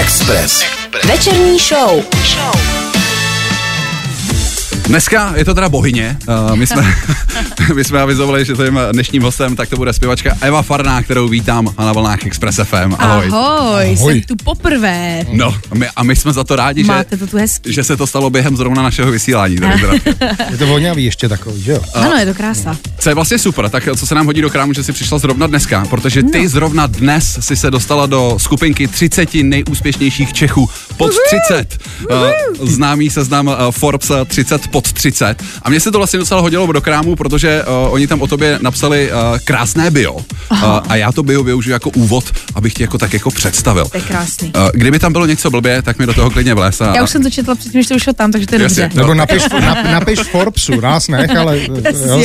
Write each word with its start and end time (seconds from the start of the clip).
Express. 0.00 0.64
Večerní 1.04 1.58
show. 1.58 2.04
Dneska 4.86 5.32
je 5.36 5.44
to 5.44 5.54
teda 5.54 5.68
bohyně. 5.68 6.16
Uh, 6.50 6.56
my, 6.56 6.66
jsme, 6.66 6.94
my 7.74 7.84
jsme 7.84 8.00
avizovali, 8.00 8.44
že 8.44 8.54
tím 8.54 8.80
dnešním 8.92 9.22
hostem 9.22 9.56
tak 9.56 9.68
to 9.68 9.76
bude 9.76 9.92
zpěvačka 9.92 10.36
Eva 10.40 10.62
Farná, 10.62 11.02
kterou 11.02 11.28
vítám 11.28 11.68
na 11.78 11.92
vlnách 11.92 12.26
Express 12.26 12.60
FM. 12.64 12.94
Ahoj. 12.98 13.28
Ahoj, 13.32 13.32
Ahoj. 13.32 13.94
jsem 13.96 14.20
tu 14.22 14.44
poprvé. 14.44 15.24
No, 15.32 15.54
my, 15.74 15.88
a 15.96 16.02
my 16.02 16.16
jsme 16.16 16.32
za 16.32 16.44
to 16.44 16.56
rádi, 16.56 16.84
Máte 16.84 17.16
že, 17.16 17.16
to 17.16 17.26
tu 17.26 17.36
hezky. 17.36 17.72
že 17.72 17.84
se 17.84 17.96
to 17.96 18.06
stalo 18.06 18.30
během 18.30 18.56
zrovna 18.56 18.82
našeho 18.82 19.10
vysílání. 19.12 19.56
Tady 19.56 20.00
teda. 20.00 20.28
Je 20.50 20.56
to 20.58 20.66
voňavý 20.66 21.04
ještě 21.04 21.28
takový, 21.28 21.62
že 21.62 21.72
jo? 21.72 21.80
Ano, 21.94 22.16
je 22.16 22.26
to 22.26 22.34
krása. 22.34 22.76
Co 22.98 23.08
je 23.08 23.14
vlastně 23.14 23.38
super, 23.38 23.68
tak 23.70 23.88
co 23.96 24.06
se 24.06 24.14
nám 24.14 24.26
hodí 24.26 24.40
do 24.40 24.50
krámu, 24.50 24.72
že 24.72 24.84
jsi 24.84 24.92
přišla 24.92 25.18
zrovna 25.18 25.46
dneska, 25.46 25.84
protože 25.90 26.22
ty 26.22 26.42
No. 26.42 26.48
zrovna 26.48 26.86
dnes 26.86 27.38
si 27.40 27.56
se 27.56 27.70
dostala 27.70 28.06
do 28.06 28.34
skupinky 28.38 28.88
30 28.88 29.34
nejúspěšnějších 29.42 30.32
Čechů 30.32 30.68
pod 30.96 31.12
30. 31.48 31.78
Uh, 32.60 32.66
známý 32.68 33.10
seznam 33.10 33.50
Forbes 33.70 34.10
30 34.26 34.68
pod 34.68 34.79
30. 34.92 35.42
A 35.62 35.70
mně 35.70 35.80
se 35.80 35.92
to 35.92 35.98
vlastně 35.98 36.18
docela 36.18 36.40
hodilo 36.40 36.72
do 36.72 36.80
krámu, 36.80 37.16
protože 37.16 37.62
uh, 37.62 37.94
oni 37.94 38.06
tam 38.06 38.22
o 38.22 38.26
tobě 38.26 38.58
napsali 38.62 39.10
uh, 39.12 39.38
krásné 39.44 39.90
bio. 39.90 40.12
Uh, 40.12 40.24
a 40.88 40.96
já 40.96 41.12
to 41.12 41.22
bio 41.22 41.42
využiju 41.44 41.72
jako 41.72 41.90
úvod, 41.90 42.24
abych 42.54 42.74
tě 42.74 42.82
jako 42.82 42.98
tak 42.98 43.12
jako 43.12 43.30
představil. 43.30 43.84
To 43.84 43.96
je 43.96 44.02
krásný. 44.02 44.52
Uh, 44.56 44.68
kdyby 44.74 44.98
tam 44.98 45.12
bylo 45.12 45.26
něco 45.26 45.50
blbě, 45.50 45.82
tak 45.82 45.98
mi 45.98 46.06
do 46.06 46.14
toho 46.14 46.30
klidně 46.30 46.54
vles. 46.54 46.80
A, 46.80 46.96
Já 46.96 47.02
už 47.02 47.10
jsem 47.10 47.22
to 47.22 47.30
četla 47.30 47.54
předtím, 47.54 47.78
než 47.78 47.86
to 47.86 47.94
vyšlo 47.94 48.12
tam, 48.12 48.32
takže 48.32 48.46
to 48.46 48.54
je 48.54 48.62
Jasně. 48.62 48.82
dobře. 48.82 48.98
Nebo 48.98 49.14
napiš, 49.14 49.42
nap, 49.60 49.78
napiš 49.84 50.18
Forbesu, 50.20 50.80
nás 50.80 51.08
nech, 51.08 51.36
ale 51.36 51.58
jo, 51.58 51.66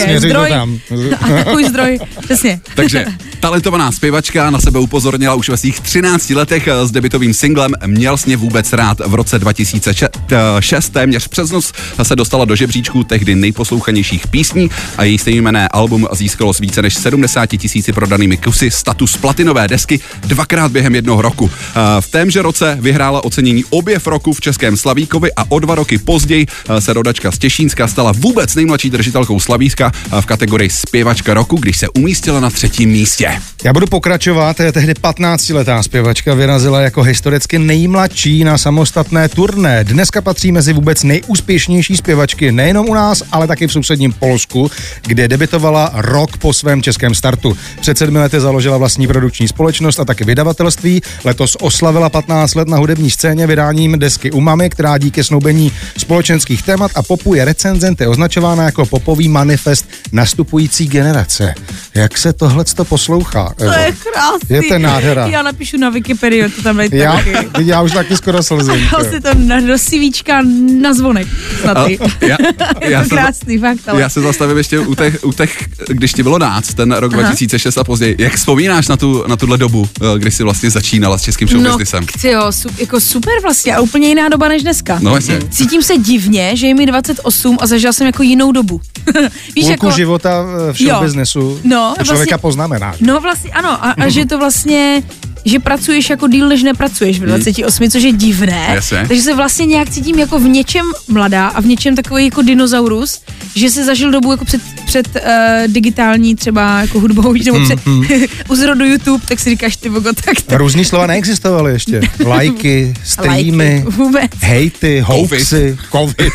směřuj 0.03 0.13
to 0.13 0.27
zdroj. 0.27 0.49
tam. 0.49 0.79
Takový 1.43 1.65
zdroj, 1.65 1.99
přesně. 2.23 2.59
Takže 2.75 3.05
talentovaná 3.39 3.91
zpěvačka 3.91 4.49
na 4.49 4.59
sebe 4.59 4.79
upozornila 4.79 5.33
už 5.33 5.49
ve 5.49 5.57
svých 5.57 5.79
13 5.79 6.29
letech 6.29 6.67
s 6.83 6.91
debitovým 6.91 7.33
singlem 7.33 7.71
Měl 7.85 8.15
mě 8.25 8.37
vůbec 8.37 8.73
rád 8.73 8.99
v 9.05 9.13
roce 9.13 9.39
2006. 9.39 10.89
Téměř 10.89 11.27
přes 11.27 11.51
noc 11.51 11.73
se 12.03 12.15
dostala 12.35 12.45
do 12.45 12.55
žebříčku 12.55 13.03
tehdy 13.03 13.35
nejposlouchanějších 13.35 14.27
písní 14.27 14.69
a 14.97 15.03
její 15.03 15.17
stejnojmenné 15.17 15.67
album 15.67 16.07
získalo 16.11 16.53
s 16.53 16.59
více 16.59 16.81
než 16.81 16.93
70 16.93 17.45
tisíci 17.45 17.93
prodanými 17.93 18.37
kusy 18.37 18.71
status 18.71 19.17
platinové 19.17 19.67
desky 19.67 19.99
dvakrát 20.27 20.71
během 20.71 20.95
jednoho 20.95 21.21
roku. 21.21 21.51
V 21.99 22.07
témže 22.07 22.41
roce 22.41 22.77
vyhrála 22.81 23.23
ocenění 23.23 23.63
objev 23.69 24.07
roku 24.07 24.33
v 24.33 24.41
Českém 24.41 24.77
Slavíkovi 24.77 25.33
a 25.35 25.51
o 25.51 25.59
dva 25.59 25.75
roky 25.75 25.97
později 25.97 26.45
se 26.79 26.93
rodačka 26.93 27.31
z 27.31 27.37
Těšínska 27.37 27.87
stala 27.87 28.11
vůbec 28.15 28.55
nejmladší 28.55 28.89
držitelkou 28.89 29.39
Slavíska 29.39 29.91
v 30.21 30.25
kategorii 30.25 30.69
zpěvačka 30.69 31.33
roku, 31.33 31.57
když 31.57 31.77
se 31.77 31.89
umístila 31.89 32.39
na 32.39 32.49
třetím 32.49 32.89
místě. 32.89 33.41
Já 33.63 33.73
budu 33.73 33.87
pokračovat. 33.87 34.57
Tehdy 34.57 34.93
15-letá 34.93 35.79
zpěvačka 35.79 36.33
vyrazila 36.33 36.81
jako 36.81 37.03
historicky 37.03 37.59
nejmladší 37.59 38.43
na 38.43 38.57
samostatné 38.57 39.29
turné. 39.29 39.83
Dneska 39.83 40.21
patří 40.21 40.51
mezi 40.51 40.73
vůbec 40.73 41.03
nejúspěšnější 41.03 41.97
zpěvačky 41.97 42.24
nejenom 42.51 42.89
u 42.89 42.93
nás, 42.93 43.23
ale 43.31 43.47
taky 43.47 43.67
v 43.67 43.71
sousedním 43.71 44.13
Polsku, 44.13 44.71
kde 45.07 45.27
debitovala 45.27 45.91
rok 45.93 46.37
po 46.37 46.53
svém 46.53 46.81
českém 46.81 47.15
startu. 47.15 47.57
Před 47.81 47.97
sedmi 47.97 48.19
lety 48.19 48.39
založila 48.39 48.77
vlastní 48.77 49.07
produkční 49.07 49.47
společnost 49.47 49.99
a 49.99 50.05
taky 50.05 50.23
vydavatelství. 50.23 51.01
Letos 51.23 51.57
oslavila 51.61 52.09
15 52.09 52.55
let 52.55 52.67
na 52.67 52.77
hudební 52.77 53.11
scéně 53.11 53.47
vydáním 53.47 53.99
desky 53.99 54.31
Umami, 54.31 54.69
která 54.69 54.97
díky 54.97 55.23
snoubení 55.23 55.71
společenských 55.97 56.63
témat 56.63 56.91
a 56.95 57.03
popu 57.03 57.33
je 57.33 57.45
recenzenty 57.45 58.07
označována 58.07 58.63
jako 58.63 58.85
popový 58.85 59.27
manifest 59.27 59.89
nastupující 60.11 60.87
generace. 60.87 61.53
Jak 61.93 62.17
se 62.17 62.33
tohle 62.33 62.63
to 62.75 62.85
poslouchá? 62.85 63.53
To 63.57 63.63
je 63.63 63.93
krásný. 64.13 64.55
Je 64.55 64.63
to 64.63 64.79
nádhera. 64.79 65.27
Já 65.27 65.41
napíšu 65.41 65.77
na 65.77 65.89
Wikipedii, 65.89 66.49
to 66.49 66.61
tam 66.61 66.77
dejte 66.77 66.95
Já, 66.97 67.15
taky. 67.15 67.31
já 67.59 67.81
už 67.81 67.91
taky 67.91 68.17
skoro 68.17 68.43
slzím. 68.43 68.89
Dal 68.91 69.03
si 69.03 69.21
to 69.21 69.29
na, 69.33 69.61
do 69.61 69.77
CVčka 69.77 70.41
na 70.81 70.93
zvonek. 70.93 71.27
Snad. 71.61 71.77
Já, 72.21 72.37
Je 72.81 72.91
já, 72.91 72.99
to 73.03 73.09
se, 73.09 73.15
krásný, 73.15 73.57
fakt, 73.57 73.79
ale. 73.87 74.01
já 74.01 74.09
se 74.09 74.21
zastavím 74.21 74.57
ještě 74.57 74.79
u 74.79 74.95
těch, 74.95 75.19
u 75.23 75.33
těch, 75.33 75.67
když 75.87 76.13
ti 76.13 76.23
bylo 76.23 76.39
náct, 76.39 76.73
ten 76.73 76.91
rok 76.91 77.13
Aha. 77.13 77.21
2006 77.23 77.77
a 77.77 77.83
později. 77.83 78.15
Jak 78.19 78.35
vzpomínáš 78.35 78.87
na, 78.87 78.97
tu, 78.97 79.23
na 79.27 79.35
tuhle 79.35 79.57
dobu, 79.57 79.89
eh, 80.01 80.19
kdy 80.19 80.31
jsi 80.31 80.43
vlastně 80.43 80.69
začínala 80.69 81.17
s 81.17 81.21
českým 81.21 81.47
No, 81.47 81.59
showbiznesem? 81.59 82.05
chci 82.05 82.27
jo, 82.27 82.51
su, 82.51 82.69
jako 82.79 82.99
super 82.99 83.33
vlastně 83.41 83.75
a 83.75 83.81
úplně 83.81 84.07
jiná 84.07 84.29
doba 84.29 84.47
než 84.47 84.63
dneska. 84.63 84.99
No, 85.01 85.15
jasně. 85.15 85.39
Cítím 85.49 85.83
se 85.83 85.97
divně, 85.97 86.55
že 86.55 86.67
je 86.67 86.75
mi 86.75 86.85
28 86.85 87.57
a 87.61 87.67
zažila 87.67 87.93
jsem 87.93 88.07
jako 88.07 88.23
jinou 88.23 88.51
dobu. 88.51 88.81
Víš, 89.55 89.65
Půlku 89.65 89.69
jako, 89.71 89.91
života 89.91 90.45
eh, 90.69 90.73
v 90.73 90.81
Jo. 90.81 90.89
showbiznesu 90.89 91.59
No, 91.63 91.93
to 91.97 92.03
člověka 92.03 92.29
vlastně- 92.29 92.37
poznamená. 92.41 92.93
No 93.01 93.19
vlastně 93.19 93.51
ano, 93.51 93.85
a, 93.85 93.91
a 93.91 94.09
že 94.15 94.25
to 94.25 94.37
vlastně 94.37 95.03
že 95.45 95.59
pracuješ 95.59 96.09
jako 96.09 96.27
díl, 96.27 96.49
než 96.49 96.63
nepracuješ 96.63 97.19
v 97.19 97.25
28, 97.25 97.89
což 97.89 98.03
je 98.03 98.11
divné. 98.11 98.67
Jasně. 98.73 99.05
Takže 99.07 99.21
se 99.21 99.35
vlastně 99.35 99.65
nějak 99.65 99.89
cítím 99.89 100.19
jako 100.19 100.39
v 100.39 100.47
něčem 100.47 100.85
mladá 101.07 101.47
a 101.47 101.61
v 101.61 101.65
něčem 101.65 101.95
takový 101.95 102.25
jako 102.25 102.41
dinozaurus, 102.41 103.21
že 103.55 103.69
se 103.69 103.85
zažil 103.85 104.11
dobu 104.11 104.31
jako 104.31 104.45
před, 104.45 104.61
před 104.85 105.07
uh, 105.15 105.21
digitální 105.67 106.35
třeba 106.35 106.81
jako 106.81 106.99
hudbou, 106.99 107.33
nebo 107.33 107.59
před 107.65 107.79
u 108.49 108.55
zrodu 108.55 108.85
YouTube, 108.85 109.25
tak 109.27 109.39
si 109.39 109.49
říkáš 109.49 109.75
ty 109.75 109.89
vogo, 109.89 110.13
tak 110.13 110.41
to 110.41 110.57
Různý 110.57 110.85
slova 110.85 111.07
neexistovaly 111.07 111.71
ještě. 111.71 112.01
Lajky, 112.25 112.93
streamy, 113.03 113.83
Lajky, 113.85 113.91
vůbec. 113.91 114.31
hejty, 114.39 114.99
hoaxy, 114.99 115.77
covid. 115.91 116.33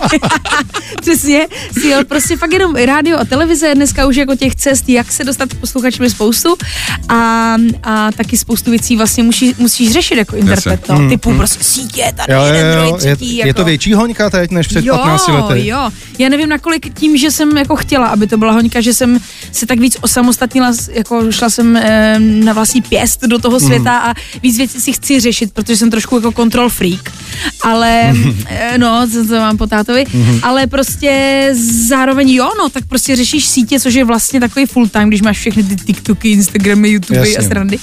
Přesně, 1.00 1.46
si 1.80 1.86
jel 1.86 2.04
prostě 2.04 2.36
fakt 2.36 2.52
jenom 2.52 2.74
rádio 2.76 3.18
a 3.18 3.24
televize, 3.24 3.74
dneska 3.74 4.06
už 4.06 4.16
jako 4.16 4.34
těch 4.34 4.54
cest, 4.54 4.88
jak 4.88 5.12
se 5.12 5.24
dostat 5.24 5.48
k 5.48 5.56
posluchačům 5.56 6.04
je 6.04 6.10
spoustu 6.10 6.56
a, 7.08 7.56
a 7.82 8.12
taky 8.12 8.35
spoustu 8.36 8.70
věcí 8.70 8.96
vlastně 8.96 9.22
musí, 9.22 9.54
musíš 9.58 9.92
řešit 9.92 10.14
jako 10.18 10.36
interpret, 10.36 10.88
no, 10.88 11.08
typu 11.08 11.34
prostě 11.34 11.64
sítě, 11.64 12.12
tady 12.16 12.32
Jo, 12.32 12.38
jo, 12.40 12.46
jeden, 12.46 12.66
jo, 12.66 12.72
druhý, 12.74 12.90
je, 12.92 12.98
třetí, 12.98 13.36
je 13.36 13.46
jako. 13.46 13.56
to 13.58 13.64
větší 13.64 13.94
hoňka 13.94 14.30
teď 14.30 14.50
než 14.50 14.66
před 14.66 14.84
jo, 14.84 14.96
15 14.96 15.28
lety. 15.28 15.66
Jo, 15.66 15.90
já 16.18 16.28
nevím 16.28 16.48
nakolik 16.48 16.94
tím, 16.98 17.16
že 17.16 17.30
jsem 17.30 17.56
jako 17.56 17.76
chtěla, 17.76 18.06
aby 18.06 18.26
to 18.26 18.36
byla 18.38 18.52
hoňka, 18.52 18.80
že 18.80 18.94
jsem 18.94 19.18
se 19.52 19.66
tak 19.66 19.78
víc 19.80 19.96
osamostatnila, 20.00 20.72
jako 20.92 21.32
šla 21.32 21.50
jsem 21.50 21.76
eh, 21.76 22.16
na 22.18 22.52
vlastní 22.52 22.82
pěst 22.82 23.20
do 23.26 23.38
toho 23.38 23.56
Mhm. 23.58 23.66
světa 23.66 23.98
a 23.98 24.14
víc 24.42 24.56
věcí 24.56 24.80
si 24.80 24.92
chci 24.92 25.20
řešit, 25.20 25.52
protože 25.52 25.76
jsem 25.76 25.90
trošku 25.90 26.16
jako 26.16 26.32
control 26.32 26.68
freak, 26.68 27.12
ale 27.62 28.12
eh, 28.48 28.78
no, 28.78 29.06
co 29.12 29.26
to 29.28 29.34
mám 29.34 29.56
po 29.56 29.66
tátovi, 29.66 30.04
Mhm. 30.14 30.40
ale 30.42 30.66
prostě 30.66 31.50
zároveň 31.88 32.30
jo, 32.30 32.50
no, 32.58 32.68
tak 32.68 32.86
prostě 32.86 33.16
řešíš 33.16 33.46
sítě, 33.46 33.80
což 33.80 33.94
je 33.94 34.04
vlastně 34.04 34.40
takový 34.40 34.66
full 34.66 34.88
time, 34.88 35.08
když 35.08 35.22
máš 35.22 35.38
všechny 35.38 35.62
ty 35.64 35.76
TikToky, 35.76 36.28
Instagramy, 36.30 36.88
YouTube 36.88 37.18
Jasně. 37.18 37.36
a 37.36 37.42
srandy. 37.42 37.78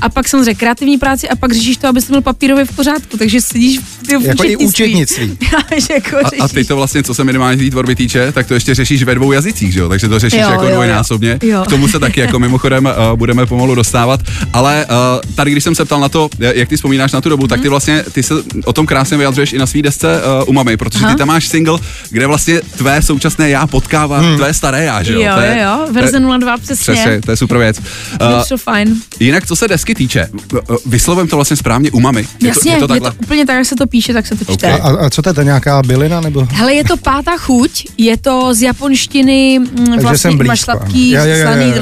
A 0.00 0.08
pak 0.08 0.28
samozřejmě 0.28 0.54
kreativní 0.54 0.98
práci 0.98 1.28
a 1.28 1.36
pak 1.36 1.52
řešíš 1.52 1.76
to, 1.76 1.88
abys 1.88 2.04
to 2.04 2.12
byl 2.12 2.22
papírově 2.22 2.64
v 2.64 2.72
pořádku, 2.76 3.16
takže 3.16 3.40
sedíš 3.40 3.78
ty 4.06 4.12
Jako 4.26 4.44
i 4.44 4.56
účetnictví. 4.56 5.38
jako 5.94 6.16
A, 6.16 6.20
a 6.40 6.48
ty 6.48 6.54
řešíš. 6.54 6.66
to 6.68 6.76
vlastně, 6.76 7.02
co 7.02 7.14
se 7.14 7.24
minimálně 7.24 7.64
té 7.64 7.70
tvorby 7.70 7.96
týče, 7.96 8.32
tak 8.32 8.46
to 8.46 8.54
ještě 8.54 8.74
řešíš 8.74 9.02
ve 9.02 9.14
dvou 9.14 9.32
jazycích, 9.32 9.72
že 9.72 9.80
jo? 9.80 9.88
Takže 9.88 10.08
to 10.08 10.18
řešíš 10.18 10.40
Jo, 10.40 10.50
jako 10.50 10.64
jo, 10.64 10.70
dvojnásobně. 10.70 11.38
Jo. 11.42 11.62
K 11.66 11.70
tomu 11.70 11.88
se 11.88 11.98
taky 11.98 12.20
jako 12.20 12.38
mimochodem 12.38 12.84
uh, 12.84 13.16
budeme 13.18 13.46
pomalu 13.46 13.74
dostávat. 13.74 14.20
Ale 14.52 14.86
uh, 14.90 14.94
tady, 15.34 15.50
když 15.50 15.64
jsem 15.64 15.74
se 15.74 15.84
ptal 15.84 16.00
na 16.00 16.08
to, 16.08 16.28
jak 16.38 16.68
ty 16.68 16.76
vzpomínáš 16.76 17.12
na 17.12 17.20
tu 17.20 17.28
dobu, 17.28 17.46
tak 17.46 17.60
ty 17.60 17.68
vlastně 17.68 18.04
ty 18.12 18.22
se 18.22 18.34
o 18.64 18.72
tom 18.72 18.86
krásně 18.86 19.16
vyjadřuješ 19.16 19.52
i 19.52 19.58
na 19.58 19.66
svý 19.66 19.82
desce 19.82 20.20
uh, 20.42 20.48
Umami, 20.48 20.76
protože 20.76 21.04
Aha. 21.04 21.14
ty 21.14 21.18
tam 21.18 21.28
máš 21.28 21.48
single, 21.48 21.78
kde 22.10 22.26
vlastně 22.26 22.60
tvé 22.60 23.02
současné 23.02 23.50
já 23.50 23.66
potkává 23.66 24.18
Hmm. 24.18 24.36
tvé 24.36 24.54
staré 24.54 24.84
já, 24.84 25.02
že 25.02 25.12
jo? 25.12 25.20
Jo, 25.20 25.32
To 25.34 25.40
je- 25.40 25.60
jo, 25.62 25.86
verze 25.92 26.20
02 26.20 26.56
přesně. 26.56 26.94
Přesně, 26.94 27.20
to 27.20 27.30
je 27.30 27.36
super 27.36 27.58
věc. 27.58 27.76
Je 28.20 28.26
Uh, 28.36 28.42
to 28.48 28.56
fajn. 28.58 28.96
jinak, 29.20 29.46
co 29.46 29.56
se 29.56 29.68
desky 29.68 29.87
týče, 29.94 30.28
uh, 30.52 30.76
vyslovím 30.86 31.28
to 31.28 31.36
vlastně 31.36 31.56
správně 31.56 31.90
umami. 31.90 32.28
Je 32.40 32.48
Jasně, 32.48 32.76
to, 32.76 32.82
je 32.82 32.88
to 32.88 32.94
je 32.94 33.00
to 33.00 33.12
úplně 33.22 33.46
tak, 33.46 33.56
jak 33.56 33.66
se 33.66 33.74
to 33.76 33.86
píše, 33.86 34.12
tak 34.12 34.26
se 34.26 34.36
to 34.36 34.44
čte. 34.44 34.74
Ok. 34.74 34.80
A, 34.80 34.88
a 34.88 35.10
co 35.10 35.22
to 35.22 35.28
je, 35.28 35.34
to 35.34 35.42
nějaká 35.42 35.82
bylina 35.82 36.20
nebo? 36.20 36.48
Hele, 36.50 36.74
je 36.74 36.84
to 36.84 36.96
pátá 36.96 37.36
chuť, 37.36 37.86
je 37.98 38.16
to 38.16 38.54
z 38.54 38.62
japonštiny, 38.62 39.60
vlastně 40.00 40.18
jsem 40.18 40.38
blízko, 40.38 40.50
máš 40.50 40.60
sladký, 40.60 41.16
slaný, 41.42 41.72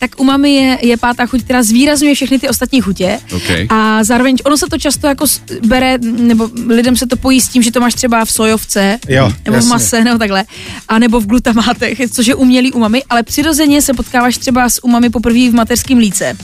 Tak 0.00 0.20
umami 0.20 0.54
je, 0.54 0.78
je 0.82 0.96
pátá 0.96 1.26
chuť, 1.26 1.42
která 1.44 1.62
zvýrazňuje 1.62 2.14
všechny 2.14 2.38
ty 2.38 2.48
ostatní 2.48 2.80
chutě. 2.80 3.20
Ok. 3.36 3.50
A 3.68 4.04
zároveň 4.04 4.36
ono 4.44 4.56
se 4.56 4.66
to 4.70 4.78
často 4.78 5.06
jako 5.06 5.24
bere, 5.66 5.98
nebo 6.00 6.50
lidem 6.66 6.96
se 6.96 7.06
to 7.06 7.16
pojí 7.16 7.40
s 7.40 7.48
tím, 7.48 7.62
že 7.62 7.72
to 7.72 7.80
máš 7.80 7.94
třeba 7.94 8.24
v 8.24 8.32
sojovce, 8.32 8.98
Jo, 9.08 9.32
nebo 9.44 9.56
jasně. 9.56 9.68
v 9.68 9.70
mase, 9.70 10.04
nebo 10.04 10.18
takhle, 10.18 10.44
a 10.88 10.98
nebo 10.98 11.20
v 11.20 11.26
glutamátech, 11.26 11.98
což 12.10 12.26
je 12.26 12.34
umělý 12.34 12.72
umami, 12.72 13.02
ale 13.10 13.22
přirozeně 13.22 13.82
se 13.82 13.94
potkáváš 13.94 14.38
třeba 14.38 14.68
s 14.68 14.84
umami 14.84 15.10
poprvé 15.10 15.50
v 15.50 15.54
mateřském 15.54 15.98
líce. 15.98 16.36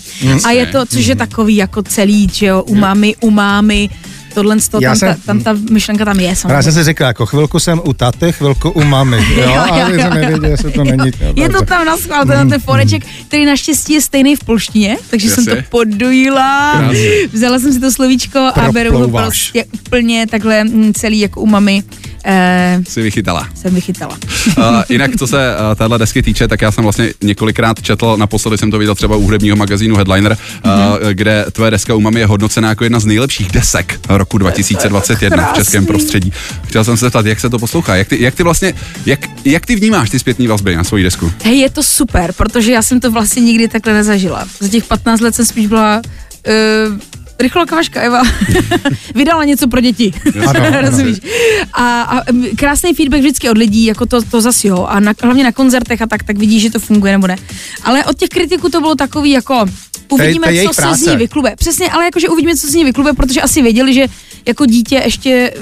A 0.45 0.51
je 0.51 0.67
to, 0.67 0.87
což 0.87 1.07
je 1.07 1.17
takový 1.17 1.57
jako 1.57 1.83
celý, 1.83 2.29
že 2.33 2.47
jo, 2.47 2.63
umami, 2.63 3.17
umámy, 3.21 3.91
tohle, 4.37 4.57
to, 4.71 4.79
Já 4.83 4.91
tam, 4.91 4.97
jsem- 4.97 5.09
ta, 5.15 5.21
tam 5.27 5.41
ta 5.41 5.57
myšlenka 5.71 6.05
tam 6.05 6.21
je 6.21 6.29
Já 6.29 6.35
samozřejmě. 6.35 6.63
jsem 6.63 6.73
si 6.73 6.85
řekl, 6.85 7.05
jako 7.05 7.27
chvilku 7.27 7.59
jsem 7.61 7.81
u 7.85 7.93
taty, 7.93 8.33
chvilku 8.33 8.71
u 8.71 8.85
mamy. 8.85 9.17
Jo, 9.37 9.43
Jo, 9.43 9.63
ale 9.71 9.81
jo, 9.81 9.87
jsem 9.87 9.99
jo, 9.99 10.11
nevěděl, 10.15 10.45
jestli 10.51 10.71
to 10.73 10.85
není. 10.85 11.13
Jo, 11.21 11.33
Je 11.37 11.49
to 11.49 11.65
tam 11.65 11.85
na 11.85 11.97
schvál, 11.97 12.25
ten, 12.27 12.49
ten 12.49 12.61
foreček, 12.61 13.03
který 13.29 13.45
naštěstí 13.47 13.93
je 13.93 14.01
stejný 14.01 14.37
v 14.37 14.45
polštině, 14.45 14.97
takže 15.11 15.31
jsem 15.31 15.47
to 15.47 15.57
podojila. 15.71 16.73
Krásně. 16.79 17.11
Vzala 17.33 17.59
jsem 17.59 17.73
si 17.73 17.81
to 17.81 17.93
slovíčko 17.93 18.39
a 18.39 18.73
beru 18.73 18.99
ho 18.99 19.09
prostě 19.09 19.65
úplně 19.73 20.27
takhle 20.27 20.65
mm, 20.65 20.93
celý 20.95 21.21
jako 21.21 21.41
umami 21.41 21.83
eh, 22.27 22.81
Si 22.89 23.03
vychytala. 23.03 23.49
jsem 23.55 23.75
vychytala. 23.75 24.19
Uh, 24.59 24.65
jinak, 24.89 25.11
co 25.19 25.27
se 25.27 25.55
uh, 25.55 25.75
téhle 25.75 25.99
desky 25.99 26.23
týče, 26.23 26.49
tak 26.49 26.63
já 26.63 26.73
jsem 26.73 26.85
vlastně 26.85 27.09
několikrát 27.23 27.83
četl, 27.83 28.17
naposledy 28.17 28.59
jsem 28.59 28.71
to 28.71 28.79
viděl 28.79 28.95
třeba 28.95 29.17
u 29.17 29.23
hudebního 29.23 29.57
magazínu 29.57 29.97
Headliner, 29.97 30.33
uh, 30.65 30.71
Mhm. 30.71 30.99
kde 31.13 31.47
tvoje 31.53 31.71
deska 31.71 31.95
u 31.95 32.01
Mami 32.01 32.21
je 32.21 32.27
hodnocena 32.27 32.69
jako 32.69 32.85
jedna 32.85 33.01
z 33.01 33.05
nejlepších 33.05 33.51
desek 33.53 34.01
roku 34.09 34.39
2021 34.79 35.53
v 35.53 35.57
českém 35.57 35.87
prostředí. 35.87 36.33
Chtěl 36.67 36.85
jsem 36.85 36.97
se 36.97 37.05
zeptat, 37.07 37.27
jak 37.27 37.41
se 37.41 37.51
to 37.51 37.59
poslouchá, 37.59 37.97
jak 37.97 38.09
ty, 38.09 38.23
jak 38.23 38.35
ty 38.35 38.43
vlastně, 38.43 38.75
jak, 39.07 39.21
jak 39.45 39.67
ty 39.67 39.77
vnímáš 39.77 40.11
ty 40.11 40.19
zpětné 40.19 40.49
vazby 40.49 40.77
na 40.77 40.85
svoji 40.85 41.05
desku? 41.05 41.33
Hej, 41.45 41.59
je 41.59 41.71
to 41.71 41.83
super, 41.83 42.33
protože 42.33 42.73
já 42.73 42.83
jsem 42.83 43.01
to 43.01 43.11
vlastně 43.11 43.43
nikdy 43.43 43.69
takhle 43.69 43.93
nezažila. 43.95 44.45
Za 44.61 44.69
těch 44.69 44.85
15 44.85 45.21
let 45.21 45.35
jsem 45.35 45.45
spíš 45.47 45.67
byla 45.67 46.03
uh, 46.49 46.99
rychlokávačka 47.39 48.01
Eva. 48.01 48.23
Vydala 49.15 49.45
něco 49.45 49.69
pro 49.69 49.81
děti. 49.81 50.13
Ano, 50.49 50.61
ano. 50.67 50.81
Rozumíš? 50.91 51.19
A, 51.73 52.03
a 52.03 52.23
krásný 52.57 52.95
feedback 52.95 53.21
vždycky 53.21 53.51
od 53.51 53.59
lidí, 53.59 53.85
jako 53.85 54.07
to, 54.07 54.23
to 54.23 54.41
zas 54.41 54.65
jo. 54.65 54.85
A 54.85 55.01
na, 55.01 55.13
hlavně 55.23 55.45
na 55.45 55.53
koncertech 55.53 56.03
a 56.03 56.07
tak, 56.07 56.23
tak 56.23 56.39
vidíš, 56.39 56.63
že 56.63 56.71
to 56.71 56.79
funguje 56.79 57.13
nebo 57.13 57.27
ne. 57.27 57.37
Ale 57.85 58.05
od 58.05 58.19
těch 58.19 58.29
kritiků 58.29 58.69
to 58.69 58.81
bylo 58.81 58.95
takový 58.95 59.31
jako 59.31 59.65
uvidíme, 60.09 60.47
to 60.47 60.69
co 60.69 60.75
se 60.75 60.83
práce. 60.83 61.05
z 61.05 61.07
ní 61.07 61.17
vyklube. 61.17 61.55
Přesně, 61.57 61.91
ale 61.91 62.05
jakože 62.05 62.29
uvidíme, 62.29 62.57
co 62.57 62.67
z 62.67 62.75
ní 62.75 62.85
vyklube, 62.85 63.13
protože 63.13 63.41
asi 63.43 63.63
věděli, 63.63 63.95
že 63.95 64.07
jako 64.47 64.67
dítě 64.67 65.03
ještě 65.05 65.53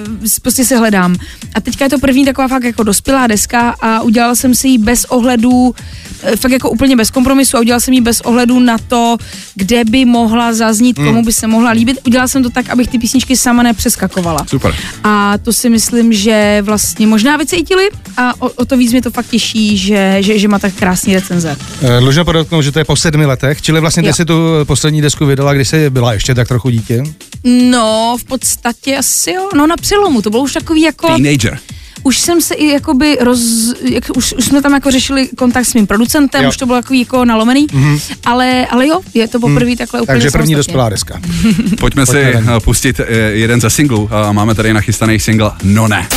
prostě 0.43 0.65
se 0.65 0.77
hledám. 0.77 1.17
A 1.55 1.61
teďka 1.61 1.85
je 1.85 1.91
to 1.91 1.99
první 1.99 2.25
taková 2.25 2.49
fakt 2.49 2.65
jako 2.65 2.82
dospělá 2.82 3.27
deska 3.27 3.75
a 3.81 4.00
udělala 4.03 4.35
jsem 4.35 4.55
si 4.55 4.69
ji 4.69 4.79
bez 4.79 5.05
ohledu, 5.05 5.75
eh, 6.23 6.37
fakt 6.37 6.53
jako 6.53 6.70
úplně 6.70 6.97
bez 6.97 7.11
kompromisu 7.11 7.56
a 7.56 7.61
udělala 7.61 7.81
jsem 7.81 7.94
ji 7.94 8.00
bez 8.00 8.20
ohledu 8.20 8.61
na 8.61 8.79
to, 8.79 9.17
kde 9.55 9.85
by 9.85 10.05
mohla 10.05 10.53
zaznít, 10.53 10.99
Hmm. 10.99 11.06
komu 11.06 11.23
by 11.25 11.32
se 11.32 11.47
mohla 11.64 11.72
líbit. 11.75 11.99
Udělala 12.06 12.28
jsem 12.28 12.43
to 12.43 12.50
tak, 12.50 12.69
abych 12.70 12.88
ty 12.88 12.99
písničky 12.99 13.37
sama 13.37 13.62
nepřeskakovala. 13.62 14.44
Super. 14.49 14.75
A 15.05 15.38
to 15.38 15.52
si 15.52 15.70
myslím, 15.70 16.12
že 16.12 16.58
vlastně 16.62 17.06
možná 17.06 17.37
vycítili 17.37 17.88
a 18.16 18.43
o, 18.43 18.49
o 18.50 18.64
to 18.64 18.76
víc 18.76 18.93
mě 18.93 19.02
to 19.02 19.11
fakt 19.11 19.26
těší, 19.26 19.76
že, 19.78 20.16
že, 20.20 20.38
že 20.38 20.49
má 20.49 20.58
tak 20.58 20.75
krásný 20.75 21.14
recenze. 21.14 21.56
Eh, 21.82 22.00
Dlužno 22.00 22.25
podotknout, 22.25 22.62
že 22.62 22.72
to 22.72 22.78
je 22.78 22.84
po 22.84 22.96
sedmi 22.96 23.26
letech, 23.26 23.62
čili 23.62 23.81
vlastně 23.81 24.02
ty 24.02 24.08
Jo. 24.08 24.14
si 24.14 24.25
tu 24.25 24.34
poslední 24.64 25.00
desku 25.02 25.26
vydala, 25.26 25.52
když 25.55 25.69
jsi 25.69 25.90
byla 25.90 26.12
ještě 26.12 26.34
tak 26.34 26.49
trochu 26.49 26.70
dítě. 26.70 27.02
No, 27.44 28.17
v 28.20 28.25
podstatě 28.25 28.96
asi 28.96 29.31
jo, 29.32 29.49
no 29.55 29.67
na 29.67 29.76
přelomu, 29.76 30.22
to 30.22 30.31
bylo 30.31 30.43
už 30.43 30.52
takový 30.52 30.82
jako... 30.82 31.06
Teenager. 31.08 31.58
Už 32.02 32.19
jsem 32.19 32.41
se 32.41 32.55
i 32.55 32.67
jakoby 32.67 33.19
roz, 33.20 33.41
jak, 33.82 34.05
už, 34.17 34.32
už 34.32 34.44
jsme 34.44 34.62
tam 34.62 34.75
jako 34.75 34.91
řešili 34.91 35.29
kontakt 35.29 35.64
s 35.67 35.75
mým 35.75 35.87
producentem, 35.87 36.43
Jo. 36.43 36.49
už 36.49 36.56
to 36.56 36.67
bylo 36.67 36.82
takový 36.82 37.00
jako 37.00 37.25
nalomený, 37.25 37.67
mm-hmm. 37.67 38.00
ale, 38.26 38.67
ale 38.70 38.87
jo, 38.88 39.00
je 39.14 39.29
to 39.29 39.41
poprvé 39.41 39.70
mm. 39.70 39.76
takhle 39.76 40.00
úplně 40.00 40.14
Takže 40.14 40.31
první 40.31 40.55
dospělá 40.55 40.88
deska. 40.88 41.20
Pojďme 41.81 42.06
si 42.06 42.12
Pojďme 42.12 42.32
na 42.32 42.41
ní. 42.41 42.56
eh, 42.56 42.61
pustit 42.61 43.00
eh, 43.00 43.05
jeden 43.17 43.61
ze 43.61 43.70
singlů. 43.70 44.11
Máme 44.32 44.55
tady 44.55 44.73
nachystaný 44.73 45.20
single 45.20 45.50
No 45.62 45.88
ne. 45.88 46.08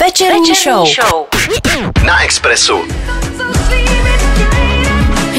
Večerní 0.00 0.54
show. 0.64 1.26
Na 2.04 2.22
Expressu. 2.22 2.74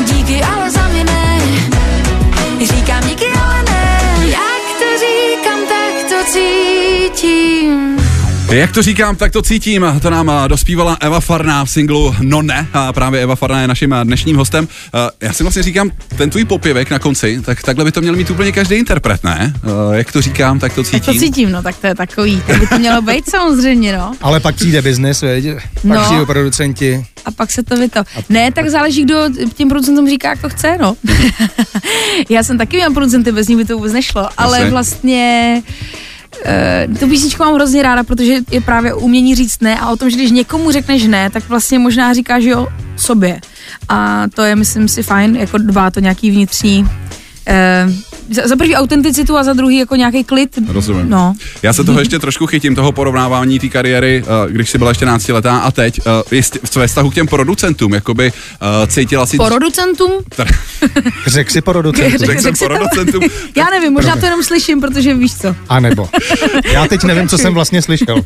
Díky, 0.06 0.42
ale 0.42 0.72
za 0.72 0.88
mě 0.88 1.04
ne. 1.04 1.40
Říkám 2.62 3.08
díky, 3.08 3.26
ale 3.26 3.64
ne. 3.64 4.16
Jak 4.28 4.80
to 4.80 4.86
říkám, 5.00 5.60
tak 5.70 6.10
to 6.10 6.32
cítím. 6.32 6.65
Jak 8.50 8.72
to 8.72 8.82
říkám, 8.82 9.16
tak 9.16 9.32
to 9.32 9.42
cítím. 9.42 9.86
To 10.02 10.10
nám 10.10 10.30
eh, 10.46 10.48
dospívala 10.48 10.98
Eva 11.02 11.20
Farná 11.20 11.66
v 11.66 11.70
singlu 11.70 12.16
No 12.22 12.42
ne. 12.42 12.68
A 12.74 12.94
právě 12.94 13.22
Eva 13.24 13.36
Farná 13.36 13.62
je 13.62 13.68
naším 13.68 13.94
eh, 13.94 14.06
dnešním 14.06 14.36
hostem. 14.38 14.68
Eh, 14.96 15.10
Já 15.26 15.34
si 15.34 15.44
vlastně 15.44 15.64
říkám, 15.64 15.92
ten 16.18 16.30
tvůj 16.30 16.46
popěvek 16.46 16.90
na 16.90 17.00
konci, 17.00 17.42
tak 17.46 17.62
takhle 17.64 17.86
by 17.86 17.92
to 17.92 18.02
měl 18.02 18.16
mít 18.16 18.30
úplně 18.30 18.52
každý 18.52 18.76
interpret, 18.76 19.24
ne? 19.24 19.54
Eh, 19.64 19.98
Jak 19.98 20.12
to 20.12 20.22
říkám, 20.22 20.60
tak 20.60 20.74
to 20.74 20.84
Tak 20.84 20.92
cítím. 20.92 21.14
to 21.14 21.20
cítím, 21.20 21.52
no, 21.52 21.64
tak 21.64 21.76
to 21.78 21.88
je 21.88 21.96
takový, 21.96 22.42
tak 22.48 22.60
by 22.60 22.68
to 22.68 22.80
mělo 22.80 23.02
být 23.02 23.30
samozřejmě, 23.30 23.98
no. 23.98 24.14
Ale 24.22 24.40
pak 24.40 24.56
přijde 24.56 24.82
biznis, 24.82 25.22
veď? 25.22 25.46
Pak 25.74 25.84
No. 25.84 26.04
přijdou 26.04 26.26
producenti. 26.26 27.06
A 27.26 27.32
pak 27.32 27.52
se 27.52 27.64
to 27.64 27.76
vyto. 27.78 28.04
Ne, 28.30 28.52
tak 28.52 28.70
záleží, 28.70 29.04
kdo 29.04 29.16
těm 29.54 29.70
producentům 29.70 30.10
říká, 30.10 30.30
jak 30.30 30.42
to 30.42 30.50
chce, 30.50 30.78
no. 30.82 30.96
Já 32.30 32.44
jsem 32.44 32.58
taky 32.58 32.78
měla 32.78 32.94
producenty, 32.94 33.32
bez 33.32 33.48
ní 33.48 33.56
by 33.56 33.66
to 33.66 33.76
vůbec 33.76 33.94
nešlo, 33.94 34.30
ale 34.38 34.70
vlastně 34.70 35.62
Uh, 36.90 36.98
tu 36.98 37.08
písničku 37.08 37.44
mám 37.44 37.54
hrozně 37.54 37.84
ráda, 37.84 38.04
protože 38.04 38.38
je 38.52 38.62
právě 38.62 38.94
umění 38.94 39.36
říct 39.36 39.62
ne 39.62 39.80
a 39.80 39.90
o 39.90 39.96
tom, 39.96 40.10
že 40.10 40.18
když 40.18 40.32
někomu 40.32 40.72
řekneš 40.72 41.04
ne, 41.04 41.30
tak 41.30 41.50
vlastně 41.50 41.80
možná 41.80 42.14
říkáš 42.14 42.44
jo 42.44 42.68
sobě. 42.98 43.40
A 43.90 44.26
to 44.34 44.42
je, 44.42 44.56
myslím 44.56 44.88
si, 44.88 45.04
fajn, 45.04 45.36
jako 45.36 45.58
dbá 45.58 45.92
to 45.92 46.00
nějaký 46.00 46.32
vnitřní 46.32 46.82
uh, 46.84 47.94
za, 48.30 48.48
za 48.48 48.56
prvý 48.56 48.76
autenticitu 48.76 49.38
a 49.38 49.44
za 49.44 49.54
druhý 49.54 49.78
jako 49.78 49.96
nějaký 49.96 50.24
klid. 50.24 50.60
Rozumím. 50.68 51.10
No. 51.10 51.34
Já 51.64 51.74
se 51.74 51.84
toho 51.84 52.00
ještě 52.00 52.20
trošku 52.20 52.48
chytím, 52.48 52.76
toho 52.76 52.92
porovnávání 52.92 53.60
té 53.60 53.68
kariéry, 53.68 54.24
eh, 54.28 54.52
když 54.52 54.70
jsi 54.70 54.78
byla 54.78 54.94
14 54.94 55.28
letá 55.34 55.58
a 55.58 55.72
teď, 55.72 56.00
eh, 56.00 56.36
jestli- 56.36 56.60
v 56.64 56.70
své 56.70 56.88
vztahu 56.88 57.10
k 57.10 57.14
těm 57.14 57.28
producentům, 57.28 57.94
jakoby 57.94 58.32
eh, 58.84 58.88
cítila 58.88 59.26
si... 59.26 59.38
Producentům? 59.38 60.12
Řek 61.28 61.52
si 61.52 61.62
producentů. 61.62 62.18
Řekl 62.18 62.42
Řekl 62.42 62.58
to? 62.58 62.66
producentům. 62.66 63.24
Já 63.56 63.66
nevím, 63.70 63.94
možná 63.94 64.16
to 64.16 64.26
jenom 64.26 64.44
slyším, 64.44 64.82
protože 64.82 65.14
víš 65.14 65.36
co. 65.36 65.56
A 65.70 65.80
nebo. 65.80 66.10
Já 66.74 66.88
teď 66.88 67.04
nevím, 67.04 67.28
co 67.30 67.38
jsem 67.38 67.54
vlastně 67.54 67.82
slyšel. 67.82 68.22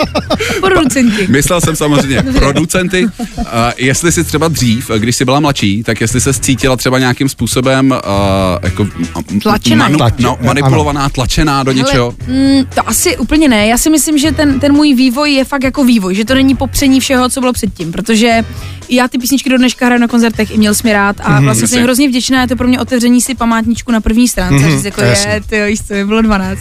Producenti. 0.60 1.26
Myslel 1.28 1.60
jsem 1.60 1.76
samozřejmě 1.76 2.22
producenty. 2.22 3.06
Uh, 3.38 3.44
jestli 3.76 4.12
si 4.12 4.24
třeba 4.24 4.48
dřív, 4.48 4.90
když 4.98 5.16
jsi 5.16 5.24
byla 5.24 5.40
mladší, 5.40 5.82
tak 5.82 6.00
jestli 6.00 6.20
se 6.20 6.34
cítila 6.34 6.76
třeba 6.76 6.98
nějakým 6.98 7.28
způsobem 7.28 7.90
uh, 7.90 7.98
jako 8.62 8.86
Tlačená. 9.42 9.88
Tlače- 9.90 10.22
no, 10.22 10.38
manipulovaná, 10.42 11.08
tlačená 11.08 11.62
do 11.62 11.72
něčeho. 11.72 12.14
Hele, 12.26 12.38
mm, 12.58 12.64
to 12.74 12.88
asi 12.88 13.16
úplně 13.16 13.48
ne. 13.48 13.66
Já 13.66 13.78
si 13.78 13.90
myslím, 13.90 14.18
že 14.18 14.32
ten, 14.32 14.60
ten 14.60 14.72
můj 14.72 14.94
vývoj 14.94 15.32
je 15.32 15.44
fakt 15.44 15.62
jako 15.64 15.84
vývoj, 15.84 16.14
že 16.14 16.24
to 16.24 16.34
není 16.34 16.56
popření 16.56 17.00
všeho, 17.00 17.28
co 17.28 17.40
bylo 17.40 17.52
předtím, 17.52 17.92
protože 17.92 18.44
já 18.88 19.08
ty 19.08 19.18
písničky 19.18 19.50
do 19.50 19.58
dneška 19.58 19.86
hraju 19.86 20.00
na 20.00 20.08
koncertech 20.08 20.50
i 20.54 20.58
měl 20.58 20.74
jsem 20.74 20.88
je 20.88 20.94
rád 20.94 21.16
a 21.22 21.30
Mhm, 21.34 21.44
vlastně 21.44 21.68
jsem 21.68 21.76
jasně. 21.76 21.82
hrozně 21.84 22.08
vděčná, 22.08 22.40
je 22.40 22.48
to 22.48 22.56
pro 22.56 22.68
mě 22.68 22.80
otevření 22.80 23.20
si 23.20 23.34
památničku 23.34 23.92
na 23.92 24.00
první 24.00 24.28
stránce, 24.28 24.64
mm-hmm, 24.64 24.70
říct 24.76 24.84
jako 24.84 25.00
jasně. 25.02 25.32
je, 25.32 25.40
ty 25.40 25.56
jo, 25.56 25.66
víš 25.66 25.78
co, 25.86 25.94
je 25.94 26.06
bylo 26.06 26.22
12. 26.22 26.58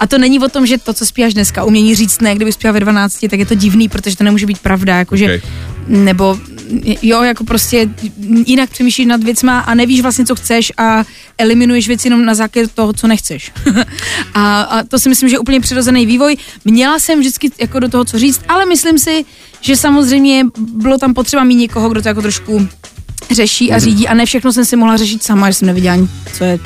A 0.00 0.06
to 0.06 0.18
není 0.18 0.38
o 0.40 0.48
tom, 0.48 0.66
že 0.66 0.78
to, 0.78 0.92
co 0.94 1.06
zpíváš 1.06 1.34
dneska, 1.34 1.64
umění 1.64 1.94
říct 1.94 2.20
ne, 2.20 2.34
kdyby 2.34 2.52
zpíval 2.52 2.74
ve 2.74 2.80
12, 2.80 3.18
tak 3.30 3.38
je 3.38 3.46
to 3.46 3.54
divný, 3.54 3.88
protože 3.88 4.16
to 4.16 4.24
nemůže 4.24 4.46
být 4.46 4.58
pravda, 4.58 4.96
jakože 4.98 5.24
Okay. 5.24 5.40
nebo 5.88 6.38
jo, 7.02 7.22
jako 7.22 7.44
prostě 7.44 7.88
jinak 8.46 8.70
přemýšlíš 8.70 9.06
nad 9.06 9.24
věcma 9.24 9.58
a 9.60 9.74
nevíš 9.74 10.00
vlastně, 10.00 10.26
co 10.26 10.34
chceš 10.34 10.72
a 10.76 11.04
eliminuješ 11.38 11.88
věci 11.88 12.06
jenom 12.06 12.24
na 12.24 12.34
základě 12.34 12.68
toho, 12.68 12.92
co 12.92 13.06
nechceš. 13.06 13.52
a, 14.34 14.60
a 14.60 14.82
to 14.82 14.98
si 14.98 15.08
myslím, 15.08 15.28
že 15.28 15.34
je 15.34 15.38
úplně 15.38 15.60
přirozený 15.60 16.06
vývoj. 16.06 16.36
Měla 16.64 16.98
jsem 16.98 17.20
vždycky 17.20 17.50
jako 17.60 17.80
do 17.80 17.88
toho, 17.88 18.04
co 18.04 18.18
říct, 18.18 18.40
ale 18.48 18.66
myslím 18.66 18.98
si, 18.98 19.24
že 19.60 19.76
samozřejmě 19.76 20.46
bylo 20.58 20.98
tam 20.98 21.14
potřeba 21.14 21.44
mít 21.44 21.54
někoho, 21.54 21.88
kdo 21.88 22.02
to 22.02 22.08
jako 22.08 22.22
trošku 22.22 22.68
řeší 23.30 23.72
a 23.72 23.78
řídí 23.78 24.08
a 24.08 24.14
ne 24.14 24.26
všechno 24.26 24.52
jsem 24.52 24.64
si 24.64 24.76
mohla 24.76 24.96
řešit 24.96 25.22
sama, 25.22 25.50
že 25.50 25.54
jsem 25.54 25.66
nevěděla, 25.66 25.94
ani, 25.94 26.08
co 26.32 26.44
je 26.44 26.58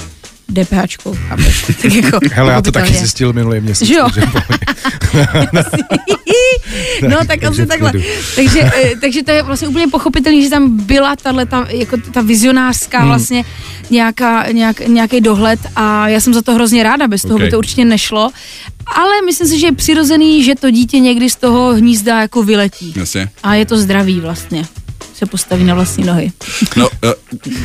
Chápeš? 1.29 1.65
Tak 1.83 1.95
jako, 1.95 2.19
Hele, 2.33 2.53
já 2.53 2.63
to 2.63 2.73
taky 2.73 2.73
pochopitelně. 2.73 2.99
zjistil 2.99 3.33
minulý 3.33 3.61
měsíc. 3.61 3.89
Že 3.89 3.95
jo? 3.95 4.09
no 7.09 7.17
tak 7.27 7.41
takže 7.41 7.47
asi 7.49 7.67
takhle. 7.67 7.93
Takže, 8.37 8.61
eh, 8.61 8.91
takže 9.01 9.23
to 9.23 9.31
je 9.31 9.43
vlastně 9.43 9.69
úplně 9.69 9.87
pochopitelné, 9.89 10.43
že 10.43 10.51
tam 10.51 10.77
byla 10.87 11.17
tahle 11.17 11.47
ta, 11.47 11.67
jako 11.69 11.97
ta 12.13 12.21
vizionářská 12.21 12.99
Hmm. 12.99 13.09
vlastně 13.09 13.45
nějaká, 13.91 14.51
nějak, 14.53 14.81
nějaký 14.89 15.21
dohled 15.21 15.61
a 15.77 16.09
já 16.09 16.21
jsem 16.21 16.35
za 16.35 16.43
to 16.43 16.55
hrozně 16.55 16.83
ráda, 16.83 17.09
bez 17.09 17.23
toho 17.23 17.35
Ok. 17.35 17.41
by 17.41 17.51
to 17.51 17.59
určitě 17.59 17.85
nešlo. 17.85 18.31
Ale 18.97 19.13
myslím 19.27 19.49
si, 19.49 19.59
že 19.61 19.67
je 19.67 19.73
přirozený, 19.73 20.45
že 20.45 20.55
to 20.55 20.71
dítě 20.71 20.99
někdy 20.99 21.31
z 21.31 21.37
toho 21.37 21.75
hnízda 21.75 22.21
jako 22.21 22.43
vyletí. 22.43 22.95
Jasně. 22.97 23.29
A 23.43 23.55
je 23.55 23.67
to 23.67 23.77
zdravý 23.79 24.21
vlastně. 24.21 24.65
Se 25.25 25.31
postaví 25.31 25.65
na 25.65 25.75
vlastní 25.75 26.05
nohy. 26.05 26.33
No, 26.77 26.89
eh, 27.05 27.15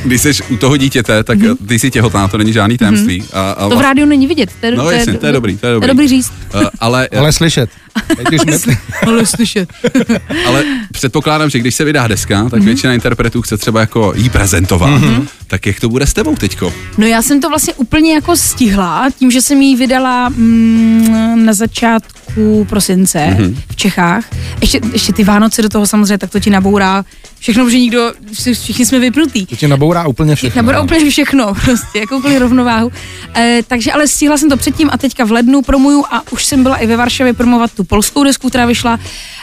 když 0.05 0.21
jsi 0.21 0.31
u 0.49 0.57
toho 0.57 0.77
dítěte, 0.77 1.23
tak 1.23 1.39
mm-hmm. 1.39 1.67
ty 1.67 1.79
jsi 1.79 1.91
těhotná, 1.91 2.27
to 2.27 2.37
není 2.37 2.53
žádný 2.53 2.77
tajemství. 2.77 3.23
A, 3.33 3.51
a 3.51 3.69
To 3.69 3.77
v 3.77 3.81
rádiu 3.81 4.07
není 4.07 4.27
vidět. 4.27 4.49
To 4.59 4.65
je, 4.65 4.75
No 4.75 4.91
jasně, 4.91 5.13
to 5.13 5.25
je 5.25 5.31
dobrý, 5.31 5.57
to 5.57 5.67
je 5.67 5.71
To 5.71 5.73
dobrý. 5.73 5.87
je 5.87 5.93
dobrý 5.93 6.07
říct. 6.07 6.31
Eh, 6.53 6.69
ale, 6.79 7.07
Ale 7.17 7.31
slyšet. 7.31 7.69
Ale 9.07 9.25
slyšet. 9.25 9.69
ale 10.47 10.63
předpokládám, 10.91 11.49
že 11.49 11.59
když 11.59 11.75
se 11.75 11.83
vydá 11.83 12.07
deska, 12.07 12.49
tak 12.49 12.61
většina 12.63 12.93
interpretů 12.93 13.41
chce 13.41 13.57
třeba 13.57 13.79
jako 13.79 14.13
jí 14.15 14.29
prezentovat. 14.29 15.01
Tak 15.47 15.65
jak 15.65 15.79
to 15.79 15.89
bude 15.89 16.07
s 16.07 16.13
tebou 16.13 16.35
teďko? 16.35 16.73
No 16.97 17.07
já 17.07 17.21
jsem 17.21 17.41
to 17.41 17.49
vlastně 17.49 17.73
úplně 17.73 18.13
jako 18.13 18.35
stihla, 18.35 19.07
tím, 19.19 19.31
že 19.31 19.41
jsem 19.41 19.61
ji 19.61 19.75
vydala 19.75 20.29
mm, 20.29 21.45
na 21.45 21.53
začátku 21.53 22.18
prosince 22.65 23.19
mm-hmm. 23.19 23.55
v 23.71 23.75
Čechách. 23.75 24.25
Ještě, 24.61 24.81
ještě 24.93 25.13
ty 25.13 25.23
Vánoce 25.23 25.61
do 25.61 25.69
toho 25.69 25.87
samozřejmě, 25.87 26.17
tak 26.17 26.31
to 26.31 26.39
ti 26.39 26.49
nabourá 26.49 27.05
všechno, 27.39 27.65
protože 27.65 27.79
nikdo, 27.79 28.13
všichni 28.53 28.85
jsme 28.85 28.99
vypnutí. 28.99 29.45
to 29.45 29.55
tě 29.55 29.67
nabourá 29.67 30.07
úplně 30.07 30.35
všechno. 30.35 30.59
Nabourá 30.59 30.81
úplně 30.81 31.09
všechno, 31.09 31.53
prostě, 31.65 31.99
jakoukoliv 31.99 32.39
rovnováhu. 32.39 32.91
E, 33.35 33.63
takže 33.67 33.91
ale 33.91 34.07
stihla 34.07 34.37
jsem 34.37 34.49
to 34.49 34.57
předtím 34.57 34.89
a 34.93 34.97
teďka 34.97 35.25
v 35.25 35.31
lednu 35.31 35.61
promuju 35.61 36.05
a 36.11 36.31
už 36.31 36.45
jsem 36.45 36.63
byla 36.63 36.75
i 36.75 36.87
ve 36.87 36.97
Varšavě 36.97 37.33
promovat 37.33 37.71
tu 37.71 37.83
polskou 37.83 38.23
desku, 38.23 38.49
která 38.49 38.65
vyšla 38.65 38.99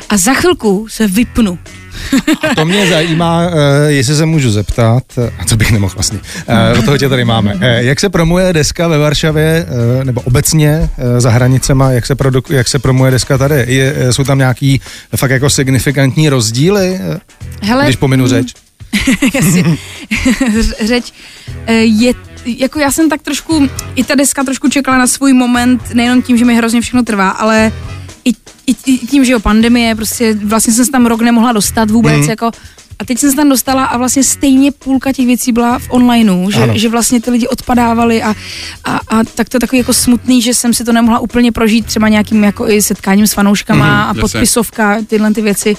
a 0.08 0.16
za 0.16 0.34
chvilku 0.34 0.86
se 0.90 1.06
vypnu. 1.06 1.58
A 2.50 2.54
to 2.54 2.64
mě 2.64 2.86
zajímá, 2.86 3.42
eh, 3.42 3.92
jestli 3.92 4.14
se 4.16 4.26
můžu 4.26 4.50
zeptat, 4.50 5.02
a 5.38 5.44
co 5.44 5.56
bych 5.56 5.72
nemohl 5.72 5.94
vlastně, 5.94 6.18
eh, 6.48 6.78
od 6.78 6.84
toho 6.84 6.98
tě 6.98 7.08
tady 7.08 7.24
máme. 7.24 7.54
Eh, 7.60 7.82
Jak 7.82 8.00
se 8.00 8.08
promuje 8.08 8.52
deska 8.52 8.88
ve 8.88 8.98
Varšavě, 8.98 9.66
nebo 10.04 10.20
obecně 10.20 10.88
za 11.18 11.30
hranicema, 11.30 11.90
jak 11.90 12.06
se, 12.06 12.14
produku, 12.14 12.52
jak 12.52 12.68
se 12.68 12.78
promuje 12.78 13.10
deska 13.10 13.38
tady? 13.38 13.64
Je, 13.74 14.12
jsou 14.12 14.24
tam 14.24 14.38
nějaký 14.38 14.80
fakt 15.16 15.30
jako 15.30 15.50
signifikantní 15.50 16.28
rozdíly, 16.28 17.00
Hele, 17.62 17.84
když 17.84 17.96
pominu 17.96 18.26
řeč? 18.26 18.54
Jasně. 19.34 19.64
Řeč 20.86 21.12
eh, 21.66 21.72
je 21.74 22.12
jako 22.46 22.80
já 22.80 22.90
jsem 22.90 23.10
tak 23.10 23.22
trošku, 23.22 23.68
i 23.94 24.04
ta 24.04 24.14
deska 24.14 24.44
trošku 24.44 24.68
čekala 24.68 24.98
na 24.98 25.06
svůj 25.06 25.32
moment, 25.32 25.94
nejenom 25.94 26.22
tím, 26.22 26.36
že 26.36 26.44
mi 26.44 26.54
hrozně 26.54 26.80
všechno 26.80 27.02
trvá, 27.02 27.30
ale 27.30 27.72
i, 28.26 28.34
i, 28.66 28.76
i 28.86 28.98
tím, 28.98 29.24
že 29.24 29.32
jo, 29.32 29.40
pandemie, 29.40 29.94
prostě 29.94 30.34
vlastně 30.34 30.72
jsem 30.72 30.84
se 30.84 30.90
tam 30.90 31.06
rok 31.06 31.20
nemohla 31.20 31.52
dostat 31.52 31.90
vůbec, 31.90 32.24
mm. 32.24 32.30
jako 32.30 32.50
a 32.98 33.04
teď 33.04 33.18
jsem 33.18 33.30
se 33.30 33.36
tam 33.36 33.48
dostala 33.48 33.84
a 33.84 33.96
vlastně 33.98 34.24
stejně 34.24 34.72
půlka 34.72 35.12
těch 35.12 35.26
věcí 35.26 35.52
byla 35.52 35.78
v 35.78 35.86
onlineu, 35.90 36.50
že, 36.50 36.62
Ano. 36.62 36.72
že 36.78 36.88
vlastně 36.88 37.20
ty 37.20 37.30
lidi 37.30 37.48
odpadávali 37.48 38.22
a, 38.22 38.34
a, 38.84 38.96
a 39.08 39.24
tak 39.34 39.48
to 39.48 39.56
je 39.56 39.60
takový 39.60 39.78
jako 39.78 39.92
smutný, 39.92 40.42
že 40.42 40.54
jsem 40.54 40.74
si 40.74 40.84
to 40.84 40.92
nemohla 40.92 41.18
úplně 41.18 41.52
prožít 41.52 41.86
třeba 41.86 42.08
nějakým 42.08 42.44
jako 42.44 42.68
i 42.68 42.82
setkáním 42.82 43.26
s 43.26 43.32
fanouškama 43.32 43.84
Mhm, 43.86 43.94
a 43.94 44.06
jasně. 44.08 44.20
podpisovka, 44.20 44.98
tyhle 45.06 45.34
ty 45.34 45.42
věci. 45.42 45.76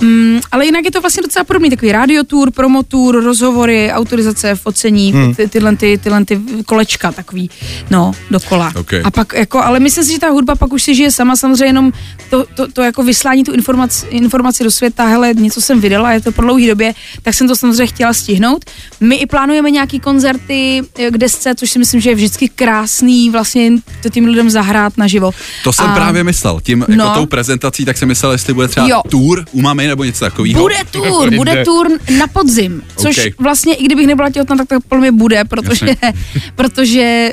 Mm, 0.00 0.40
ale 0.52 0.66
jinak 0.66 0.84
je 0.84 0.90
to 0.90 1.00
vlastně 1.00 1.22
docela 1.22 1.44
podobný, 1.44 1.70
takový 1.70 1.92
radiotour, 1.92 2.50
promotour, 2.50 3.24
rozhovory, 3.24 3.92
autorizace, 3.92 4.54
focení, 4.54 5.12
Hmm. 5.12 5.34
ty, 5.34 5.48
tyhle, 5.48 5.76
ty, 5.76 5.98
tyhle 6.02 6.24
ty 6.24 6.40
kolečka 6.66 7.12
takový, 7.12 7.50
no, 7.90 8.12
dokola. 8.30 8.72
Ok. 8.80 8.92
A 9.04 9.10
pak 9.10 9.32
jako, 9.32 9.58
ale 9.62 9.80
myslím 9.80 10.04
si, 10.04 10.12
že 10.12 10.18
ta 10.18 10.28
hudba 10.30 10.54
pak 10.54 10.72
už 10.72 10.82
si 10.82 10.94
žije 10.94 11.10
sama, 11.10 11.36
samozřejmě 11.36 11.64
jenom 11.64 11.92
to, 12.30 12.44
to, 12.54 12.72
to 12.72 12.82
jako 12.82 13.02
vyslání 13.02 13.44
tu 13.44 13.52
informaci, 13.52 14.06
informaci 14.10 14.64
do 14.64 14.70
světa, 14.70 15.06
hele, 15.06 15.34
něco 15.34 15.60
jsem 15.60 15.80
vydala, 15.80 16.12
je 16.12 16.20
to 16.20 16.32
po 16.32 16.42
dlouhé 16.48 16.66
době, 16.66 16.94
tak 17.22 17.34
jsem 17.34 17.48
to 17.48 17.56
samozřejmě 17.56 17.86
chtěla 17.86 18.12
stihnout. 18.12 18.64
My 19.00 19.14
i 19.16 19.26
plánujeme 19.26 19.70
nějaký 19.70 20.00
koncerty 20.00 20.82
eh, 20.98 21.10
k 21.10 21.18
desce, 21.18 21.54
což 21.54 21.70
si 21.70 21.78
myslím, 21.78 22.00
že 22.00 22.10
je 22.10 22.14
vždycky 22.14 22.48
krásný 22.48 23.30
vlastně 23.30 23.70
to 24.02 24.08
tím 24.08 24.24
lidem 24.26 24.50
zahrát 24.50 24.98
naživo. 24.98 25.30
To 25.64 25.72
jsem 25.72 25.86
A 25.86 25.94
právě 25.94 26.24
myslel. 26.24 26.60
Tím 26.62 26.84
No. 26.88 27.04
jako 27.04 27.14
tou 27.20 27.26
prezentací, 27.26 27.84
tak 27.84 27.98
jsem 27.98 28.08
myslel, 28.08 28.32
jestli 28.32 28.54
bude 28.54 28.68
třeba 28.68 28.88
Jo. 28.88 29.02
tour 29.08 29.44
u 29.52 29.60
mamy 29.60 29.86
nebo 29.86 30.04
něco 30.04 30.24
takového. 30.24 30.60
Bude 30.60 30.76
tour, 30.90 31.30
bude 31.34 31.64
tour 31.64 31.88
na 32.18 32.26
podzim, 32.26 32.82
což 32.96 33.18
Ok. 33.18 33.34
vlastně, 33.38 33.74
i 33.74 33.84
kdybych 33.84 34.06
nebyla 34.06 34.30
těhotná, 34.30 34.56
tak 34.56 34.68
to 34.68 34.78
podle 34.88 35.00
mě 35.00 35.12
bude, 35.12 35.44
protože, 35.44 35.86
protože 36.54 37.32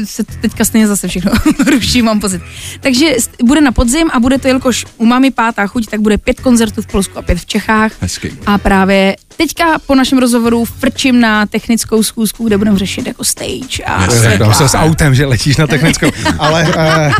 uh, 0.00 0.04
se 0.04 0.24
teďka 0.24 0.64
stejně 0.64 0.86
zase 0.86 1.08
všechno 1.08 1.32
ruší, 1.72 2.02
mám 2.02 2.20
pocit. 2.20 2.42
Takže 2.80 3.16
bude 3.44 3.60
na 3.60 3.72
podzim 3.72 4.10
a 4.12 4.20
bude 4.20 4.38
to, 4.38 4.48
jelikož 4.48 4.86
u 4.96 5.06
mami 5.06 5.30
pátá 5.30 5.66
chuť, 5.66 5.86
tak 5.86 6.00
bude 6.00 6.18
pět 6.18 6.40
koncertů 6.40 6.82
v 6.82 6.86
Polsku 6.86 7.18
a 7.18 7.22
pět 7.22 7.38
v 7.38 7.46
Čechách. 7.46 7.92
Hezky. 8.00 8.32
A 8.46 8.55
právě 8.58 9.16
teďka 9.36 9.78
po 9.86 9.94
našem 9.94 10.18
rozhovoru 10.18 10.64
frčím 10.64 11.20
na 11.20 11.46
technickou 11.46 12.02
schůzku, 12.02 12.44
kde 12.44 12.58
budeme 12.58 12.78
řešit 12.78 13.06
jako 13.06 13.24
stage 13.24 13.84
a 13.86 14.02
Jasně. 14.02 14.20
Řekl 14.20 14.52
se 14.52 14.68
s 14.68 14.74
autem, 14.74 15.14
že 15.14 15.26
letíš 15.26 15.56
na 15.56 15.66
technickou, 15.66 16.10
ale, 16.38 16.72
eh, 16.76 17.12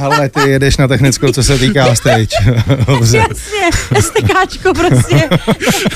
ale 0.00 0.28
ty 0.28 0.50
jedeš 0.50 0.76
na 0.76 0.88
technickou, 0.88 1.32
co 1.32 1.42
se 1.42 1.58
týká 1.58 1.94
stage. 1.94 2.36
Dobře. 2.86 3.16
Jasně, 3.18 4.00
STKčko 4.00 4.74
prostě. 4.74 5.28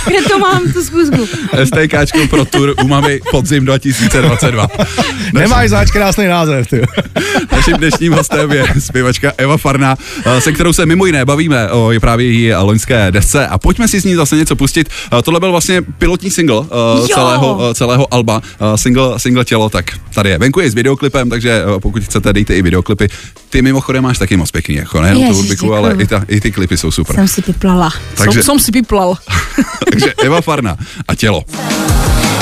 Kde 0.07 0.23
to 0.31 0.39
mám, 0.39 0.73
tu 0.73 0.85
schůzku? 0.85 1.29
STKčko 1.65 2.27
pro 2.31 2.45
tour 2.45 2.75
u 2.85 2.89
mamy 2.89 3.21
podzim 3.31 3.65
2022. 3.65 4.69
Nemáš 5.33 5.71
zač 5.71 5.91
krásný 5.91 6.27
název, 6.27 6.67
ty. 6.67 6.83
Naším 7.53 7.77
dnešním 7.77 8.13
hostem 8.13 8.53
je 8.53 8.65
zpěvačka 8.79 9.33
Eva 9.39 9.57
Farna, 9.57 9.97
eh, 10.27 10.41
se 10.41 10.53
kterou 10.53 10.73
se 10.73 10.87
mimo 10.87 11.07
jiné 11.07 11.25
bavíme 11.25 11.71
o 11.71 11.93
je 11.93 12.01
právě 12.01 12.27
její 12.27 12.55
loňské 12.55 13.11
desce 13.11 13.47
a 13.47 13.59
pojďme 13.59 13.89
si 13.89 14.01
z 14.01 14.05
ní 14.05 14.15
zase 14.15 14.37
něco 14.37 14.57
pustit. 14.57 14.89
Eh, 15.19 15.23
Tohle 15.23 15.41
byl 15.41 15.51
vlastně 15.51 15.83
pilotní 15.83 16.31
single 16.31 16.57
Jo. 16.57 17.09
celého, 17.15 17.55
uh, 17.55 17.73
celého 17.73 18.15
alba, 18.15 18.43
single, 18.77 19.19
single 19.19 19.45
Tělo, 19.45 19.69
tak 19.69 19.85
tady 20.15 20.31
je. 20.31 20.39
Venku 20.39 20.61
je 20.61 20.71
s 20.71 20.75
videoklipem, 20.75 21.31
takže 21.31 21.63
pokud 21.83 22.05
chcete, 22.05 22.33
dejte 22.33 22.55
i 22.55 22.63
videoklipy. 22.63 23.09
Ty 23.57 23.63
mimochodem 23.63 24.03
máš 24.05 24.19
taky 24.19 24.37
moc 24.37 24.51
pěkný, 24.51 24.75
jako 24.75 25.01
nejenom 25.01 25.29
tu 25.29 25.35
hudbiku, 25.35 25.75
ale 25.75 25.95
i, 25.99 26.07
ta, 26.07 26.25
i 26.29 26.41
ty 26.41 26.53
klipy 26.53 26.77
jsou 26.77 26.91
super. 26.91 27.17
Jsem 27.17 27.29
si 27.29 27.43
piplala. 27.43 27.91
Takže- 28.17 28.43
Jsem, 28.43 28.43
jsem 28.43 28.61
si 28.65 28.73
piplal. 28.73 29.17
takže 29.91 30.13
Eva 30.25 30.41
Farna 30.41 30.77
a 31.09 31.15
Tělo. 31.15 31.45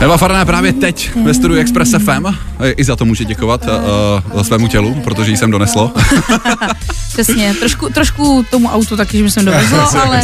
Eva 0.00 0.16
Farná 0.16 0.44
právě 0.44 0.72
teď 0.72 1.10
ve 1.24 1.34
studiu 1.34 1.60
Express 1.60 1.90
FM. 1.90 2.26
I 2.76 2.84
za 2.84 2.96
to 2.96 3.04
může 3.04 3.24
děkovat 3.24 3.66
uh, 4.34 4.42
svému 4.42 4.68
tělu, 4.68 4.94
protože 5.04 5.30
jí 5.30 5.36
jsem 5.36 5.50
doneslo. 5.50 5.92
Přesně, 7.12 7.54
trošku, 7.54 7.88
trošku 7.88 8.44
tomu 8.50 8.68
autu 8.68 8.96
taky, 8.96 9.18
že 9.18 9.24
mi 9.24 9.30
jsem 9.30 9.44
dovezlo, 9.44 9.96
ale 10.04 10.22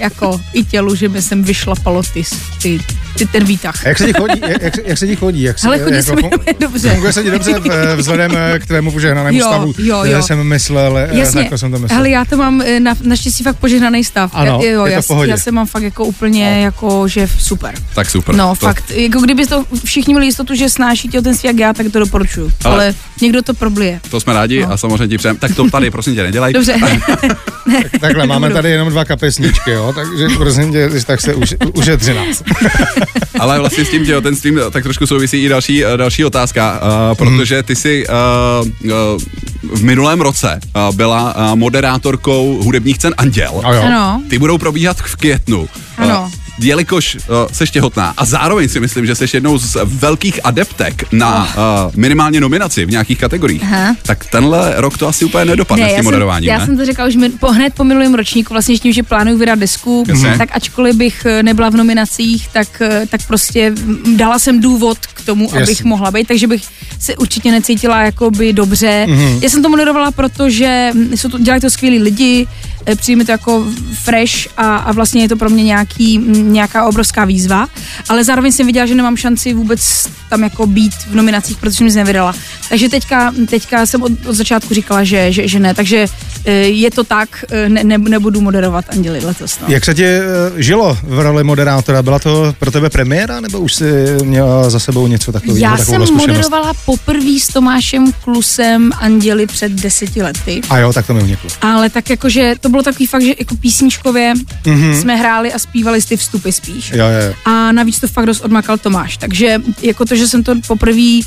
jako 0.00 0.40
i 0.52 0.64
tělu, 0.64 0.94
že 0.94 1.08
mi 1.08 1.22
jsem 1.22 1.42
vyšlapalo 1.42 2.02
ty, 2.02 2.22
ty, 2.62 2.80
ty 3.20 3.26
ten 3.26 3.44
výtah. 3.44 3.86
Jak 3.86 3.98
se 3.98 4.06
ti 4.06 4.12
chodí? 4.12 4.40
Jak, 4.48 4.62
jak, 4.62 4.74
jak 4.84 4.98
se 4.98 5.06
ti 5.06 5.16
chodí? 5.16 5.42
Jak 5.42 5.58
se, 5.58 5.66
Hele, 5.66 5.78
chodí 5.78 5.96
jako, 5.96 6.06
se 6.06 6.16
mi 6.16 6.22
fun- 6.22 6.54
dobře. 6.60 6.90
Funguje 6.90 7.12
se 7.12 7.22
ti 7.22 7.30
dobře 7.30 7.52
v- 7.58 7.96
vzhledem 7.96 8.32
eh, 8.36 8.58
k 8.58 8.66
tvému 8.66 8.92
požehnanému 8.92 9.38
Jo, 9.38 9.46
stavu? 9.46 9.74
jo, 9.78 10.02
Eh, 10.04 10.10
jo. 10.10 10.22
Jsem 10.22 10.42
myslel, 10.42 10.98
eh, 10.98 11.08
Jasně, 11.12 11.40
takhle 11.40 11.58
jsem 11.58 11.70
to 11.72 11.78
myslel. 11.78 11.96
hele, 11.96 12.10
já 12.10 12.24
to 12.24 12.36
mám 12.36 12.60
eh, 12.62 12.80
na, 12.80 12.94
naštěstí 13.02 13.44
fakt 13.44 13.56
požehnaný 13.56 14.04
stav. 14.04 14.30
Ano, 14.34 14.60
já, 14.64 14.70
jo, 14.70 14.86
je 14.86 15.02
to 15.02 15.14
já, 15.24 15.24
já 15.30 15.36
se 15.36 15.52
mám 15.52 15.66
fakt 15.66 15.82
jako 15.82 16.04
úplně 16.04 16.44
jako, 16.62 17.08
že 17.08 17.28
super. 17.38 17.74
tak 17.94 18.10
super. 18.10 18.34
No, 18.34 18.48
to, 18.60 18.66
fakt, 18.66 18.90
jako 18.90 19.20
kdyby 19.20 19.46
to 19.46 19.64
všichni 19.84 20.14
měli 20.14 20.26
jistotu, 20.26 20.54
že 20.54 20.68
snáší 20.68 21.08
těhotenství 21.08 21.46
jak 21.46 21.56
já, 21.58 21.72
tak 21.72 21.86
to 21.92 21.98
doporučuju. 21.98 22.50
Ale- 22.64 22.74
Ale, 22.74 22.84
ale 22.84 22.94
někdo 23.22 23.42
to 23.42 23.54
problije. 23.54 24.00
To 24.10 24.20
jsme 24.20 24.32
rádi 24.34 24.62
No. 24.62 24.72
a 24.72 24.76
samozřejmě 24.76 25.08
ti 25.08 25.18
přejem. 25.18 25.36
Tak 25.36 25.54
to 25.54 25.70
tady 25.70 25.90
prosím 25.90 26.14
tě 26.14 26.22
nedělej. 26.22 26.52
Dobře. 26.52 26.74
Takhle, 28.00 28.26
máme 28.26 28.50
tady 28.50 28.70
jenom 28.70 28.88
dva 28.90 29.04
kapesníčky, 29.04 29.70
jo, 29.70 29.92
takže 29.94 30.28
prosím 30.36 30.72
tě, 30.72 30.90
tak 31.06 31.20
se 31.20 31.34
už, 31.34 31.54
ušetři 31.74 32.14
nás. 32.14 32.42
Ale 33.40 33.58
vlastně 33.58 33.84
s 33.84 33.90
tím 33.90 34.06
těhotenstvím 34.06 34.60
tak 34.70 34.82
trošku 34.82 35.06
souvisí 35.06 35.44
i 35.44 35.48
další, 35.48 35.84
eh, 35.84 35.96
další 35.96 36.24
otázka, 36.24 36.80
uh, 36.82 37.16
protože 37.16 37.62
ty 37.62 37.76
jsi 37.76 38.06
uh, 38.06 38.90
uh, 38.90 38.92
v 39.74 39.82
minulém 39.82 40.20
roce 40.20 40.60
uh, 40.88 40.96
byla 40.96 41.36
uh, 41.36 41.56
moderátorkou 41.56 42.62
hudebních 42.62 42.98
cen 42.98 43.14
Anděl. 43.16 43.60
Ano. 43.64 44.22
Ty 44.30 44.38
budou 44.38 44.58
probíhat 44.58 44.96
v 44.96 45.16
květnu. 45.16 45.68
Ano. 45.96 46.30
Jelikož 46.64 47.14
uh, 47.14 47.20
seš 47.52 47.70
těhotná 47.70 48.14
a 48.16 48.24
zároveň 48.24 48.68
si 48.68 48.80
myslím, 48.80 49.06
že 49.06 49.14
seš 49.14 49.34
jednou 49.34 49.58
z 49.58 49.76
velkých 49.84 50.40
adeptek 50.44 51.12
na 51.12 51.44
uh, 51.44 51.92
minimálně 51.96 52.40
nominaci 52.40 52.84
v 52.84 52.90
nějakých 52.90 53.18
kategoriích, 53.18 53.62
Aha. 53.62 53.96
tak 54.02 54.24
tenhle 54.24 54.74
rok 54.76 54.98
to 54.98 55.08
asi 55.08 55.24
úplně 55.24 55.44
nedopadne 55.44 55.84
s 55.84 55.88
já 55.88 55.88
tím 55.88 55.96
jsem, 55.96 56.04
moderováním, 56.04 56.48
já 56.48 56.58
ne? 56.58 56.66
jsem 56.66 56.76
to 56.76 56.84
řekla 56.84 57.06
už 57.06 57.16
mi, 57.16 57.30
po, 57.30 57.52
hned 57.52 57.74
po 57.74 57.84
minulém 57.84 58.14
ročníku, 58.14 58.54
vlastně 58.54 58.76
s 58.76 58.80
tím, 58.80 58.92
že 58.92 59.02
plánuju 59.02 59.38
vydat 59.38 59.58
desku, 59.58 60.04
Jasně. 60.08 60.34
tak 60.38 60.48
ačkoliv 60.52 60.96
bych 60.96 61.26
eh, 61.26 61.42
nebyla 61.42 61.68
v 61.68 61.74
nominacích, 61.74 62.48
tak, 62.48 62.82
tak 63.08 63.20
prostě 63.26 63.72
dala 64.16 64.38
jsem 64.38 64.60
důvod 64.60 64.98
k 64.98 65.24
tomu, 65.24 65.44
Jasně. 65.44 65.62
abych 65.62 65.84
mohla 65.84 66.10
být, 66.10 66.28
takže 66.28 66.46
bych 66.46 66.62
se 66.98 67.16
určitě 67.16 67.50
necítila 67.50 68.02
jakoby 68.02 68.52
dobře. 68.52 69.06
Mhm. 69.08 69.38
Já 69.42 69.48
jsem 69.48 69.62
to 69.62 69.68
moderovala, 69.68 70.10
protože 70.10 70.90
mm, 70.94 71.16
jsou 71.16 71.28
to, 71.28 71.38
dělají 71.38 71.60
to 71.60 71.70
skvělí 71.70 71.98
lidi, 71.98 72.46
eh, 72.86 72.96
přijde 72.96 73.16
mi 73.18 73.24
to 73.24 73.32
jako 73.32 73.66
fresh 73.92 74.48
a, 74.56 74.76
a 74.76 74.92
vlastně 74.92 75.22
je 75.22 75.28
to 75.28 75.36
pro 75.36 75.50
mě 75.50 75.64
nějaký, 75.64 76.18
nějaká 76.34 76.84
obrovská 76.84 77.24
výzva, 77.24 77.68
ale 78.08 78.24
zároveň 78.24 78.52
jsem 78.52 78.66
viděla, 78.66 78.86
že 78.86 78.94
nemám 78.94 79.16
šanci 79.16 79.54
vůbec 79.54 80.08
tam 80.28 80.42
jako 80.42 80.66
být 80.66 80.94
v 80.94 81.14
nominacích, 81.14 81.56
protože 81.56 81.76
jsem 81.76 81.86
nic 81.86 81.96
nevydala. 81.96 82.34
Takže 82.68 82.88
teďka, 82.88 83.34
teďka 83.48 83.86
jsem 83.86 84.02
od, 84.02 84.12
od 84.26 84.34
začátku 84.34 84.74
říkala, 84.74 85.04
že, 85.04 85.32
že, 85.32 85.48
že 85.48 85.58
ne, 85.58 85.74
takže 85.74 86.06
je 86.50 86.90
to 86.90 87.04
tak, 87.04 87.44
eh, 87.50 87.68
ne, 87.68 87.84
ne, 87.84 87.98
nebudu 87.98 88.40
moderovat 88.40 88.84
Anděli 88.90 89.20
letos. 89.24 89.58
No. 89.62 89.68
Jak 89.68 89.84
se 89.84 89.94
ti 89.94 90.04
eh, 90.04 90.22
žilo 90.56 90.98
v 91.02 91.20
roli 91.20 91.44
moderátora? 91.44 92.02
Byla 92.02 92.18
to 92.18 92.54
pro 92.58 92.70
tebe 92.70 92.90
premiéra, 92.90 93.40
nebo 93.40 93.58
už 93.58 93.74
jsi 93.74 93.84
měla 94.24 94.70
za 94.70 94.78
sebou 94.78 95.06
něco 95.06 95.32
takového? 95.32 95.58
Já 95.58 95.76
jsem 95.76 95.84
zkušenost? 95.84 96.10
moderovala 96.10 96.72
poprvé 96.86 97.38
s 97.40 97.46
Tomášem 97.48 98.12
Klusem 98.12 98.90
Anděli 99.00 99.46
před 99.46 99.72
deseti 99.72 100.22
lety. 100.22 100.60
A 100.70 100.78
jo, 100.78 100.92
tak 100.92 101.06
to 101.06 101.14
mi 101.14 101.22
uniklo. 101.22 101.50
Ale 101.62 101.90
tak 101.90 102.10
jakože 102.10 102.54
to 102.60 102.68
bylo 102.68 102.82
takový 102.82 103.06
fakt, 103.06 103.22
že 103.22 103.32
jako 103.38 103.54
písničkově 103.56 104.34
Mhm. 104.34 104.44
mm-hmm. 104.64 105.00
jsme 105.00 105.16
hráli 105.16 105.52
a 105.52 105.58
zpívali 105.58 106.02
ty 106.02 106.16
vstupy 106.16 106.50
spíš. 106.52 106.90
Jo, 106.90 107.04
jo. 107.06 107.34
A 107.44 107.72
navíc 107.72 108.00
to 108.00 108.08
fakt 108.08 108.26
dost 108.26 108.40
odmakal 108.40 108.78
Tomáš. 108.78 109.16
Takže 109.16 109.60
jako 109.82 110.04
to, 110.04 110.16
že 110.16 110.28
jsem 110.28 110.42
to 110.42 110.52
poprvé 110.66 111.20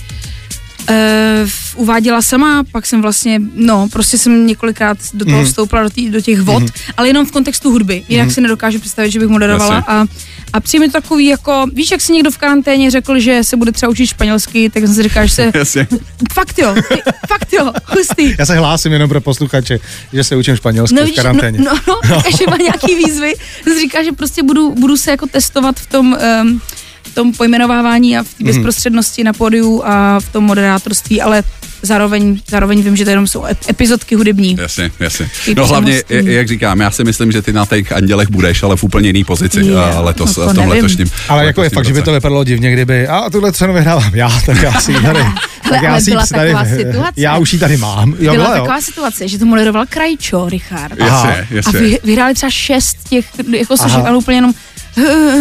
Uh, 0.90 1.50
uváděla 1.76 2.22
sama, 2.22 2.64
pak 2.72 2.86
jsem 2.86 3.02
vlastně, 3.02 3.42
no, 3.56 3.88
prostě 3.92 4.18
jsem 4.18 4.48
několikrát 4.48 4.98
do 5.14 5.26
toho 5.26 5.38
Mhm. 5.38 5.46
vstoupila 5.46 5.84
do, 5.84 5.90
tý, 5.90 6.10
do 6.10 6.22
těch 6.22 6.42
vod, 6.42 6.64
ale 6.98 7.08
jenom 7.08 7.26
v 7.26 7.32
kontextu 7.32 7.72
hudby. 7.72 8.04
Jinak 8.10 8.32
si 8.32 8.42
nedokážu 8.42 8.80
představit, 8.80 9.12
že 9.12 9.20
bych 9.20 9.28
moderovala. 9.30 9.76
Jasně. 9.76 9.94
A, 9.94 10.06
a 10.54 10.60
přijde 10.60 10.86
mi 10.86 10.92
to 10.92 11.02
takový, 11.02 11.26
jako, 11.26 11.66
víš, 11.74 11.92
jak 11.92 12.02
si 12.02 12.12
někdo 12.14 12.32
v 12.32 12.38
karanténě 12.38 12.92
řekl, 12.92 13.20
že 13.20 13.44
se 13.44 13.58
bude 13.58 13.72
třeba 13.72 13.90
učit 13.90 14.08
španělsky, 14.08 14.70
tak 14.70 14.84
jsem 14.84 14.94
si 14.96 15.04
říkala, 15.04 15.26
že 15.26 15.34
se, 15.34 15.52
Jasně. 15.56 15.88
fakt 16.34 16.60
jo, 16.60 16.76
ty- 16.88 17.02
fakt 17.28 17.54
jo, 17.54 17.72
hustý. 17.88 18.36
Já 18.40 18.46
se 18.46 18.56
hlásím 18.56 18.92
jenom 18.94 19.10
pro 19.10 19.22
posluchače, 19.22 19.80
že 20.14 20.24
se 20.24 20.36
učím 20.36 20.56
španělsky 20.56 21.00
v 21.02 21.06
víš, 21.06 21.16
karanténě. 21.16 21.60
No, 21.60 21.72
no, 21.88 22.00
no. 22.10 22.18
až 22.28 22.34
má 22.50 22.58
nějaký 22.58 22.96
výzvy, 22.96 23.34
jsem 23.64 23.74
si 23.74 23.80
říká, 23.80 24.04
že 24.04 24.12
prostě 24.12 24.44
budu, 24.44 24.72
budu 24.76 24.98
se 24.98 25.12
jako 25.12 25.26
testovat 25.28 25.80
v 25.80 25.88
tom, 25.88 26.18
um, 26.42 26.60
v 26.60 26.64
v 26.64 26.83
tom 27.14 27.34
pojmenovávání 27.34 28.18
a 28.18 28.24
v 28.24 28.34
té 28.34 28.44
bezprostřednosti 28.44 29.24
na 29.24 29.34
pódiu 29.34 29.82
a 29.86 30.20
v 30.20 30.30
tom 30.34 30.44
moderátorství, 30.44 31.22
ale 31.22 31.44
zároveň, 31.82 32.40
zároveň 32.50 32.82
vím, 32.84 32.96
že 32.96 33.04
to 33.04 33.10
jenom 33.10 33.28
jsou 33.28 33.42
ep- 33.42 33.70
epizodky 33.70 34.16
hudební. 34.16 34.58
Jasně, 34.62 34.92
jasně. 35.00 35.30
No 35.56 35.68
hlavně, 35.68 36.04
jak 36.10 36.48
říkám, 36.48 36.80
já 36.80 36.92
si 36.92 37.04
myslím, 37.04 37.32
že 37.32 37.42
ty 37.42 37.54
na 37.54 37.66
těch 37.66 37.92
andělech 37.92 38.30
budeš, 38.30 38.64
ale 38.64 38.78
v 38.78 38.84
úplně 38.84 39.10
jiný 39.10 39.24
pozici 39.24 39.60
Jo, 39.66 39.78
a 39.78 40.00
letos, 40.02 40.38
no 40.38 40.44
to 40.44 40.50
v 40.50 40.56
tom 40.56 40.70
nevím. 40.70 40.84
letošním. 40.84 41.08
Ale 41.30 41.46
jako 41.46 41.64
je 41.64 41.70
fakt, 41.70 41.86
že 41.86 41.94
by 41.94 42.02
to 42.02 42.12
vypadalo 42.12 42.44
divně, 42.44 42.72
kdyby, 42.74 43.08
a 43.08 43.30
tuhle 43.30 43.52
cenu 43.52 43.74
vyhrávám 43.74 44.16
já, 44.16 44.42
tak 44.46 44.62
já 44.62 44.82
si 44.82 44.92
ji 44.92 45.02
tady, 45.02 45.20
tak 45.70 45.82
já 45.82 45.92
ale 45.92 46.02
si 46.02 46.12
byla 46.12 46.26
tady, 46.26 46.52
taková 46.54 46.66
situace. 46.78 47.12
já 47.16 47.38
už 47.38 47.54
ji 47.54 47.60
tady 47.60 47.78
mám. 47.78 48.10
Jo, 48.10 48.16
Byla 48.20 48.34
byla, 48.34 48.50
jo. 48.58 48.62
taková 48.64 48.82
situace, 48.82 49.28
že 49.28 49.40
to 49.40 49.46
moderoval 49.46 49.86
Krajčo, 49.90 50.50
Richard. 50.50 51.02
Aha. 51.02 51.28
Jasně, 51.28 51.48
A 51.52 51.56
jasně. 51.56 51.80
vy, 51.80 52.00
vyhráli 52.04 52.34
třeba 52.34 52.50
šest 52.50 52.98
těch, 53.10 53.26
jako 53.58 53.76
ale 54.06 54.18
úplně 54.18 54.38
jenom 54.38 54.54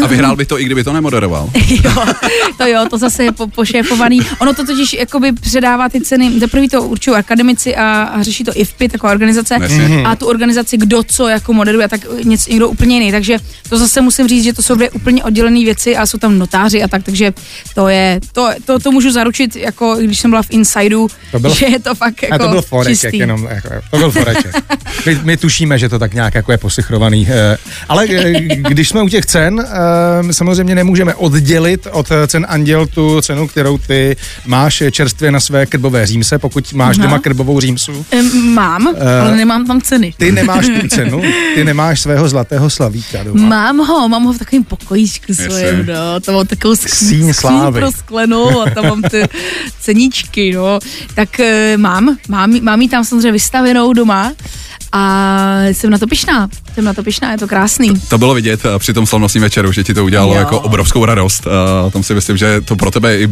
A 0.02 0.06
vyhrál 0.06 0.37
by 0.37 0.47
to, 0.47 0.61
i 0.61 0.64
kdyby 0.64 0.85
to 0.85 0.92
nemoderoval. 0.92 1.50
jo, 1.85 2.04
to 2.59 2.66
jo, 2.66 2.87
to 2.90 2.99
zase 2.99 3.25
je 3.25 3.32
po, 3.32 3.47
pošéfovaný. 3.47 4.21
Ono 4.38 4.54
to 4.54 4.66
totiž 4.66 4.92
jakoby 4.92 5.32
předává 5.32 5.88
ty 5.88 6.00
ceny, 6.00 6.40
za 6.40 6.47
prvý 6.47 6.68
to 6.68 6.82
určují 6.82 7.16
akademici 7.16 7.76
a, 7.76 8.02
a 8.02 8.23
řeší 8.23 8.44
to 8.44 8.52
IFPI, 8.54 8.88
taková 8.88 9.12
organizace, 9.12 9.56
Jasně. 9.61 10.02
a 10.06 10.16
tu 10.16 10.26
organizaci 10.26 10.76
kdo 10.76 11.02
co 11.02 11.28
jako 11.28 11.52
moderuje, 11.52 11.88
tak 11.88 12.00
něco, 12.25 12.50
někdo 12.50 12.68
úplně 12.68 12.94
jiný. 12.99 13.12
Takže 13.12 13.38
to 13.68 13.78
zase 13.78 14.00
musím 14.00 14.28
říct, 14.28 14.44
že 14.44 14.52
to 14.52 14.62
jsou 14.62 14.75
dvě 14.75 14.90
úplně 14.90 15.25
oddělené 15.25 15.64
věci 15.64 15.97
a 15.97 16.06
jsou 16.06 16.18
tam 16.18 16.38
notáři 16.38 16.82
a 16.82 16.88
tak, 16.88 17.02
takže 17.02 17.32
to 17.75 17.88
je, 17.88 18.21
to, 18.32 18.49
to, 18.64 18.78
to 18.78 18.92
můžu 18.92 19.11
zaručit, 19.12 19.56
jako 19.56 19.97
když 20.00 20.18
jsem 20.21 20.30
byla 20.30 20.42
v 20.42 20.50
Insideu, 20.50 21.09
To 21.32 21.38
bylo- 21.38 21.54
že 21.54 21.66
je 21.66 21.78
to 21.80 21.94
fakt 21.94 22.23
jako 22.23 22.35
A 22.35 22.38
to 22.38 22.49
byl 22.49 22.62
foreček, 22.62 23.00
čistý. 23.00 23.18
jenom, 23.18 23.49
jako, 23.50 23.68
to 23.90 23.97
byl 23.99 24.11
foreček. 24.11 24.56
My, 25.06 25.18
my 25.23 25.37
tušíme, 25.37 25.78
že 25.78 25.88
to 25.88 25.99
tak 25.99 26.14
nějak 26.14 26.35
jako 26.35 26.52
je 26.52 26.59
posichrovaný. 26.59 27.28
eh, 27.30 27.56
Ale 27.88 28.06
eh, 28.11 28.32
když 28.68 28.88
jsme 28.88 29.02
u 29.02 29.09
těch 29.09 29.26
cen, 29.26 29.41
eh, 29.50 30.32
samozřejmě 30.32 30.75
nemůžeme 30.75 31.14
oddělit 31.14 31.87
od 31.92 32.11
eh, 32.11 32.26
cen 32.26 32.46
Anděl 32.49 32.87
tu 32.87 33.20
cenu, 33.20 33.49
kterou 33.49 33.78
ty 33.78 34.16
máš 34.46 34.82
čerstvě 34.90 35.32
na 35.32 35.40
své 35.40 35.66
krbové 35.66 36.06
římse, 36.06 36.38
pokud 36.38 36.72
máš 36.72 36.99
Aha. 36.99 37.06
doma 37.06 37.18
krbovou 37.18 37.61
římsu. 37.61 38.06
Mám, 38.44 38.88
Eh, 38.96 39.20
ale 39.20 39.37
nemám 39.37 39.66
tam 39.66 39.80
ceny. 39.80 40.14
Ty 40.18 40.32
nemáš 40.32 40.66
tu 40.80 40.88
cenu, 40.94 41.22
ty 41.54 41.64
nemáš 41.64 42.00
svého 42.00 42.28
zlatého 42.28 42.70
slavíka 42.70 43.22
doma. 43.25 43.49
Mám 43.49 43.78
ho, 43.78 44.08
mám 44.08 44.25
ho 44.25 44.32
v 44.32 44.38
takovém 44.38 44.64
pokojíčku 44.64 45.34
svém, 45.34 45.87
no, 45.87 46.20
to 46.20 46.32
mám 46.32 46.46
takovou 46.46 46.75
sk- 46.75 46.94
Síň 47.08 47.32
slávy. 47.32 47.80
pro 47.80 47.92
sklenou 47.92 48.61
a 48.61 48.70
tam 48.70 48.84
mám 48.87 49.02
ty 49.02 49.22
ceníčky, 49.80 50.52
no. 50.52 50.78
Tak 51.14 51.40
eh, 51.40 51.76
mám, 51.76 52.16
mám, 52.28 52.54
mám 52.62 52.80
ji 52.82 52.88
tam 52.88 53.04
samozřejmě 53.04 53.32
vystavenou 53.32 53.92
doma 53.92 54.32
a 54.92 55.62
jsem 55.72 55.90
na 55.90 55.99
to 55.99 56.06
pišná, 56.06 56.49
jsem 56.75 56.84
na 56.84 56.94
to 56.94 57.02
pišná, 57.02 57.32
je 57.32 57.38
to 57.38 57.49
krásný. 57.49 57.90
To 58.08 58.18
bylo 58.18 58.34
vidět 58.34 58.61
eh, 58.64 58.78
při 58.78 58.92
tom 58.92 59.06
slavnostním 59.06 59.42
večeru, 59.42 59.72
že 59.72 59.84
ti 59.84 59.94
to 59.94 60.04
udělalo 60.04 60.32
Jo. 60.34 60.38
jako 60.38 60.61
obrovskou 60.61 61.04
radost. 61.04 61.46
A 61.87 61.90
tam 61.90 62.02
si 62.02 62.14
myslím, 62.14 62.37
že 62.37 62.61
to 62.61 62.76
pro 62.76 62.90
tebe 62.90 63.18
i 63.18 63.28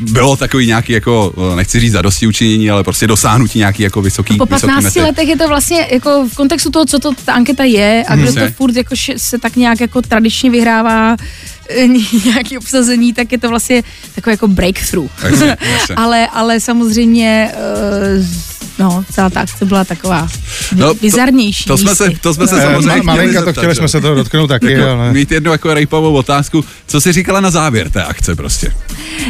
bylo 0.00 0.36
takový 0.36 0.66
nějaký 0.66 0.92
jako, 0.92 1.32
eh, 1.52 1.56
nechci 1.56 1.80
říct 1.80 1.92
zadosti 1.92 2.26
učinění, 2.26 2.70
ale 2.70 2.84
prostě 2.84 3.06
dosáhnutí 3.06 3.58
nějaký 3.58 3.82
jako 3.82 4.02
vysoký, 4.02 4.36
Po 4.36 4.44
vysoký 4.44 4.60
15 4.60 4.84
mety. 4.84 5.00
letech 5.00 5.28
je 5.28 5.36
to 5.36 5.48
vlastně 5.48 5.88
jako 5.92 6.28
v 6.32 6.34
kontextu 6.34 6.70
toho, 6.70 6.84
co 6.86 6.98
to 6.98 7.10
ta 7.24 7.32
anketa 7.32 7.64
je 7.64 8.04
a 8.08 8.16
kdo 8.16 8.32
to 8.32 8.38
Jasně. 8.38 8.54
furt 8.54 8.76
jako 8.76 8.94
se 9.16 9.38
tak 9.38 9.56
nějak 9.56 9.80
jako 9.80 10.02
tradičně 10.02 10.50
vyhrává 10.50 11.16
eh, 11.70 11.86
nějaký 12.24 12.58
obsazení, 12.58 13.12
tak 13.12 13.32
je 13.32 13.38
to 13.38 13.48
vlastně 13.48 13.82
takové 14.14 14.32
jako 14.32 14.48
breakthrough. 14.48 15.10
Jasně. 15.24 15.56
ale, 15.96 16.26
ale 16.32 16.60
samozřejmě 16.60 17.52
uh, 18.18 18.24
no, 18.78 19.04
celá 19.12 19.30
ta 19.30 19.40
akce 19.40 19.64
byla 19.64 19.84
taková 19.84 20.28
No, 20.76 20.86
no, 20.86 20.94
to- 20.94 21.00
bizarnější. 21.00 21.64
To 21.64 21.78
jsme 21.78 21.94
se, 21.94 22.10
to 22.20 22.34
jsme 22.34 22.46
se 22.48 22.60
samozřejmě 22.60 22.88
ma- 22.88 22.92
chtěli 22.92 23.02
Malinka 23.06 23.44
to 23.44 23.52
chtěli 23.52 23.74
že? 23.74 23.74
jsme 23.78 23.88
se 23.88 24.00
toho 24.00 24.14
dotknout 24.14 24.48
taky, 24.48 24.72
Jako 24.72 24.90
ale... 24.90 25.12
Mít 25.12 25.32
jednu 25.32 25.52
jako 25.52 25.74
rejpovou 25.74 26.12
otázku. 26.14 26.64
Co 26.86 27.00
jsi 27.00 27.12
říkala 27.12 27.40
na 27.40 27.50
závěr 27.50 27.90
té 27.90 28.04
akce 28.04 28.36
prostě? 28.36 28.72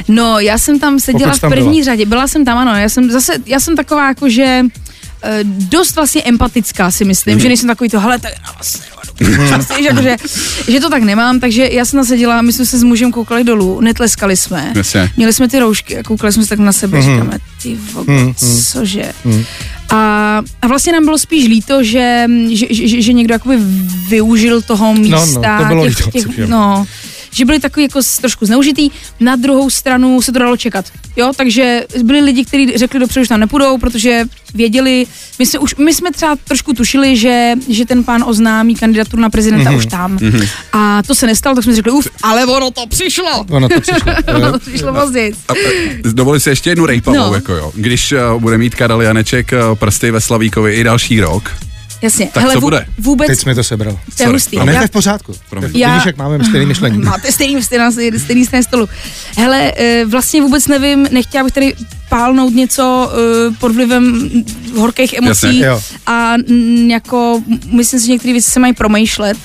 No, 0.09 0.39
já 0.39 0.59
jsem 0.59 0.79
tam 0.79 1.01
seděla 1.01 1.33
v 1.33 1.41
první 1.41 1.73
byla. 1.73 1.85
řadě, 1.85 2.07
byla 2.07 2.29
jsem 2.29 2.45
tam, 2.45 2.59
ano, 2.59 2.77
já 2.77 2.89
jsem 2.89 3.11
zase, 3.11 3.33
já 3.47 3.61
jsem 3.61 3.77
taková 3.77 4.09
jako, 4.09 4.29
že 4.29 4.61
dost 5.45 5.97
vlastně 5.97 6.23
empatická 6.23 6.91
si 6.91 7.05
myslím, 7.05 7.35
Mhm. 7.35 7.41
že 7.43 7.49
nejsem 7.49 7.69
takový 7.69 7.91
to, 7.91 8.01
hele, 8.01 8.19
tak 8.19 8.33
já 8.47 8.53
vás 8.53 8.81
nervadu. 8.81 9.05
Prostě, 9.55 9.83
že, 9.83 9.89
jako, 9.89 10.03
že, 10.03 10.17
že 10.73 10.81
to 10.81 10.91
tak 10.91 11.03
nemám, 11.03 11.41
takže 11.41 11.69
já 11.73 11.85
jsem 11.85 12.05
seděla, 12.05 12.43
my 12.43 12.53
jsme 12.53 12.67
se 12.67 12.79
s 12.79 12.83
mužem 12.83 13.13
koukali 13.13 13.45
dolů, 13.45 13.81
netleskali 13.81 14.37
jsme, 14.37 14.73
Jasně. 14.75 15.11
měli 15.17 15.33
jsme 15.33 15.49
ty 15.49 15.59
roušky 15.59 15.99
a 15.99 16.03
koukali 16.03 16.33
jsme 16.33 16.43
se 16.43 16.49
tak 16.49 16.59
na 16.59 16.73
sebe, 16.73 16.99
Mhm. 17.01 17.13
říkáme, 17.15 17.39
ty 17.63 17.77
vogo, 17.93 18.35
cože. 18.73 19.13
A, 19.91 19.97
a 20.63 20.67
vlastně 20.67 20.93
nám 20.93 21.05
bylo 21.05 21.19
spíš 21.19 21.49
líto, 21.49 21.83
že, 21.85 22.27
že, 22.51 22.67
že, 22.71 23.03
že 23.03 23.13
někdo 23.13 23.35
jakoby 23.35 23.57
využil 24.09 24.63
toho 24.63 24.95
místa. 24.95 25.59
to 25.59 25.65
bylo 25.65 25.85
těch, 25.89 26.07
líto, 26.07 26.11
těch, 26.11 26.39
je. 26.39 26.47
no, 26.47 26.85
že 27.35 27.45
byli 27.45 27.61
takový 27.61 27.83
jako 27.85 28.01
trošku 28.21 28.47
zneužitý. 28.47 28.91
Na 29.21 29.37
druhou 29.37 29.71
stranu 29.71 30.23
se 30.23 30.33
to 30.33 30.39
dalo 30.39 30.57
čekat. 30.57 30.85
Jo, 31.17 31.33
takže 31.37 31.85
byli 32.03 32.21
lidi, 32.21 32.45
kteří 32.45 32.73
řekli 32.79 33.01
dopředu, 33.01 33.25
že 33.25 33.29
tam 33.29 33.41
nepůjdou, 33.41 33.79
protože 33.79 34.25
věděli, 34.55 35.07
my 35.39 35.47
jsme, 35.47 35.59
už, 35.59 35.75
my 35.75 35.95
jsme 35.95 36.13
třeba 36.13 36.37
trošku 36.45 36.73
tušili, 36.73 37.17
že, 37.17 37.53
že 37.69 37.85
ten 37.87 38.05
pán 38.05 38.25
oznámí 38.27 38.75
kandidaturu 38.75 39.23
na 39.23 39.31
prezidenta 39.31 39.71
Mhm. 39.71 39.75
mm-hmm. 39.75 39.79
už 39.79 39.87
tam. 39.87 40.17
Mm-hmm. 40.17 40.49
A 40.73 41.03
to 41.03 41.15
se 41.15 41.27
nestalo, 41.27 41.55
tak 41.57 41.65
jsme 41.65 41.75
řekli, 41.75 41.93
uf, 41.93 42.09
ale 42.23 42.47
ono 42.47 42.71
to 42.71 42.87
přišlo. 42.87 43.45
Ono 43.51 43.69
to 43.69 43.81
přišlo. 43.81 44.13
ono 44.37 44.53
to 44.53 44.59
přišlo 44.59 44.95
později. 44.95 45.33
Dovolím 46.13 46.41
si 46.41 46.49
ještě 46.51 46.71
jednu 46.71 46.87
rejpavou, 46.87 47.17
No. 47.17 47.35
jako 47.35 47.53
jo. 47.53 47.73
Když 47.75 48.13
uh, 48.13 48.41
bude 48.43 48.59
mít 48.59 48.75
Karel 48.75 49.03
Janeček 49.03 49.53
uh, 49.71 49.79
prsty 49.79 50.11
ve 50.11 50.21
Slavíkovi 50.21 50.75
i 50.75 50.85
další 50.85 51.21
rok, 51.21 51.51
Jasně. 52.05 52.31
Tak 52.33 52.53
co 52.53 52.61
bude? 52.61 52.87
Vůbec, 52.99 53.27
Teď 53.27 53.39
jsi 53.39 53.49
mi 53.49 53.55
to 53.55 53.65
sebral. 53.65 53.99
to 54.17 54.23
je 54.23 54.29
hustý. 54.29 54.59
A 54.59 54.65
ne, 54.65 54.75
to 54.75 54.81
je 54.83 54.87
v 54.87 54.91
pořádku. 54.91 55.35
Promiň. 55.51 55.71
Já... 55.75 55.93
Vidíš, 55.93 56.07
jak 56.07 56.17
máme 56.17 56.45
stejný 56.45 56.67
myšlení. 56.67 56.99
Máte 57.05 57.33
stejný, 57.33 57.63
stejný, 57.63 57.93
stejný, 57.93 58.19
stejný 58.19 58.45
stejný 58.47 58.65
stolu. 58.65 58.89
Hele, 59.37 59.73
eh, 59.77 60.05
vlastně 60.05 60.43
vůbec 60.43 60.67
nevím, 60.67 61.09
nechtěla 61.11 61.45
bych 61.45 61.53
tady 61.53 61.75
pálnout 62.09 62.55
něco 62.55 63.13
eh, 63.13 63.55
pod 63.61 63.73
vlivem 63.73 64.31
horkých 64.77 65.15
emocí 65.15 65.59
Jasně, 65.59 65.97
a 66.07 66.35
jako 66.87 67.43
myslím 67.71 68.01
si, 68.01 68.07
že 68.07 68.13
některé 68.13 68.33
věci 68.33 68.51
se 68.51 68.61
mají 68.61 68.73
promýšlet 68.73 69.37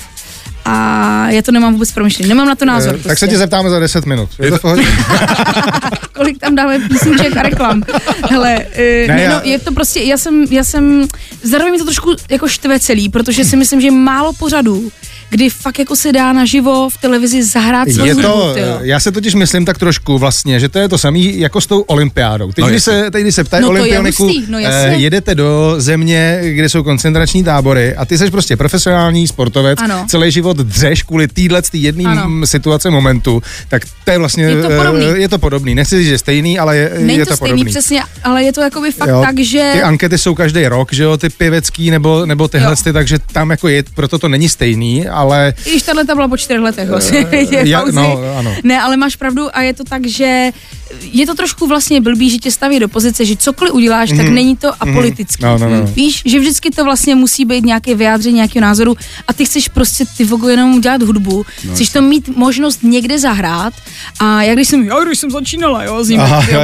a 0.65 1.29
já 1.29 1.41
to 1.41 1.51
nemám 1.51 1.73
vůbec 1.73 1.91
promyšlený. 1.91 2.29
Nemám 2.29 2.47
na 2.47 2.55
to 2.55 2.65
názor. 2.65 2.89
Eh, 2.89 2.97
Tak 2.97 3.01
se 3.03 3.07
prostě. 3.09 3.27
tě 3.27 3.37
zeptáme 3.37 3.69
za 3.69 3.79
10 3.79 4.05
minut. 4.05 4.29
Je 4.39 4.51
to? 4.51 4.59
Kolik 6.13 6.37
tam 6.39 6.55
dáme 6.55 6.79
písniček 6.79 7.37
a 7.37 7.41
reklam. 7.43 7.83
Hele, 8.29 8.65
Ne, 8.77 9.07
ne, 9.07 9.15
ne, 9.15 9.21
já- 9.21 9.33
no, 9.33 9.41
je 9.43 9.59
to 9.59 9.71
prostě, 9.71 9.99
já 9.99 10.17
jsem, 10.17 10.43
já 10.49 10.63
jsem, 10.63 11.07
zároveň 11.43 11.71
mi 11.71 11.77
to 11.77 11.83
trošku 11.85 12.15
jako 12.29 12.47
štve 12.47 12.79
celý, 12.79 13.09
protože 13.09 13.45
si 13.45 13.55
myslím, 13.55 13.81
že 13.81 13.91
málo 13.91 14.33
pořadů, 14.33 14.91
kdy 15.29 15.49
fakt 15.49 15.79
jako 15.79 15.95
se 15.95 16.11
dá 16.11 16.33
naživo 16.33 16.89
v 16.89 16.97
televizi 16.97 17.43
zahrát 17.43 17.89
svou 17.89 18.05
Je 18.05 18.13
hudbu, 18.13 18.29
to, 18.29 18.55
já 18.81 18.99
se 18.99 19.11
totiž 19.11 19.33
myslím 19.35 19.65
tak 19.65 19.77
trošku 19.77 20.17
vlastně, 20.17 20.59
že 20.59 20.69
to 20.69 20.79
je 20.79 20.89
to 20.89 20.97
samý 20.97 21.39
jako 21.39 21.61
s 21.61 21.67
tou 21.67 21.79
olympiádou. 21.81 22.51
Teď, 22.51 22.63
No, 22.63 22.69
když, 22.69 22.83
se, 22.83 23.11
teď 23.11 23.21
když 23.21 23.35
se 23.35 23.43
ptají 23.43 23.61
No, 23.61 23.67
to 23.69 23.75
je 23.75 23.81
olympioniku, 23.81 24.23
hustý, 24.23 24.45
no, 24.49 24.59
jasně. 24.59 24.91
eh, 24.91 24.95
jedete 24.95 25.35
do 25.35 25.75
země, 25.77 26.39
kde 26.43 26.69
jsou 26.69 26.83
koncentrační 26.83 27.43
tábory 27.43 27.95
a 27.95 28.05
ty 28.05 28.17
jsi 28.17 28.31
prostě 28.31 28.57
profesionální 28.57 29.27
sportovec, 29.27 29.79
Ano. 29.81 30.05
celý 30.09 30.31
život 30.31 30.57
dřeš 30.57 31.03
kvůli 31.03 31.27
týhle 31.27 31.61
jedné 31.73 32.03
Ano. 32.09 32.45
situace 32.47 32.89
momentu, 32.89 33.43
tak 33.69 33.81
to 34.05 34.11
je 34.11 34.17
vlastně, 34.17 34.43
Je 34.43 34.61
to 34.61 34.71
eh, 34.71 34.77
podobný. 34.77 35.05
je 35.13 35.29
to 35.29 35.39
podobný. 35.39 35.75
Nechci 35.75 35.97
říct, 35.99 36.07
že 36.07 36.17
stejný, 36.17 36.59
ale 36.59 36.77
je, 36.77 36.91
Není 36.99 37.17
je 37.19 37.25
to, 37.25 37.31
to, 37.31 37.35
stejný 37.37 37.51
podobný. 37.53 37.71
přesně, 37.71 38.01
ale 38.23 38.43
je 38.43 38.53
to 38.53 38.61
jakoby 38.61 38.91
fakt 38.91 39.09
Jo, 39.09 39.21
tak, 39.25 39.39
že... 39.39 39.69
Ty 39.73 39.81
ankety 39.81 40.17
jsou 40.17 40.35
každý 40.35 40.67
rok, 40.67 40.93
že 40.93 41.03
jo, 41.03 41.17
ty 41.17 41.29
pěvecký 41.29 41.91
nebo, 41.91 42.25
nebo 42.25 42.47
tyhle, 42.47 42.71
Jo. 42.71 42.75
ty, 42.83 42.93
takže 42.93 43.17
tam 43.31 43.49
jako 43.51 43.67
je, 43.67 43.83
proto 43.95 44.19
to 44.19 44.27
není 44.29 44.49
stejný, 44.49 45.07
ale 45.19 45.53
I 45.65 45.69
když 45.69 45.83
tahle 45.83 46.05
ta 46.05 46.15
byla 46.15 46.27
po 46.27 46.37
čtyřech 46.37 46.63
letech 46.63 46.89
vlastně. 46.89 47.19
je 47.31 47.67
já- 47.69 47.79
pauzy. 47.81 47.95
no, 47.95 48.21
ano. 48.37 48.55
Ne, 48.63 48.81
ale 48.81 48.97
máš 48.97 49.15
pravdu 49.15 49.57
a 49.57 49.61
je 49.61 49.73
to 49.73 49.83
tak, 49.83 50.07
že 50.07 50.51
je 51.01 51.25
to 51.25 51.35
trošku 51.35 51.67
vlastně 51.67 52.01
blbý, 52.01 52.29
že 52.29 52.37
tě 52.37 52.51
staví 52.51 52.79
do 52.79 52.87
pozice, 52.87 53.25
že 53.25 53.35
cokoliv 53.37 53.73
uděláš, 53.73 54.09
tak 54.09 54.29
není 54.29 54.57
to 54.57 54.71
apolitický. 54.79 55.43
No, 55.43 55.57
no, 55.57 55.69
no. 55.69 55.83
Víš, 55.83 56.21
že 56.25 56.39
vždycky 56.39 56.71
to 56.71 56.83
vlastně 56.83 57.15
musí 57.15 57.45
být 57.45 57.65
nějaké 57.65 57.95
vyjádření 57.95 58.35
nějakého 58.35 58.61
názoru 58.61 58.95
a 59.27 59.33
ty 59.33 59.45
chceš 59.45 59.67
prostě 59.67 60.05
ty 60.17 60.25
vogo 60.25 60.47
jenom 60.49 60.81
dělat 60.81 61.01
hudbu, 61.03 61.45
no, 61.65 61.73
chceš 61.73 61.89
to 61.89 62.01
mít 62.01 62.37
možnost 62.37 62.79
někde 62.83 63.19
zahrát 63.19 63.73
a 64.19 64.43
jak 64.43 64.55
když 64.55 64.67
jsem, 64.67 64.83
já 64.83 65.03
když 65.03 65.19
jsem 65.19 65.31
začínala, 65.31 65.83
jo, 65.83 66.05
ty 66.05 66.13
jo. 66.13 66.61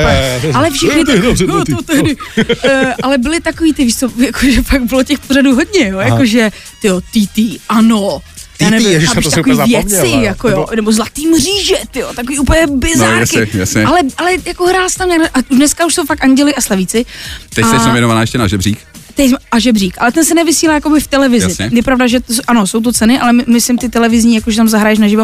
ale 0.53 0.71
všichni, 0.71 1.05
ty, 1.05 1.21
no, 1.47 1.65
to 1.65 1.81
tehdy, 1.81 2.15
Eh, 2.63 2.93
ale 3.03 3.17
byly 3.17 3.39
takový 3.39 3.73
ty, 3.73 3.85
víš 3.85 3.97
co, 3.97 4.09
jakože 4.17 4.61
fakt 4.61 4.83
bylo 4.83 5.03
těch 5.03 5.19
pořadů 5.19 5.55
hodně, 5.55 5.87
jo, 5.89 5.99
jakože, 5.99 6.51
ty 6.81 6.87
jo, 6.87 7.01
TT, 7.01 7.61
ano, 7.69 8.21
TT, 8.57 8.61
nevím, 8.69 8.87
ježiš, 8.91 9.09
to 9.09 9.21
jsem 9.21 9.31
takový 9.31 9.55
úplně 9.55 9.77
věci, 9.83 10.07
jako 10.21 10.49
jo, 10.49 10.65
nebo 10.75 10.91
zlatý 10.91 11.27
mříže, 11.27 11.75
ty 11.91 11.99
jo, 11.99 12.07
takový 12.15 12.39
úplně 12.39 12.67
bizárky. 12.67 13.13
No, 13.13 13.19
jasně, 13.41 13.59
jasně. 13.59 13.85
Ale, 13.85 13.99
ale 14.17 14.31
jako 14.45 14.65
hrál 14.65 14.89
jsi 14.89 14.97
tam 14.97 15.09
nějak, 15.09 15.31
a 15.37 15.41
dneska 15.49 15.85
už 15.85 15.93
jsou 15.93 16.05
fakt 16.05 16.23
anděli 16.23 16.55
a 16.55 16.61
slavíci. 16.61 17.05
teď 17.55 17.65
jsi 17.65 17.87
nominovaná 17.87 18.21
ještě 18.21 18.37
na 18.37 18.47
žebřík. 18.47 18.79
Teď, 19.15 19.31
a 19.51 19.59
žebřík, 19.59 19.95
ale 19.97 20.11
ten 20.11 20.25
se 20.25 20.33
nevysílá 20.33 20.73
jakoby 20.73 20.99
v 20.99 21.07
televizi. 21.07 21.45
Jasně. 21.49 21.69
Je 21.73 21.83
pravda, 21.83 22.07
že 22.07 22.19
to, 22.19 22.33
ano, 22.47 22.67
jsou 22.67 22.81
to 22.81 22.91
ceny, 22.93 23.19
ale 23.19 23.33
my, 23.33 23.43
myslím 23.47 23.77
ty 23.77 23.89
televizní, 23.89 24.35
jakože 24.35 24.57
tam 24.57 24.69
zahraješ 24.69 24.99
naživo. 24.99 25.23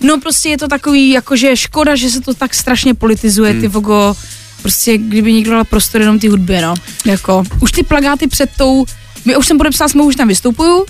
No 0.00 0.20
prostě 0.20 0.48
je 0.48 0.58
to 0.58 0.68
takový, 0.68 1.10
jakože 1.10 1.56
škoda, 1.56 1.96
že 1.96 2.10
se 2.10 2.20
to 2.20 2.34
tak 2.34 2.54
strašně 2.54 2.94
politizuje, 2.94 3.50
Hmm. 3.52 3.60
ty 3.60 3.68
vogo, 3.68 4.16
prostě 4.62 4.98
kdyby 4.98 5.32
někdo 5.32 5.50
dal 5.50 5.64
prostor 5.64 6.00
jenom 6.00 6.18
ty 6.18 6.28
hudbě, 6.28 6.62
no. 6.62 6.74
Jako, 7.04 7.44
už 7.60 7.72
ty 7.72 7.82
plagáty 7.82 8.26
před 8.26 8.50
tou, 8.56 8.84
my 9.24 9.36
už 9.36 9.46
jsem 9.46 9.58
podepsala 9.58 9.88
smlouvu, 9.88 10.10
že 10.10 10.16
tam 10.16 10.28
vystupuju, 10.28 10.84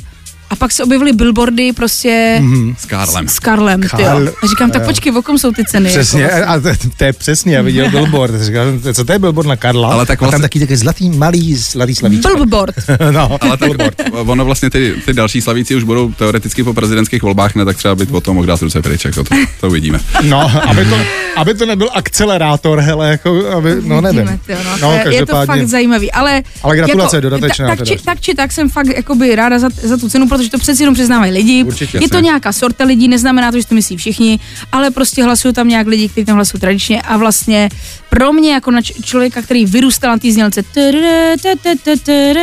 A 0.51 0.57
pak 0.57 0.73
se 0.73 0.85
objevily 0.85 1.13
billboardy 1.13 1.73
prostě 1.73 2.39
Mhm. 2.41 2.75
S 2.79 2.87
Karlem. 2.87 3.29
s 3.29 3.39
Karlem, 3.39 3.81
ty 3.81 3.89
jo. 4.03 4.09
Karl- 4.09 4.33
A 4.43 4.47
říkám, 4.47 4.71
tak 4.71 4.85
počkej, 4.85 5.13
v 5.13 5.21
kom 5.23 5.39
jsou 5.39 5.53
ty 5.53 5.65
ceny? 5.65 5.89
Přesně, 5.89 6.23
Jako, 6.23 6.49
a 6.51 6.61
to, 6.61 6.69
to 6.97 7.05
je 7.05 7.13
přesně, 7.13 7.57
já 7.57 7.63
viděl 7.63 7.91
billboard, 7.91 8.43
říkal, 8.43 8.67
co 8.95 9.05
to 9.05 9.13
je 9.13 9.19
billboard 9.19 9.49
na 9.49 9.57
Karla? 9.57 9.93
Ale 9.93 10.07
tak 10.07 10.19
a 10.19 10.21
tam 10.21 10.29
vlastně- 10.31 10.43
taky 10.43 10.61
taky 10.61 10.77
zlatý 10.77 11.11
malý 11.11 11.55
zlatý 11.55 11.95
slavíčko. 11.95 12.35
Billboard. 12.35 12.75
no, 13.11 13.39
Ale 13.41 13.57
tak 13.57 13.71
ono 14.13 14.45
vlastně 14.45 14.71
ty, 14.71 14.95
ty 15.05 15.13
další 15.13 15.41
slavíci 15.41 15.75
už 15.75 15.83
budou 15.85 16.13
teoreticky 16.13 16.65
po 16.65 16.75
prezidentských 16.75 17.23
volbách, 17.23 17.55
ne, 17.55 17.65
tak 17.65 17.77
třeba 17.77 17.95
by 17.95 18.07
o 18.07 18.21
tom 18.21 18.35
mohl 18.35 18.47
dát 18.47 18.63
ruce 18.63 18.83
pryč, 18.83 19.05
jako 19.05 19.25
to, 19.25 19.35
to 19.61 19.67
uvidíme. 19.69 20.01
no, 20.23 20.69
aby 20.69 20.85
to, 20.85 20.97
aby 21.37 21.55
to 21.55 21.67
nebyl 21.67 21.89
akcelerátor, 21.95 22.81
hele, 22.81 23.11
jako, 23.11 23.47
aby, 23.57 23.77
no 23.81 24.01
nevím. 24.01 24.21
Vidíme, 24.21 24.39
tyjo, 24.47 24.59
no, 24.65 24.77
No, 24.83 24.93
je, 24.93 25.15
je 25.15 25.27
to 25.27 25.33
fakt 25.47 25.67
zajímavý, 25.69 26.13
ale... 26.13 26.43
Ale 26.63 26.77
gratulace, 26.77 27.21
dodatečná 27.21 27.69
Tak, 27.69 27.79
tak, 27.79 27.89
či, 27.89 27.97
tak 28.05 28.21
či 28.21 28.35
tak 28.35 28.53
jsem 28.53 28.69
fakt 28.71 28.87
jakoby 28.97 29.35
ráda 29.37 29.59
za, 29.59 29.69
za 29.83 29.97
tu 29.97 30.09
cenu, 30.09 30.29
protože 30.37 30.51
to 30.51 30.59
přeci 30.59 30.83
jenom 30.83 30.95
přiznávají 30.95 31.33
lidi. 31.33 31.65
Určitě, 31.65 31.99
je 32.03 32.09
to 32.09 32.21
nějaká 32.21 32.53
sorta 32.53 32.85
lidí, 32.85 33.09
neznamená 33.09 33.53
to, 33.53 33.61
že 33.61 33.67
to 33.67 33.75
myslí 33.75 33.97
všichni, 33.97 34.39
ale 34.73 34.91
prostě 34.91 35.25
hlasují 35.25 35.55
tam 35.55 35.69
nějak 35.69 35.87
lidi, 35.87 36.09
kteří 36.09 36.25
tam 36.25 36.37
hlasují 36.37 36.61
tradičně 36.61 37.03
a 37.03 37.17
vlastně 37.17 37.69
pro 38.09 38.33
mě 38.33 38.53
jako 38.53 38.71
na 38.71 38.83
č- 38.83 38.95
člověka, 39.03 39.43
který 39.43 39.67
vyrůstal 39.67 40.11
na 40.11 40.19
té 40.19 40.33
znělce, 40.33 40.63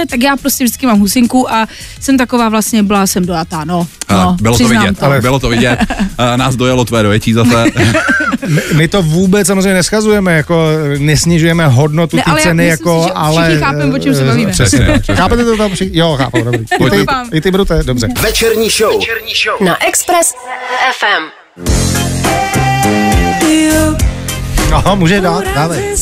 tak 0.10 0.24
já 0.24 0.38
prostě 0.38 0.64
vždycky 0.64 0.86
mám 0.86 1.00
husinku 1.00 1.52
a 1.52 1.68
jsem 2.00 2.18
taková 2.18 2.50
vlastně, 2.50 2.84
byla 2.84 3.08
jsem 3.08 3.26
dojatá, 3.26 3.64
no. 3.66 3.88
No 4.12 4.38
bylo 4.42 4.58
to 4.58 4.68
vidět, 4.68 5.00
to. 5.00 5.06
ale 5.06 5.22
bylo 5.22 5.40
to 5.40 5.50
vidět. 5.50 5.80
Nás 6.36 6.56
dojelo 6.56 6.86
tvé 6.86 7.04
dojetí 7.04 7.34
zase. 7.34 7.66
My, 8.48 8.62
my 8.74 8.88
to 8.88 9.02
vůbec 9.02 9.48
samozřejmě 9.48 9.74
neschazujeme, 9.74 10.34
jako 10.34 10.68
nesnižujeme 10.98 11.68
hodnotu 11.68 12.18
Ne, 12.18 12.24
té 12.24 12.32
ale 12.32 12.40
já 12.40 12.44
ceny, 12.44 12.64
myslím 12.64 12.88
jako, 12.88 13.02
si, 13.04 13.08
že 13.08 13.14
ale... 13.14 13.44
všichni 13.44 13.60
chápeme, 13.60 13.96
o 13.96 14.00
čem 14.00 14.16
se 14.16 14.22
eh, 14.22 14.26
bavíme. 14.26 14.52
Přesně. 14.52 14.80
Přesně, 14.80 15.00
přesně. 15.00 15.16
Chápete 15.16 15.46
to 15.46 15.58
tam 15.58 15.72
všichni? 15.72 16.00
Jo, 16.00 16.16
chápu, 16.18 16.44
dobrý. 16.44 16.60
I 16.60 16.90
ty, 16.90 17.06
i 17.34 17.42
ty 17.42 17.52
budete, 17.52 17.84
dobře. 17.84 18.08
Večerní 18.22 18.70
show. 18.70 18.94
Večerní 19.00 19.34
show. 19.44 19.68
Na 19.68 19.88
Express 19.88 20.34
FM. 21.00 21.24
No, 24.72 24.96
může 24.96 25.22
dát, 25.22 25.44
dávej. 25.56 25.96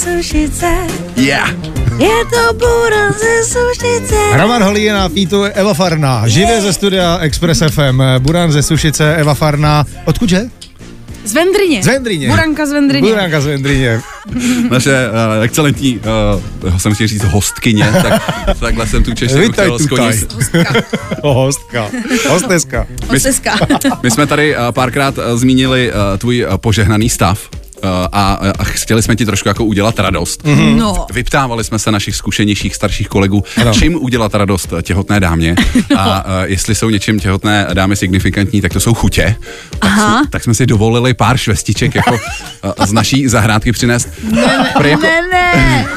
Yeah. 1.15 1.53
Je 1.99 2.25
to 2.33 2.53
buran 2.53 3.13
ze 3.13 3.43
sušice. 3.43 4.15
Roman 4.37 4.63
Holý 4.63 4.83
je 4.83 4.93
na 4.93 5.09
featu 5.09 5.43
Eva 5.43 5.73
Farna, 5.73 6.27
živě 6.27 6.61
ze 6.61 6.73
studia 6.73 7.17
Express 7.21 7.63
FM, 7.71 8.01
Buran 8.19 8.51
ze 8.51 8.63
Sušice, 8.63 9.15
Eva 9.15 9.33
Farna, 9.33 9.85
odkudže? 10.05 10.41
Z 11.23 11.33
Vendryně. 11.33 11.83
Z 11.83 11.87
Vendryně. 11.87 12.27
Buranka 12.27 12.65
z 12.65 12.71
Vendryně. 12.71 13.09
Buranka 13.09 13.41
z 13.41 13.45
Vendryně. 13.45 14.01
Naše 14.69 15.09
uh, 15.09 15.43
excelentní, 15.43 15.99
uh, 16.63 16.77
jsem 16.77 16.93
chtěl 16.93 17.07
říct 17.07 17.23
hostkyně, 17.23 17.91
tak 18.01 18.21
takhle 18.59 18.87
jsem 18.87 19.03
tu 19.03 19.13
češtinu 19.13 19.41
Vítaj 19.43 19.65
chtěl 19.65 19.79
tutaj. 19.79 20.13
skonit. 20.13 20.35
Hostka. 21.23 21.89
Hosteska. 22.29 22.87
Osteska. 23.15 23.57
My 24.03 24.11
jsme 24.11 24.27
tady 24.27 24.55
uh, 24.55 24.61
párkrát 24.71 25.17
uh, 25.17 25.23
zmínili 25.39 25.91
uh, 25.91 26.17
tvůj 26.17 26.45
uh, 26.45 26.57
požehnaný 26.57 27.09
stav. 27.09 27.49
Uh, 27.83 27.89
a, 28.11 28.33
a 28.59 28.63
chtěli 28.63 29.01
jsme 29.03 29.15
ti 29.15 29.25
trošku 29.25 29.47
jako 29.47 29.65
udělat 29.65 29.99
radost. 29.99 30.43
Mm-hmm. 30.43 30.75
No. 30.75 31.05
Vyptávali 31.13 31.63
jsme 31.63 31.79
se 31.79 31.91
našich 31.91 32.15
zkušenějších 32.15 32.75
starších 32.75 33.07
kolegů, 33.07 33.43
ano. 33.61 33.73
čím 33.73 33.95
udělat 33.95 34.35
radost 34.35 34.73
těhotné 34.81 35.19
dámě. 35.19 35.55
A 35.97 36.25
uh, 36.25 36.31
jestli 36.45 36.75
jsou 36.75 36.89
něčím 36.89 37.19
těhotné 37.19 37.67
dámy 37.73 37.95
signifikantní, 37.95 38.61
tak 38.61 38.73
to 38.73 38.79
jsou 38.79 38.93
chutě. 38.93 39.35
Tak, 39.79 39.91
Aha. 39.91 40.17
jsme, 40.19 40.27
tak 40.29 40.43
jsme 40.43 40.53
si 40.53 40.65
dovolili 40.65 41.13
pár 41.13 41.37
švestiček 41.37 41.95
jako 41.95 42.11
uh, 42.11 42.19
z 42.85 42.93
naší 42.93 43.27
zahrádky 43.27 43.71
přinést. 43.71 44.09
Prý 44.77 44.89
jako, 44.89 45.01
Ne, 45.01 45.21
ne, 45.31 45.87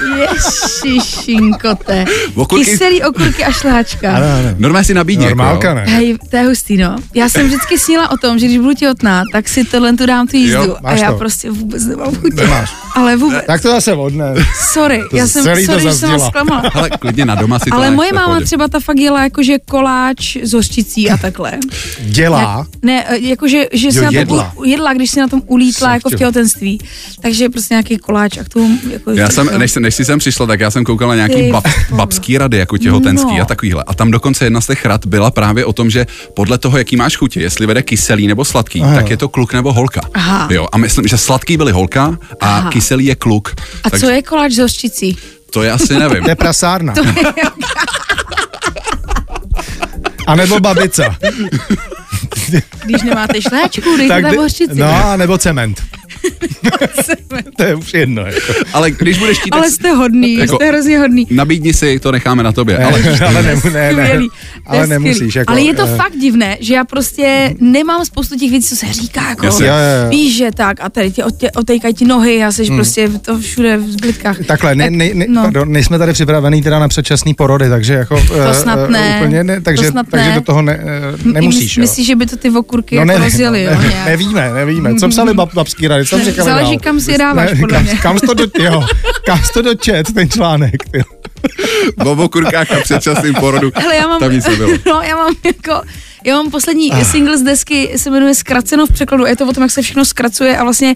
ježišinkote. 0.85 2.05
Okurky- 2.35 2.65
Kyselý 2.65 3.03
okurky 3.03 3.45
a 3.45 3.53
šlehačka. 3.53 4.17
Ano, 4.17 4.27
ano. 4.27 4.49
normálně 4.59 4.85
si 4.85 4.95
nabídni. 4.95 5.27
Normálka 5.27 5.69
jako, 5.69 5.81
ne. 5.91 5.97
Hej, 5.97 6.19
to 6.31 6.37
je 6.37 6.43
hustý, 6.43 6.77
no. 6.77 6.97
Já 7.15 7.29
jsem 7.29 7.47
vždycky 7.47 7.79
snila 7.79 8.11
o 8.11 8.17
tom, 8.17 8.39
že 8.39 8.47
když 8.47 8.59
budu 8.59 8.75
těhotná, 8.75 9.23
tak 9.33 9.49
si 9.49 9.65
tohle 9.65 9.93
tu 9.93 10.07
dám 10.07 10.27
tu 10.27 10.37
jízdu. 10.37 10.63
Jo, 10.63 10.77
a 10.85 10.93
já 10.95 11.13
to. 11.13 11.19
prostě 11.19 11.51
vůbec 11.51 11.74
nemám 11.83 12.15
chuť. 12.15 12.33
Nemáš. 12.35 12.71
Ale 12.95 13.17
vůbec. 13.17 13.45
Tak 13.47 13.63
to 13.63 13.69
zase 13.71 13.93
odne. 13.93 14.25
Sorry, 14.73 15.01
já 15.13 15.27
jsem, 15.27 15.43
celý 15.43 15.67
to 15.67 15.73
sorry, 15.73 15.83
že 15.85 15.93
jsem 15.93 16.11
vás 16.11 16.27
zklamala. 16.27 16.63
Ale 16.75 16.91
klidně 16.91 17.25
na 17.25 17.35
doma 17.35 17.59
si 17.59 17.71
to 17.71 17.77
Ale 17.77 17.91
moje 17.91 18.13
máma 18.13 18.27
pohodě. 18.27 18.47
třeba 18.47 18.69
ta 18.69 18.81
fakt 18.81 18.97
jela 18.99 19.23
jakože 19.25 19.59
koláč 19.59 20.37
s 20.37 20.53
hořčicí 20.53 21.11
a 21.11 21.17
takhle. 21.17 21.53
Dělá. 22.01 22.67
Ne, 22.83 23.05
eh, 23.09 23.19
jakože 23.19 23.67
že 23.73 23.89
Jo, 23.93 24.03
na 24.03 24.09
tom 24.11 24.15
jedla. 24.19 24.53
U, 24.57 24.65
jedla, 24.65 24.93
když 24.95 25.11
si 25.11 25.21
na 25.21 25.29
tom 25.29 25.43
ulítla 25.47 25.89
Jsem 25.89 25.95
jako 25.95 26.11
v 26.11 26.15
těhotenství. 26.15 26.79
Takže 27.21 27.49
prostě 27.49 27.75
nějaký 27.75 27.97
koláč 27.99 28.39
a 28.39 28.45
k 28.45 28.49
tomu 28.49 28.79
jako 28.91 29.11
Já 29.11 29.31
jsem, 29.31 29.51
než, 29.59 29.75
než 29.75 29.95
si 29.95 30.05
sem 30.05 30.19
přišla, 30.19 30.47
tak 30.47 30.61
já 30.61 30.71
jsem 30.71 30.85
koukal 30.85 31.09
na 31.09 31.15
nějaký 31.15 31.51
bab, 31.51 31.65
babský 31.91 32.39
rady, 32.39 32.57
jako 32.59 32.79
těhotenský 32.79 33.37
No. 33.37 33.43
a 33.43 33.45
takovýhle. 33.45 33.85
A 33.87 33.95
tam 33.95 34.11
dokonce 34.11 34.45
jedna 34.47 34.61
z 34.61 34.67
těch 34.67 34.85
rad 34.85 35.07
byla 35.07 35.31
právě 35.31 35.65
o 35.65 35.73
tom, 35.73 35.91
že 35.91 36.07
podle 36.35 36.59
toho, 36.59 36.79
jaký 36.79 36.97
máš 36.97 37.17
chutě, 37.17 37.41
jestli 37.41 37.67
vede 37.67 37.83
kyselý 37.83 38.27
nebo 38.27 38.45
sladký, 38.45 38.83
Aha. 38.83 38.95
tak 38.95 39.11
je 39.11 39.17
to 39.17 39.29
kluk 39.29 39.53
nebo 39.53 39.73
holka. 39.73 40.01
Aha. 40.15 40.49
Jo, 40.51 40.67
a 40.73 40.79
myslím, 40.79 41.07
že 41.09 41.19
sladký 41.19 41.57
byly 41.65 41.73
holka 41.73 42.19
a 42.41 42.57
Aha. 42.57 42.71
kyselý 42.71 43.05
je 43.05 43.15
kluk. 43.15 43.55
A 43.85 43.91
tak 43.91 44.01
co 44.01 44.09
je 44.11 44.23
koláč 44.23 44.53
s 44.53 44.59
hořčicí? 44.59 45.17
To 45.51 45.63
je 45.63 45.73
asi 45.73 45.99
nevím. 45.99 46.23
To 46.25 46.29
je 46.31 46.35
prasárna. 46.37 46.95
A 50.27 50.35
nebo 50.35 50.61
babica. 50.61 51.17
Když 52.85 53.03
nemáte 53.03 53.43
šléčku, 53.43 53.97
dejte 53.97 54.23
tam 54.23 54.37
hořčici. 54.37 54.75
no, 54.75 55.17
nebo 55.17 55.39
cement. 55.39 55.83
To 57.57 57.63
je 57.63 57.75
už 57.75 57.95
jedno. 57.95 58.23
Jako. 58.23 58.53
Ale 58.73 58.91
když 58.91 59.19
budeš 59.19 59.39
chtít, 59.39 59.51
Ale 59.51 59.71
jste 59.71 59.91
hodný, 59.93 60.35
Jako- 60.35 60.57
jste 60.57 60.69
hrozně 60.69 60.99
hodný. 60.99 61.27
nabídni 61.31 61.73
si, 61.75 61.99
to 62.01 62.13
necháme 62.13 62.43
na 62.43 62.53
tobě. 62.53 62.79
Ale 62.79 63.03
ale, 63.27 63.43
ne, 63.43 63.61
ne, 63.73 63.93
ne, 63.93 64.21
ale 64.67 64.79
je 64.79 64.87
nemusíš. 64.87 65.35
Jako, 65.35 65.53
ale 65.53 65.63
je 65.63 65.75
to 65.75 65.83
eh, 65.87 65.97
fakt 65.97 66.17
divné, 66.17 66.57
že 66.61 66.75
já 66.75 66.85
prostě 66.85 67.55
nemám 67.61 68.05
spoustu 68.05 68.37
těch 68.39 68.51
věcí, 68.51 68.69
co 68.69 68.77
se 68.77 68.93
říká, 68.93 69.29
jako 69.29 69.47
Jasně. 69.47 69.67
Jo, 69.67 69.73
jo, 69.75 70.05
jo. 70.05 70.11
víš, 70.11 70.37
že 70.37 70.51
tak 70.57 70.77
a 70.81 70.89
tady 70.89 71.11
tě 71.11 71.25
otejkají 71.57 71.95
ti 71.95 72.05
nohy 72.05 72.45
a 72.45 72.53
jsi 72.53 72.67
prostě 72.67 73.09
to 73.09 73.39
všude 73.39 73.77
v 73.77 73.91
zblitkách. 73.91 74.37
Takhle, 74.47 74.75
ne, 74.75 74.91
ne, 74.91 75.11
ne, 75.15 75.27
no. 75.29 75.43
pardon, 75.43 75.73
nejsme 75.73 75.99
tady 75.99 76.13
připravený 76.13 76.63
teda 76.63 76.79
na 76.79 76.89
předčasný 76.89 77.35
porody, 77.35 77.69
takže 77.69 77.95
jako... 77.95 78.21
To 78.21 78.55
snad 78.55 78.91
ne. 78.91 79.15
Úplně 79.17 79.45
ne, 79.45 79.61
takže, 79.61 79.85
To 79.85 79.91
snad 79.91 80.07
takže 80.11 80.29
ne. 80.29 80.35
do 80.35 80.41
toho 80.41 80.63
ne, 80.63 80.81
eh, 80.83 81.33
nemusíš, 81.33 81.79
myslíš, 81.79 82.07
že 82.07 82.17
by 82.17 82.27
to 82.27 82.37
ty 82.37 82.51
okurky 82.51 82.95
jako 82.95 83.07
nevím, 83.07 83.25
rozjeli, 83.25 83.65
ne, 83.65 84.03
nevíme, 84.07 84.51
nevíme. 84.55 84.95
Co 84.95 85.09
psali 85.09 85.35
bab, 85.35 85.55
babský 85.55 85.89
rady, 85.89 86.05
Ne, 86.19 86.25
říkali 86.25 86.51
záleží, 86.51 86.79
kam 86.79 87.01
si 87.01 87.19
dáváš, 87.19 87.51
podle 87.61 87.79
kam, 87.79 87.83
mě. 87.87 87.97
kam, 87.97 88.19
jsi 88.19 88.27
to 88.27 88.35
do, 88.35 88.47
jo, 88.59 88.87
kam 89.27 89.39
jsi 89.39 89.53
to 89.53 89.63
dočet, 89.63 90.13
ten 90.15 90.31
článek, 90.31 90.89
ty. 90.91 91.05
o 92.05 92.11
okurkách 92.25 92.73
a 92.73 92.81
předčasným 92.81 93.35
porodu, 93.35 93.73
Hele, 93.75 93.97
já 93.97 94.09
mám, 94.09 94.21
tam 94.21 94.33
nic 94.33 94.47
nebylo. 94.47 94.71
no, 94.87 95.03
já 95.03 95.17
mám 95.17 95.35
jako, 95.45 95.83
já 96.25 96.35
mám 96.37 96.51
poslední 96.51 96.93
ah. 96.93 97.05
single 97.05 97.39
z 97.39 97.43
desky, 97.43 97.93
se 97.97 98.11
jmenuje 98.11 98.35
Zkraceno 98.35 98.87
v 98.87 98.93
překladu. 98.93 99.27
Je 99.27 99.37
to 99.37 99.47
o 99.47 99.53
tom, 99.53 99.63
jak 99.63 99.71
se 99.71 99.83
všechno 99.83 100.05
zkracuje 100.05 100.59
a 100.59 100.63
vlastně 100.63 100.95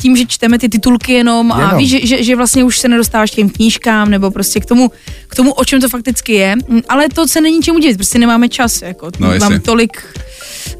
tím, 0.00 0.16
že 0.16 0.26
čteme 0.26 0.58
ty 0.58 0.68
titulky 0.68 1.12
jenom 1.12 1.52
a 1.52 1.60
Jenom. 1.60 1.78
víš, 1.78 1.90
že, 1.90 2.06
že, 2.06 2.22
že, 2.24 2.36
vlastně 2.36 2.64
už 2.64 2.78
se 2.78 2.88
nedostáváš 2.88 3.30
k 3.30 3.34
těm 3.34 3.50
knížkám 3.50 4.10
nebo 4.10 4.30
prostě 4.30 4.60
k 4.60 4.66
tomu, 4.66 4.90
k 5.28 5.34
tomu, 5.34 5.52
o 5.52 5.64
čem 5.64 5.80
to 5.80 5.88
fakticky 5.88 6.32
je. 6.32 6.56
Mm, 6.68 6.80
Ale 6.88 7.08
to 7.08 7.28
se 7.28 7.40
není 7.40 7.62
čemu 7.62 7.78
divit, 7.78 7.96
prostě 7.96 8.18
nemáme 8.18 8.48
čas. 8.48 8.82
Jako, 8.82 9.10
No, 9.18 9.28
mám 9.40 9.60
tolik 9.60 10.02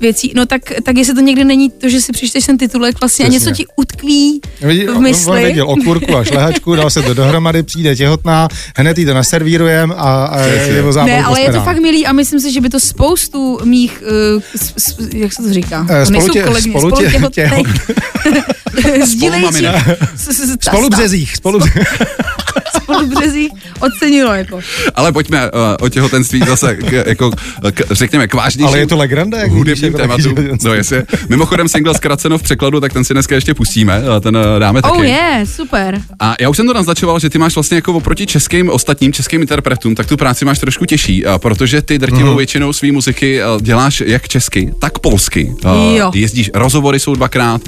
věcí. 0.00 0.32
No 0.36 0.46
tak, 0.46 0.62
tak 0.82 0.96
jestli 0.96 1.14
to 1.14 1.20
někdy 1.20 1.44
není 1.44 1.70
to, 1.70 1.88
že 1.88 2.00
si 2.00 2.12
přečteš 2.12 2.46
ten 2.46 2.58
titulek 2.58 3.00
vlastně 3.00 3.26
a 3.26 3.28
Přesně. 3.28 3.44
něco 3.50 3.56
ti 3.56 3.66
utkví 3.76 4.40
Vidí, 4.60 4.86
v 4.86 4.90
on, 4.90 4.96
on 4.96 5.02
mysli. 5.02 5.44
viděl 5.44 5.70
okurku 5.70 6.16
a 6.16 6.24
šlehačku, 6.24 6.74
dal 6.74 6.90
se 6.90 7.02
to 7.02 7.14
dohromady, 7.14 7.62
přijde 7.62 7.96
těhotná, 7.96 8.48
hned 8.76 8.98
jí 8.98 9.04
to 9.04 9.14
naservírujem 9.14 9.92
a, 9.96 10.24
a 10.24 10.40
je 10.40 10.82
o 10.82 10.92
zábavu 10.92 11.12
Ne, 11.12 11.24
ale 11.24 11.40
je 11.40 11.52
to 11.52 11.60
fakt 11.62 11.78
milý 11.82 12.06
a 12.06 12.12
myslím 12.12 12.40
si, 12.40 12.52
že 12.52 12.60
by 12.60 12.68
to 12.68 12.80
spoustu 12.80 13.58
mých, 13.64 14.02
uh, 14.36 14.42
s, 14.56 14.72
s, 14.78 14.96
jak 15.14 15.32
se 15.32 15.42
to 15.42 15.52
říká? 15.52 15.86
Eh, 15.90 16.04
To 16.04 16.10
nejsou 16.10 16.26
spolutě- 16.28 16.42
kolegyně, 16.42 16.74
spolutě- 16.74 17.08
spolutěhotnej. 17.10 17.64
Sdílející 19.06 19.16
Spolumamina. 19.58 19.84
s- 20.16 20.28
s- 20.28 20.40
s- 20.40 20.56
Spolubřezích, 20.60 21.36
spolu... 21.36 21.60
spolubřezích 22.82 23.50
ocenilo, 23.80 24.34
jako. 24.34 24.60
Ale 24.94 25.12
pojďme 25.12 25.50
uh, 25.50 25.58
o 25.80 25.88
těhotenství 25.88 26.40
zase, 26.46 26.76
k, 26.76 26.92
jako, 27.06 27.30
k, 27.74 27.82
řekněme, 27.90 28.28
k 28.28 28.34
vážnějším 28.34 28.66
Ale 28.68 28.78
je 28.78 28.86
to 28.86 28.96
legranda, 28.96 29.38
jak 29.38 29.50
hudebním 29.74 29.92
tématu. 29.92 30.35
No 30.64 30.74
jasně. 30.74 31.02
Mimochodem 31.28 31.68
single 31.68 31.94
zkraceno 31.94 32.38
v 32.38 32.42
překladu, 32.42 32.80
tak 32.80 32.92
ten 32.92 33.04
si 33.04 33.14
dneska 33.14 33.35
ještě 33.35 33.54
pustíme, 33.54 34.02
a 34.16 34.20
ten 34.20 34.37
eh, 34.37 34.58
dáme 34.58 34.82
taky. 34.82 34.96
Oh 34.98 35.02
je, 35.04 35.44
super. 35.54 36.00
A 36.20 36.35
já 36.40 36.48
už 36.48 36.56
jsem 36.56 36.66
to 36.66 36.74
naznačoval, 36.74 37.18
že 37.18 37.30
ty 37.30 37.38
máš 37.38 37.54
vlastně 37.54 37.74
jako 37.74 37.92
oproti 37.92 38.26
českým 38.26 38.70
ostatním 38.70 39.12
českým 39.12 39.40
interpretům, 39.40 39.94
tak 39.94 40.06
tu 40.06 40.16
práci 40.16 40.44
máš 40.44 40.58
trošku 40.58 40.87
těžší, 40.87 41.26
a 41.26 41.38
protože 41.38 41.82
ty 41.82 41.98
drtivou 41.98 42.26
Mhm. 42.28 42.37
většinou 42.37 42.72
svý 42.72 42.92
muziky 42.92 43.40
děláš 43.61 44.02
jak 44.06 44.28
česky, 44.28 44.72
tak 44.80 44.98
polsky. 44.98 45.54
Jo. 45.96 46.11
Jezdíš, 46.14 46.50
rozhovory 46.54 47.00
jsou 47.00 47.14
dvakrát, 47.14 47.61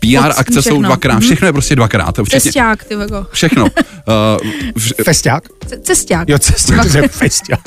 PR 0.00 0.22
Pod- 0.22 0.38
akce 0.38 0.54
jsou 0.54 0.60
všechno. 0.60 0.82
dvakrát, 0.82 1.14
Mhm. 1.14 1.22
všechno 1.22 1.46
je 1.46 1.52
prostě 1.52 1.76
dvakrát. 1.76 2.14
Včetně, 2.24 2.40
Cesták, 2.52 2.84
ty 2.84 2.94
jako. 2.94 3.26
všechno. 3.32 3.66
Festiák? 5.04 5.42
C- 5.66 5.78
Cesták. 5.82 6.28
Jo, 6.28 6.38
cesták, 6.38 6.92
to 6.92 6.98
je 6.98 7.08
festiák. 7.08 7.60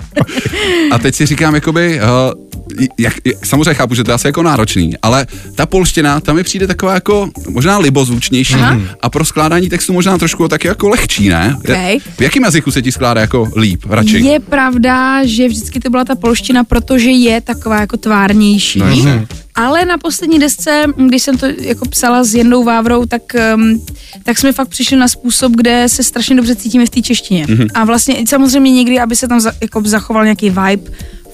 a 0.92 1.00
teď 1.00 1.16
si 1.16 1.26
říkám, 1.26 1.56
jakoby, 1.56 2.00
uh, 2.00 2.71
jak, 2.98 3.14
samozřejmě 3.44 3.74
chápu, 3.74 3.96
že 3.96 4.04
to 4.04 4.12
je 4.12 4.16
asi 4.16 4.28
jako 4.28 4.44
náročný, 4.44 4.94
ale 5.02 5.28
ta 5.56 5.66
polština, 5.66 6.20
tam 6.20 6.36
mi 6.36 6.44
přijde 6.44 6.68
taková 6.68 6.94
jako 6.94 7.30
možná 7.50 7.78
libozvučnější 7.78 8.54
Aha. 8.54 8.80
a 9.02 9.10
pro 9.10 9.26
skládání 9.26 9.70
textu 9.70 9.94
možná 9.94 10.18
trošku 10.18 10.48
taky 10.48 10.68
jako 10.68 10.90
lehčí, 10.90 11.30
ne? 11.30 11.56
Okay. 11.58 12.00
V 12.00 12.22
jakém 12.22 12.44
jazyku 12.44 12.72
se 12.72 12.82
ti 12.82 12.92
skládá 12.92 13.22
jako 13.22 13.52
líp, 13.56 13.84
radši? 13.90 14.18
Je 14.18 14.40
pravda, 14.40 15.26
že 15.26 15.48
vždycky 15.48 15.80
to 15.80 15.90
byla 15.90 16.06
ta 16.06 16.16
polština, 16.16 16.64
protože 16.64 17.10
je 17.10 17.42
taková 17.42 17.80
jako 17.80 17.98
tvárnější. 17.98 18.80
No 18.80 18.88
jasně. 18.88 19.28
ale 19.56 19.86
na 19.86 19.98
poslední 19.98 20.40
desce, 20.40 20.84
když 21.08 21.24
jsem 21.24 21.38
to 21.38 21.46
jako 21.60 21.90
psala 21.90 22.24
s 22.24 22.34
Jendou 22.34 22.64
Vávrou, 22.64 23.06
tak, 23.06 23.22
um, 23.56 23.86
tak 24.24 24.38
jsme 24.38 24.52
fakt 24.52 24.68
přišli 24.68 24.98
na 24.98 25.08
způsob, 25.08 25.52
kde 25.56 25.90
se 25.90 26.04
strašně 26.04 26.36
dobře 26.36 26.56
cítíme 26.56 26.86
v 26.86 26.90
té 26.90 27.02
češtině. 27.02 27.46
Mhm. 27.50 27.58
Mm-hmm. 27.58 27.70
A 27.74 27.86
vlastně 27.86 28.16
samozřejmě 28.28 28.72
někdy, 28.72 29.00
aby 29.00 29.16
se 29.16 29.28
tam 29.28 29.40
za, 29.40 29.52
jako 29.62 29.82
zachoval 29.86 30.24
nějaký 30.24 30.50
vibe, 30.50 30.92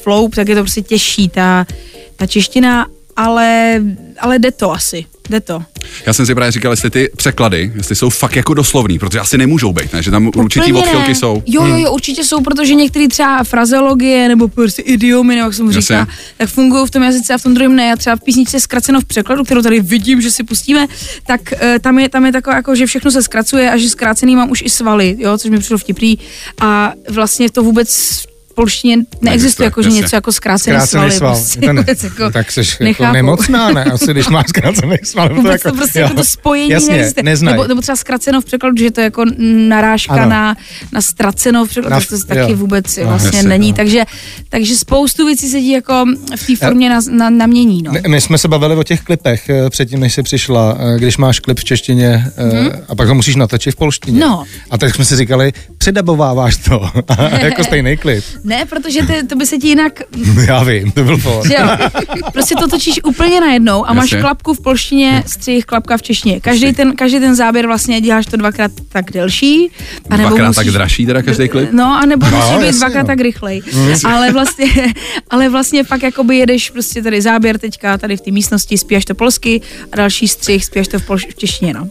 flow, 0.08 0.30
tak 0.30 0.48
je 0.48 0.56
to 0.56 0.62
prostě 0.62 0.82
těžší 0.82 1.30
ta, 1.30 1.66
ta 2.16 2.28
čeština, 2.28 2.86
ale, 3.16 3.82
ale 4.20 4.40
jde 4.40 4.52
to 4.52 4.72
asi, 4.72 5.06
jde 5.30 5.40
to. 5.40 5.64
Já 6.06 6.14
jsem 6.14 6.26
si 6.26 6.36
právě 6.36 6.52
říkal, 6.52 6.72
jestli 6.72 6.90
ty 6.90 7.10
překlady, 7.18 7.72
jestli 7.76 7.96
jsou 7.96 8.10
fakt 8.10 8.36
jako 8.36 8.54
doslovný, 8.54 9.00
protože 9.00 9.20
asi 9.20 9.38
nemůžou 9.38 9.74
být, 9.74 9.94
ne? 9.94 10.04
že 10.04 10.12
tam 10.12 10.32
určitý 10.36 10.72
Úplně 10.72 10.84
odchylky 10.84 11.10
ne. 11.10 11.16
jsou. 11.16 11.44
Jo, 11.46 11.66
jo, 11.66 11.78
jo, 11.78 11.92
určitě 11.92 12.24
jsou, 12.24 12.42
protože 12.42 12.76
některý 12.76 13.08
třeba 13.08 13.44
frazeologie 13.44 14.28
nebo 14.28 14.48
prostě 14.48 14.82
idiomy, 14.82 15.36
nebo 15.36 15.46
jak 15.46 15.54
se 15.54 15.64
mu 15.64 15.70
Jasně. 15.70 15.82
říká, 15.82 16.08
tak 16.38 16.50
fungují 16.50 16.88
v 16.88 16.92
tom 16.92 17.04
jazyce 17.04 17.34
a 17.34 17.38
v 17.38 17.44
tom 17.44 17.54
druhém 17.54 17.76
ne. 17.76 17.88
Já 17.88 17.96
třeba 17.96 18.16
v 18.16 18.24
písničce 18.24 18.60
zkraceno 18.60 19.02
v 19.02 19.06
překladu, 19.06 19.44
kterou 19.44 19.62
tady 19.62 19.80
vidím, 19.80 20.22
že 20.22 20.32
si 20.32 20.44
pustíme, 20.44 20.88
tak 21.26 21.42
uh, 21.54 21.60
tam 21.82 22.00
je, 22.00 22.10
tam 22.10 22.26
je 22.26 22.32
takové, 22.32 22.56
jako, 22.56 22.76
že 22.76 22.86
všechno 22.86 23.12
se 23.12 23.24
zkracuje 23.24 23.72
a 23.72 23.78
že 23.78 23.90
zkrácený 23.90 24.36
mám 24.36 24.52
už 24.52 24.62
i 24.62 24.70
svaly, 24.70 25.16
jo, 25.20 25.38
což 25.38 25.52
mi 25.52 25.60
přišlo 25.60 25.78
vtipný. 25.78 26.20
A 26.62 26.94
vlastně 27.10 27.52
to 27.52 27.64
vůbec 27.64 27.90
polštině 28.58 28.98
Neexistuje, 29.22 29.66
jako, 29.68 29.82
že 29.82 29.90
něco 29.90 30.16
jako 30.16 30.32
zkrácený, 30.32 30.76
Zkrácený 30.76 31.12
sval. 31.12 31.36
Prostě, 31.36 31.60
To 31.62 31.74
ne- 31.74 31.84
jako 32.04 32.30
tak 32.32 32.52
jsi 32.52 32.62
jako 32.80 33.08
nemocná, 33.12 33.72
ne? 33.72 33.84
Asi 33.84 34.12
když 34.12 34.28
máš 34.28 34.46
zkrácený 34.50 34.98
sval. 35.04 35.36
Vůbec 35.36 35.62
to 35.62 35.74
prostě 35.74 36.00
jako 36.00 36.14
to 36.14 36.24
spojení 36.24 36.70
Jasně, 36.70 36.94
neexistuje. 36.94 37.24
neznají. 37.24 37.54
Nebo, 37.58 37.68
nebo 37.68 37.82
třeba 37.82 37.96
zkraceno 37.96 38.42
v 38.42 38.46
překladu, 38.46 38.76
že 38.80 38.92
to 38.92 39.02
je 39.02 39.06
jako 39.06 39.24
narážka 39.68 40.14
Ano. 40.14 40.30
na, 40.30 40.56
na 40.92 41.02
ztraceno 41.02 41.66
v 41.66 41.70
překladu, 41.70 41.96
Na- 41.96 42.18
to 42.20 42.26
taky 42.28 42.40
jo. 42.52 42.56
vůbec 42.58 42.98
No, 42.98 43.04
vlastně 43.06 43.38
jasně, 43.38 43.50
není. 43.50 43.70
no. 43.72 43.76
Takže, 43.76 44.04
takže 44.50 44.76
spoustu 44.76 45.26
věcí 45.26 45.50
se 45.50 45.60
jako 45.60 46.06
v 46.36 46.48
té 46.48 46.56
formě 46.56 46.90
na, 46.90 47.00
na, 47.12 47.30
namění. 47.30 47.82
No. 47.84 47.92
My, 47.92 48.02
my 48.08 48.22
jsme 48.22 48.38
se 48.38 48.48
bavili 48.48 48.76
o 48.76 48.84
těch 48.84 49.02
klipech 49.02 49.50
eh, 49.50 49.70
předtím, 49.70 50.00
než 50.00 50.14
jsi 50.14 50.24
přišla, 50.24 50.78
eh, 50.80 50.98
když 50.98 51.18
máš 51.18 51.40
klip 51.40 51.60
v 51.60 51.64
češtině 51.64 52.32
mm-hmm. 52.38 52.72
a 52.90 52.96
pak 52.96 53.08
ho 53.08 53.16
musíš 53.16 53.36
natočit 53.36 53.74
v 53.74 53.78
polštině. 53.78 54.20
No. 54.20 54.44
A 54.70 54.78
tak 54.78 54.96
jsme 54.96 55.06
si 55.06 55.16
říkali, 55.16 55.54
předabováváš 55.78 56.58
to 56.58 56.90
jako 57.42 57.64
stejný 57.64 57.98
klip. 57.98 58.24
Ne, 58.48 58.66
protože 58.66 59.00
ty, 59.06 59.24
to 59.28 59.36
by 59.36 59.46
se 59.46 59.58
ti 59.58 59.68
jinak, 59.68 60.00
Já 60.48 60.64
vím, 60.64 60.92
to 60.92 61.04
byl 61.04 61.18
for. 61.18 61.48
prostě 62.34 62.56
to 62.56 62.68
točíš 62.68 63.00
úplně 63.04 63.40
najednou 63.42 63.90
a 63.90 63.94
máš 63.94 64.12
Jasně. 64.12 64.22
klapku 64.22 64.54
v 64.54 64.62
polštině, 64.62 65.24
střih, 65.28 65.66
klapka 65.66 65.98
v 65.98 66.02
češtině. 66.02 66.40
Každý 66.40 66.74
ten, 66.74 66.96
každý 66.96 67.20
ten 67.20 67.36
záběr 67.36 67.68
vlastně 67.68 68.02
děláš 68.02 68.26
to 68.26 68.38
dvakrát 68.38 68.72
tak 68.90 69.12
delší. 69.12 69.72
A 70.10 70.18
nebo 70.18 70.30
Dvakrát 70.30 70.48
musíš, 70.48 70.66
tak 70.66 70.74
dražší 70.74 71.06
teda 71.06 71.22
každý 71.22 71.48
klip? 71.50 71.70
No, 71.72 71.98
a 72.02 72.06
nebo 72.06 72.26
No, 72.32 72.38
musí 72.38 72.68
být 72.68 72.76
dvakrát 72.78 73.02
no. 73.02 73.08
tak 73.08 73.20
rychlej. 73.20 73.62
Ale 74.06 74.32
vlastně, 74.32 74.66
ale 75.30 75.50
vlastně 75.50 75.84
fakt 75.84 76.04
jakoby 76.04 76.38
jedeš 76.38 76.70
prostě 76.70 77.02
tady 77.02 77.22
záběr 77.22 77.58
teďka 77.58 77.98
tady 77.98 78.18
v 78.18 78.22
té 78.22 78.32
místnosti, 78.32 78.78
spíš 78.78 79.06
to 79.06 79.16
polsky 79.16 79.62
a 79.92 79.96
další 79.96 80.28
střih, 80.28 80.66
spíš 80.66 80.88
to 80.88 81.00
v, 81.00 81.08
polš- 81.10 81.32
v 81.32 81.36
češtině, 81.36 81.74
no. 81.74 81.90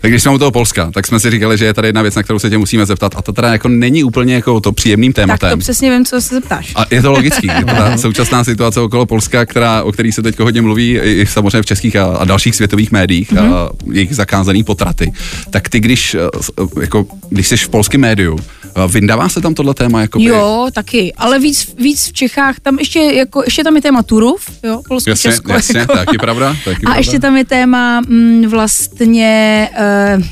Tak 0.00 0.10
když 0.10 0.22
jsme 0.22 0.32
u 0.32 0.38
toho 0.38 0.50
Polska, 0.50 0.90
tak 0.94 1.06
jsme 1.06 1.20
si 1.20 1.30
říkali, 1.30 1.58
že 1.58 1.64
je 1.64 1.74
tady 1.74 1.88
jedna 1.88 2.02
věc, 2.02 2.14
na 2.14 2.22
kterou 2.22 2.38
se 2.38 2.50
tě 2.50 2.58
musíme 2.58 2.86
zeptat. 2.86 3.12
A 3.16 3.22
to 3.22 3.32
teda 3.32 3.52
jako 3.52 3.68
není 3.68 4.04
úplně 4.04 4.34
jako 4.34 4.60
to 4.60 4.72
příjemným 4.72 5.12
Tak 5.12 5.22
tématem. 5.22 5.50
to 5.50 5.56
přesně 5.56 5.90
vím, 5.94 6.04
co 6.04 6.20
se 6.20 6.34
zeptáš. 6.34 6.72
A 6.76 6.84
je 6.90 7.02
to 7.02 7.12
logický. 7.12 7.46
Je 7.46 7.64
to 7.64 7.74
ta 7.74 7.96
současná 7.98 8.44
situace 8.44 8.80
okolo 8.80 9.06
Polska, 9.06 9.46
která, 9.46 9.82
o 9.82 9.92
který 9.92 10.12
se 10.12 10.22
teď 10.22 10.38
hodně 10.38 10.62
mluví 10.62 10.98
i 11.02 11.26
samozřejmě 11.26 11.62
v 11.62 11.66
českých 11.66 11.96
a, 11.96 12.04
a 12.04 12.24
dalších 12.24 12.54
světových 12.56 12.92
médiích, 12.92 13.32
Mhm. 13.32 13.44
mm-hmm. 13.44 13.54
a 13.56 13.70
jejich 13.92 14.14
zakázaný 14.16 14.64
potraty. 14.64 15.12
Tak 15.50 15.68
ty, 15.68 15.80
když, 15.80 16.14
s- 16.40 16.52
eh, 16.60 16.80
jako, 16.80 17.06
když 17.30 17.48
jsi 17.48 17.56
v 17.56 17.68
polském 17.68 18.00
médiu, 18.00 18.38
eh, 18.64 18.70
vyndává 18.88 19.28
se 19.28 19.40
tam 19.40 19.54
tohle 19.54 19.74
téma? 19.74 20.00
Jakoby, 20.00 20.24
Jo, 20.24 20.68
taky, 20.72 21.12
ale 21.16 21.38
víc, 21.38 21.74
víc 21.78 22.08
v 22.08 22.12
Čechách, 22.12 22.60
tam 22.60 22.78
ještě, 22.78 22.98
jako, 23.00 23.42
ještě 23.44 23.64
tam 23.64 23.76
je 23.76 23.82
téma 23.82 24.02
Turów, 24.02 24.42
jo, 24.62 24.80
Polsko, 24.88 25.10
Jasně, 25.10 25.30
Česko. 25.30 25.52
jasně, 25.52 25.78
jako. 25.80 25.92
taky 25.96 26.18
pravda. 26.18 26.56
Taky 26.64 26.76
A 26.76 26.80
pravda. 26.80 26.98
ještě 26.98 27.18
tam 27.18 27.36
je 27.36 27.44
téma 27.44 28.00
mm, 28.00 28.46
vlastně, 28.48 29.68
uh, 30.16 30.24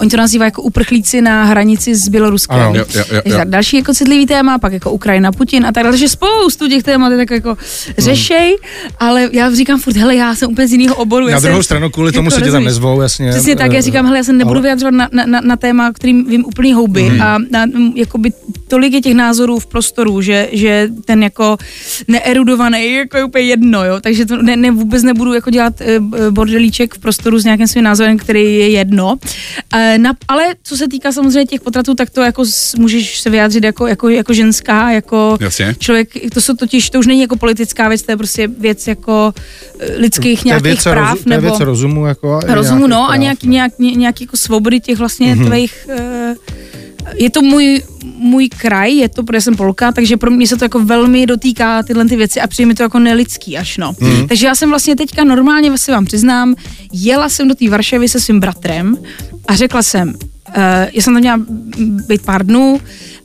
oni 0.00 0.10
to 0.10 0.16
nazývají 0.16 0.46
jako 0.46 0.62
uprchlíci 0.62 1.20
na 1.20 1.44
hranici 1.44 1.94
s 1.94 2.08
Běloruskem. 2.08 2.60
Ano. 2.60 2.74
Jo, 2.74 2.84
jo, 2.94 3.04
jo, 3.12 3.20
jo. 3.24 3.38
další 3.44 3.76
jako 3.76 3.94
citlivý 3.94 4.26
téma, 4.26 4.58
pak 4.58 4.72
jako 4.72 4.90
Ukrajina, 4.90 5.32
Putin 5.32 5.66
a 5.66 5.72
tak 5.72 5.82
dále, 5.84 5.92
takže 5.92 6.08
spoustu 6.08 6.68
těch 6.68 6.82
témat 6.82 7.10
je 7.12 7.16
tak 7.16 7.30
jako 7.30 7.56
řešej, 7.98 8.56
ale 8.98 9.28
já 9.32 9.54
říkám 9.54 9.80
furt, 9.80 9.96
hele, 9.96 10.16
já 10.16 10.34
jsem 10.34 10.50
úplně 10.50 10.68
z 10.68 10.72
jiného 10.72 10.94
oboru. 10.94 11.28
Na 11.30 11.40
jsem- 11.40 11.48
druhou 11.50 11.62
stranu, 11.62 11.90
kvůli 11.90 12.12
tomu 12.16 12.26
jako 12.26 12.38
se 12.38 12.44
tě 12.44 12.52
tam 12.52 12.64
nezvou, 12.64 13.00
jasně. 13.00 13.30
Přesně 13.30 13.56
tak, 13.56 13.72
já 13.72 13.80
říkám, 13.80 14.04
hele, 14.06 14.16
já 14.18 14.24
se 14.24 14.32
nebudu 14.32 14.54
ale- 14.56 14.62
vyjadřovat 14.62 14.94
na, 14.94 15.08
na, 15.12 15.26
na, 15.26 15.40
na 15.40 15.56
téma, 15.56 15.92
kterým 15.92 16.24
vím 16.24 16.44
úplný 16.44 16.72
houby 16.72 17.02
Mhm. 17.02 17.22
a 17.22 17.38
na, 17.50 17.66
jakoby 17.94 18.32
tolik 18.70 18.92
je 18.92 19.00
těch 19.00 19.14
názorů 19.14 19.58
v 19.58 19.66
prostoru, 19.66 20.22
že, 20.22 20.48
že 20.52 20.88
ten 21.04 21.22
jako 21.22 21.56
neerudovaný 22.08 22.94
jako 22.94 23.16
je 23.16 23.24
úplně 23.24 23.44
jedno, 23.44 23.84
jo, 23.84 24.00
takže 24.00 24.26
to 24.26 24.42
ne, 24.42 24.56
ne, 24.56 24.70
vůbec 24.70 25.02
nebudu 25.02 25.32
jako 25.34 25.50
dělat 25.50 25.80
eh, 25.80 26.00
bordelíček 26.30 26.94
v 26.94 26.98
prostoru 26.98 27.38
s 27.38 27.44
nějakým 27.44 27.66
svým 27.66 27.84
názorem, 27.84 28.18
který 28.18 28.40
je 28.42 28.68
jedno. 28.70 29.16
Eh, 29.74 29.98
na, 29.98 30.12
ale 30.28 30.44
co 30.62 30.76
se 30.76 30.88
týká 30.88 31.12
samozřejmě 31.12 31.44
těch 31.46 31.60
potratů, 31.60 31.94
tak 31.94 32.10
to 32.10 32.20
jako 32.20 32.44
s- 32.44 32.74
můžeš 32.74 33.20
se 33.20 33.30
vyjádřit 33.30 33.64
jako, 33.64 33.86
jako, 33.86 34.08
jako 34.08 34.32
ženská, 34.32 34.90
jako 34.90 35.38
Jasně. 35.40 35.74
člověk, 35.78 36.08
to 36.34 36.40
jsou 36.40 36.54
totiž, 36.54 36.90
to 36.90 36.98
už 36.98 37.06
není 37.06 37.20
jako 37.20 37.36
politická 37.36 37.88
věc, 37.88 38.02
to 38.02 38.12
je 38.12 38.16
prostě 38.16 38.48
věc 38.48 38.86
jako 38.88 39.34
eh, 39.80 39.96
lidských 39.96 40.44
nějakých 40.44 40.64
věc 40.64 40.82
práv, 40.82 41.14
rozu- 41.14 41.24
to 41.24 41.30
je 41.32 41.36
nebo... 41.36 41.48
věc 41.48 41.60
rozumu. 41.60 42.06
Jako, 42.06 42.40
a 42.48 42.54
Rozumu, 42.54 42.86
no, 42.86 43.04
a 43.04 43.06
práv, 43.06 43.20
nějak, 43.20 43.42
no. 43.44 43.50
nějak, 43.50 43.78
ně- 43.78 43.94
nějaký 43.94 44.24
jako 44.24 44.36
svobody 44.36 44.80
těch 44.80 44.98
vlastně 44.98 45.34
Mhm. 45.34 45.44
mm-hmm. 45.44 45.48
tvých... 45.50 45.86
Je 47.14 47.30
to 47.30 47.42
můj, 47.42 47.82
můj 48.20 48.48
kraj, 48.48 48.96
je 48.96 49.08
to, 49.08 49.22
protože 49.22 49.40
jsem 49.40 49.56
Polka, 49.56 49.92
takže 49.92 50.16
pro 50.16 50.30
mě 50.30 50.46
se 50.46 50.56
to 50.56 50.64
jako 50.64 50.78
velmi 50.78 51.26
dotýká 51.26 51.82
tyhle 51.82 52.04
ty 52.04 52.16
věci 52.16 52.40
a 52.40 52.46
přijde 52.46 52.66
mi 52.66 52.74
to 52.74 52.82
jako 52.82 52.98
nelidský 52.98 53.58
až 53.58 53.76
no. 53.76 53.92
Mm. 54.00 54.28
Takže 54.28 54.46
já 54.46 54.54
jsem 54.54 54.68
vlastně 54.68 54.96
teďka 54.96 55.24
normálně, 55.24 55.78
si 55.78 55.92
vám 55.92 56.04
přiznám, 56.04 56.54
jela 56.92 57.28
jsem 57.28 57.48
do 57.48 57.54
té 57.54 57.70
Varšavy 57.70 58.08
se 58.08 58.20
svým 58.20 58.40
bratrem 58.40 58.96
a 59.48 59.56
řekla 59.56 59.82
jsem, 59.82 60.08
uh, 60.08 60.14
já 60.92 61.02
jsem 61.02 61.14
tam 61.14 61.20
měla 61.20 61.40
být 62.08 62.22
pár 62.22 62.46
dnů 62.46 62.80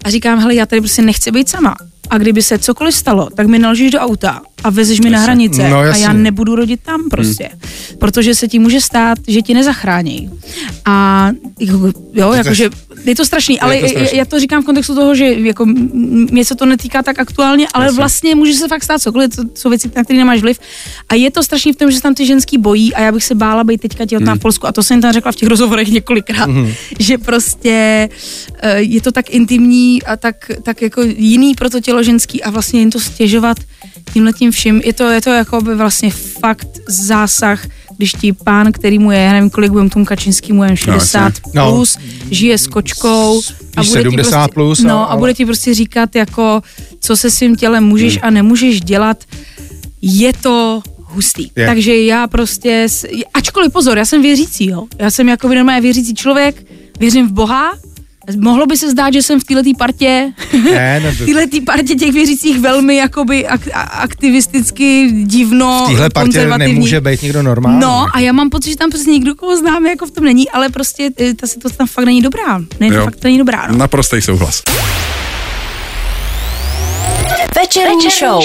a 0.05 0.09
říkám, 0.09 0.39
hele, 0.39 0.55
já 0.55 0.65
tady 0.65 0.81
prostě 0.81 1.01
nechci 1.01 1.31
být 1.31 1.49
sama. 1.49 1.75
A 2.09 2.17
kdyby 2.17 2.41
se 2.41 2.59
cokoliv 2.59 2.95
stalo, 2.95 3.29
tak 3.35 3.47
mi 3.47 3.59
naložíš 3.59 3.91
do 3.91 3.99
auta 3.99 4.41
a 4.65 4.69
vezeš 4.69 4.99
mi 4.99 5.09
na 5.09 5.19
hranice 5.19 5.69
No, 5.69 5.77
a 5.77 5.95
já 5.97 6.13
nebudu 6.13 6.55
rodit 6.55 6.79
tam 6.85 7.09
prostě. 7.09 7.49
Hmm. 7.51 7.99
Protože 7.99 8.35
se 8.35 8.47
ti 8.47 8.59
může 8.59 8.81
stát, 8.81 9.17
že 9.27 9.41
ti 9.41 9.53
nezachrání. 9.53 10.29
A 10.85 11.29
jako, 11.59 11.91
jo, 12.13 12.33
jakože 12.33 12.69
je 13.05 13.15
to 13.15 13.25
strašný, 13.25 13.59
ale 13.59 13.77
to 13.77 13.87
strašný. 13.87 14.17
já 14.17 14.25
to 14.25 14.39
říkám 14.39 14.61
v 14.63 14.65
kontextu 14.65 14.95
toho, 14.95 15.15
že 15.15 15.25
jako 15.25 15.65
mě 16.31 16.45
se 16.45 16.55
to 16.55 16.65
netýká 16.65 17.03
tak 17.03 17.19
aktuálně, 17.19 17.67
ale 17.73 17.85
Jasně. 17.85 17.97
vlastně 17.97 18.35
může 18.35 18.53
se 18.53 18.67
fakt 18.67 18.83
stát 18.83 19.01
cokoliv, 19.01 19.35
to 19.35 19.43
jsou 19.55 19.69
věci, 19.69 19.91
na 19.95 20.03
které 20.03 20.17
nemáš 20.19 20.41
vliv. 20.41 20.59
A 21.09 21.15
je 21.15 21.31
to 21.31 21.43
strašný 21.43 21.73
v 21.73 21.75
tom, 21.75 21.91
že 21.91 21.97
se 21.97 22.03
tam 22.03 22.13
ty 22.15 22.25
ženský 22.25 22.57
bojí 22.57 22.93
a 22.93 23.01
já 23.01 23.11
bych 23.11 23.23
se 23.23 23.35
bála 23.35 23.63
být 23.63 23.81
teďka 23.81 24.05
těhotná 24.05 24.31
Hmm. 24.31 24.39
v 24.39 24.41
Polsku 24.41 24.67
a 24.67 24.71
to 24.71 24.83
jsem 24.83 25.01
tam 25.01 25.13
řekla 25.13 25.31
v 25.31 25.35
těch 25.35 25.49
rozhovorech 25.49 25.87
několikrát, 25.91 26.49
že 26.99 27.17
prostě 27.17 28.09
eh, 28.61 28.81
je 28.81 29.01
to 29.01 29.11
tak 29.11 29.29
intimní 29.29 30.03
a 30.03 30.17
tak, 30.17 30.51
tak 30.63 30.81
jako 30.81 31.01
jiný 31.01 31.53
pro 31.55 31.69
to 31.69 31.79
tělo 31.81 32.03
ženský 32.03 32.43
a 32.43 32.49
vlastně 32.49 32.79
jim 32.79 32.91
to 32.91 32.99
stěžovat 32.99 33.57
tímhle 34.13 34.33
vším. 34.55 34.81
Je 34.85 34.93
to, 34.93 35.03
je 35.09 35.21
to 35.21 35.29
jako 35.29 35.61
by 35.61 35.75
vlastně 35.75 36.09
fakt 36.11 36.67
zásah, 36.87 37.65
když 37.97 38.11
ti 38.11 38.33
pán, 38.33 38.71
který 38.71 38.99
mu 38.99 39.11
je, 39.11 39.19
já 39.19 39.33
nevím, 39.33 39.49
kolik 39.49 39.71
budem 39.71 39.89
tomu 39.89 40.05
Kačinskýmu, 40.05 40.63
jen 40.63 40.75
60 40.75 41.33
No. 41.53 41.71
plus, 41.71 41.97
žije 42.31 42.57
s 42.57 42.67
kočkou. 42.67 43.41
Spíš 43.41 43.89
70 43.89 44.37
prostě, 44.37 44.53
plus, 44.53 44.79
No, 44.83 44.97
ale- 44.97 45.07
a 45.07 45.17
bude 45.17 45.33
ti 45.33 45.45
prostě 45.45 45.73
říkat, 45.73 46.15
jako, 46.15 46.61
co 46.99 47.17
se 47.17 47.31
svým 47.31 47.55
tělem 47.55 47.83
můžeš 47.83 48.13
Hmm. 48.17 48.25
a 48.25 48.29
nemůžeš 48.29 48.81
dělat. 48.81 49.23
Je 50.01 50.33
to 50.33 50.81
hustý. 50.99 51.49
Je. 51.55 51.65
Takže 51.65 51.97
já 51.97 52.27
prostě, 52.27 52.87
ačkoliv 53.33 53.71
pozor, 53.71 53.97
já 53.97 54.05
jsem 54.05 54.21
věřící, 54.21 54.65
jo. 54.69 54.85
Já 54.99 55.11
jsem 55.11 55.29
jako 55.29 55.47
normálně 55.47 55.81
věřící 55.81 56.15
člověk, 56.15 56.65
věřím 56.99 57.27
v 57.27 57.31
Boha, 57.31 57.73
Mohlo 58.37 58.65
by 58.65 58.77
se 58.77 58.89
zdát, 58.91 59.13
že 59.13 59.21
jsem 59.21 59.39
v 59.39 59.43
této 59.43 59.69
partě, 59.77 60.31
Ne, 60.63 60.99
ne, 60.99 61.11
v 61.11 61.25
této 61.25 61.65
partě 61.65 61.95
těch 61.95 62.11
věřících 62.13 62.59
velmi 62.59 62.95
jakoby 62.95 63.47
ak- 63.47 63.71
aktivisticky, 63.91 65.11
divno, 65.11 65.83
v 65.85 65.87
téhle 65.87 66.09
partě 66.09 66.25
konzervativní. 66.25 66.73
nemůže 66.73 67.01
být 67.01 67.21
nikdo 67.21 67.43
normální. 67.43 67.79
No 67.79 68.05
a 68.13 68.19
já 68.19 68.31
mám 68.31 68.49
pocit, 68.49 68.69
že 68.69 68.77
tam 68.77 68.89
přesně 68.89 69.13
nikdo, 69.13 69.35
koho 69.35 69.57
známe, 69.57 69.89
jako 69.89 70.05
v 70.05 70.11
tom 70.11 70.23
není, 70.23 70.49
ale 70.49 70.69
prostě 70.69 71.09
eh, 71.19 71.33
ta 71.33 71.47
situace 71.47 71.77
tam 71.77 71.87
fakt 71.87 72.05
není 72.05 72.21
dobrá. 72.21 72.59
Ne, 72.79 72.87
to 72.87 72.93
Jo. 72.93 73.03
fakt 73.03 73.23
není 73.23 73.37
dobrá, 73.37 73.67
no. 73.71 73.77
Naprostý 73.77 74.21
souhlas. 74.21 74.63
Večerní 77.55 78.09
show. 78.19 78.43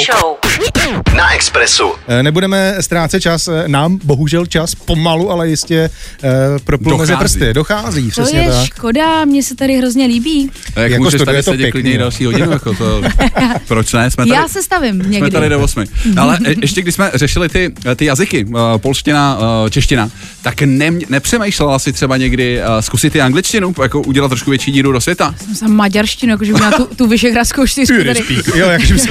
Na 1.17 1.35
Expressu. 1.35 1.93
Eh, 2.09 2.23
Nebudeme 2.23 2.75
ztrácet 2.81 3.21
čas, 3.23 3.49
eh, 3.49 3.65
nám 3.69 3.99
bohužel 4.05 4.47
čas 4.47 4.75
pomalu, 4.75 5.31
ale 5.31 5.49
jistě 5.49 5.91
uh, 6.25 6.31
proplul 6.65 6.99
mezi 6.99 7.13
Dochází. 7.13 7.25
prsty. 7.39 7.55
Dochází, 7.55 8.03
To 8.11 8.11
přesně 8.11 8.41
je 8.41 8.51
tak. 8.51 8.67
škoda, 8.67 9.25
mně 9.25 9.43
se 9.43 9.55
tady 9.57 9.77
hrozně 9.77 10.07
líbí. 10.07 10.51
A 10.77 10.81
jak 10.81 10.91
Jako 10.91 11.05
můžeš 11.05 11.23
tady 11.25 11.37
je 11.37 11.43
to 11.43 11.51
sedět 11.51 11.71
klidně 11.71 11.99
další 11.99 12.25
hodinu, 12.25 12.51
jako 12.53 12.75
to, 12.75 13.03
proč 13.69 13.93
ne, 13.93 14.11
jsme 14.11 14.25
tady, 14.27 14.37
Já 14.37 14.49
se 14.49 14.63
stavím 14.63 15.01
jsme 15.03 15.09
někdy. 15.11 15.31
tady 15.31 15.49
do 15.49 15.61
osmi. 15.61 15.85
Ale 16.17 16.39
e- 16.47 16.55
ještě 16.63 16.83
když 16.83 16.95
jsme 16.95 17.11
řešili 17.15 17.49
ty, 17.49 17.73
ty 17.97 18.05
jazyky, 18.05 18.45
uh, 18.45 18.59
polština, 18.77 19.39
čeština, 19.71 20.11
tak 20.43 20.63
ne, 20.63 20.91
nepřemýšlela 21.09 21.79
si 21.79 21.93
třeba 21.93 22.17
někdy 22.17 22.59
uh, 22.59 22.81
zkusit 22.81 23.17
i 23.17 23.21
angličtinu, 23.21 23.75
jako 23.83 24.01
udělat 24.01 24.29
trošku 24.29 24.51
větší 24.51 24.73
díru 24.73 24.93
do 24.93 25.01
světa? 25.01 25.35
Jsem 25.55 25.73
maďarštinu, 25.73 26.33
jakože 26.33 26.53
měla 26.53 26.71
tu, 26.71 26.85
tu 26.85 27.07
vyšehradskou 27.07 27.67
čtyřku 27.67 27.97
tady. 28.05 28.21
Jo, 28.55 28.69
jakže 28.69 28.99
se 28.99 29.09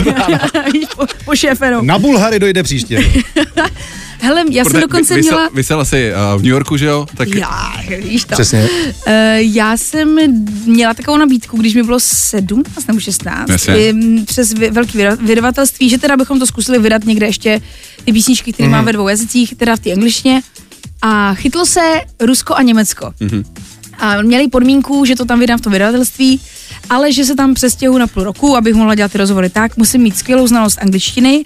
Víš, 0.73 0.85
po, 0.95 1.05
po 1.25 1.35
šéfe, 1.35 1.71
no. 1.71 1.81
Na 1.81 1.99
Bulhary 1.99 2.39
dojde 2.39 2.63
příště. 2.63 2.99
Hele, 4.21 4.43
já 4.49 4.65
jsem 4.65 4.81
dokonce 4.81 5.15
vy- 5.15 5.21
vysel- 5.21 5.37
měla... 5.37 5.49
Vysela 5.53 5.85
si 5.85 6.11
uh, 6.11 6.41
v 6.41 6.43
New 6.43 6.51
Yorku, 6.51 6.77
že 6.77 6.85
jo? 6.85 7.05
Tak 7.15 7.27
Já, 7.35 7.73
víš 8.03 8.25
to. 8.25 8.33
Přesně. 8.33 8.69
Uh, 9.07 9.13
já 9.35 9.77
jsem 9.77 10.17
měla 10.65 10.93
takovou 10.93 11.17
nabídku, 11.17 11.57
když 11.57 11.73
mi 11.75 11.83
bylo 11.83 11.99
17 11.99 12.87
nebo 12.87 12.99
16, 12.99 13.49
Jasně. 13.49 13.93
přes 14.25 14.53
vy- 14.53 14.71
velký 14.71 14.97
vyda- 14.97 15.17
vydavatelství, 15.25 15.89
že 15.89 15.97
teda 15.97 16.17
bychom 16.17 16.39
to 16.39 16.45
zkusili 16.45 16.79
vydat 16.79 17.03
někde 17.05 17.25
ještě 17.25 17.61
ty 18.05 18.13
písničky, 18.13 18.53
které 18.53 18.67
mm. 18.67 18.71
mám 18.71 18.85
ve 18.85 18.93
dvou 18.93 19.07
jazycích, 19.07 19.55
teda 19.55 19.75
v 19.75 19.79
té 19.79 19.91
angličtině. 19.91 20.41
A 21.01 21.33
chytlo 21.33 21.65
se 21.65 22.01
Rusko 22.19 22.55
a 22.55 22.61
Německo. 22.61 23.13
Mm. 23.19 23.43
A 23.97 24.21
měli 24.21 24.47
podmínku, 24.47 25.05
že 25.05 25.15
to 25.15 25.25
tam 25.25 25.39
vydám 25.39 25.59
v 25.59 25.61
tom 25.61 25.73
vydavatelství, 25.73 26.41
ale 26.89 27.13
že 27.13 27.25
se 27.25 27.35
tam 27.35 27.53
přestěhu 27.53 27.97
na 27.97 28.07
půl 28.07 28.23
roku, 28.23 28.55
abych 28.57 28.73
mohla 28.73 28.95
dělat 28.95 29.11
ty 29.11 29.17
rozhovory 29.17 29.49
tak, 29.49 29.77
musím 29.77 30.01
mít 30.01 30.17
skvělou 30.17 30.47
znalost 30.47 30.77
angličtiny, 30.81 31.43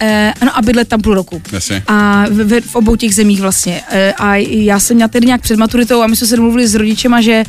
eh, 0.00 0.34
ano, 0.40 0.56
a 0.56 0.62
bydlet 0.62 0.88
tam 0.88 1.00
půl 1.02 1.14
roku. 1.14 1.42
Jasně. 1.52 1.82
A 1.86 2.24
v, 2.28 2.44
v, 2.44 2.60
v 2.60 2.74
obou 2.74 2.96
těch 2.96 3.14
zemích 3.14 3.40
vlastně. 3.40 3.82
Eh, 3.90 4.12
A 4.12 4.36
já 4.36 4.80
jsem 4.80 4.94
měla 4.94 5.08
tedy 5.08 5.26
nějak 5.26 5.40
před 5.40 5.58
maturitou 5.58 6.02
a 6.02 6.06
my 6.06 6.16
jsme 6.16 6.26
se 6.26 6.36
domluvili 6.36 6.68
s 6.68 6.74
rodičema, 6.74 7.20
že 7.20 7.44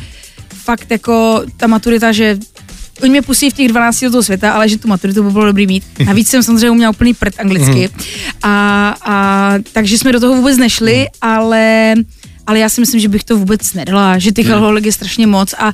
fakt 0.53 0.91
jako 0.91 1.43
ta 1.57 1.67
maturita, 1.67 2.11
že 2.11 2.37
Oni 3.01 3.09
mě 3.09 3.21
pustí 3.21 3.49
v 3.49 3.53
těch 3.53 3.67
12 3.67 4.01
do 4.01 4.11
toho 4.11 4.23
světa, 4.23 4.53
ale 4.53 4.69
že 4.69 4.77
tu 4.77 4.87
maturitu 4.87 5.23
by 5.23 5.31
bylo 5.31 5.45
dobrý 5.45 5.67
mít. 5.67 5.83
Navíc 6.05 6.29
jsem 6.29 6.43
samozřejmě 6.43 6.71
uměla 6.71 6.89
úplný 6.89 7.13
prd 7.13 7.39
anglicky. 7.39 7.89
A, 8.43 8.95
a 9.01 9.53
takže 9.73 9.97
jsme 9.97 10.11
do 10.11 10.19
toho 10.19 10.35
vůbec 10.35 10.57
nešli, 10.57 11.07
ale 11.21 11.93
ale 12.47 12.59
já 12.59 12.69
si 12.69 12.81
myslím, 12.81 12.99
že 12.99 13.09
bych 13.09 13.23
to 13.23 13.37
vůbec 13.37 13.73
nedala, 13.73 14.17
že 14.17 14.31
těch 14.31 14.49
alkoholik 14.49 14.85
je 14.85 14.91
strašně 14.91 15.27
moc 15.27 15.53
a, 15.53 15.73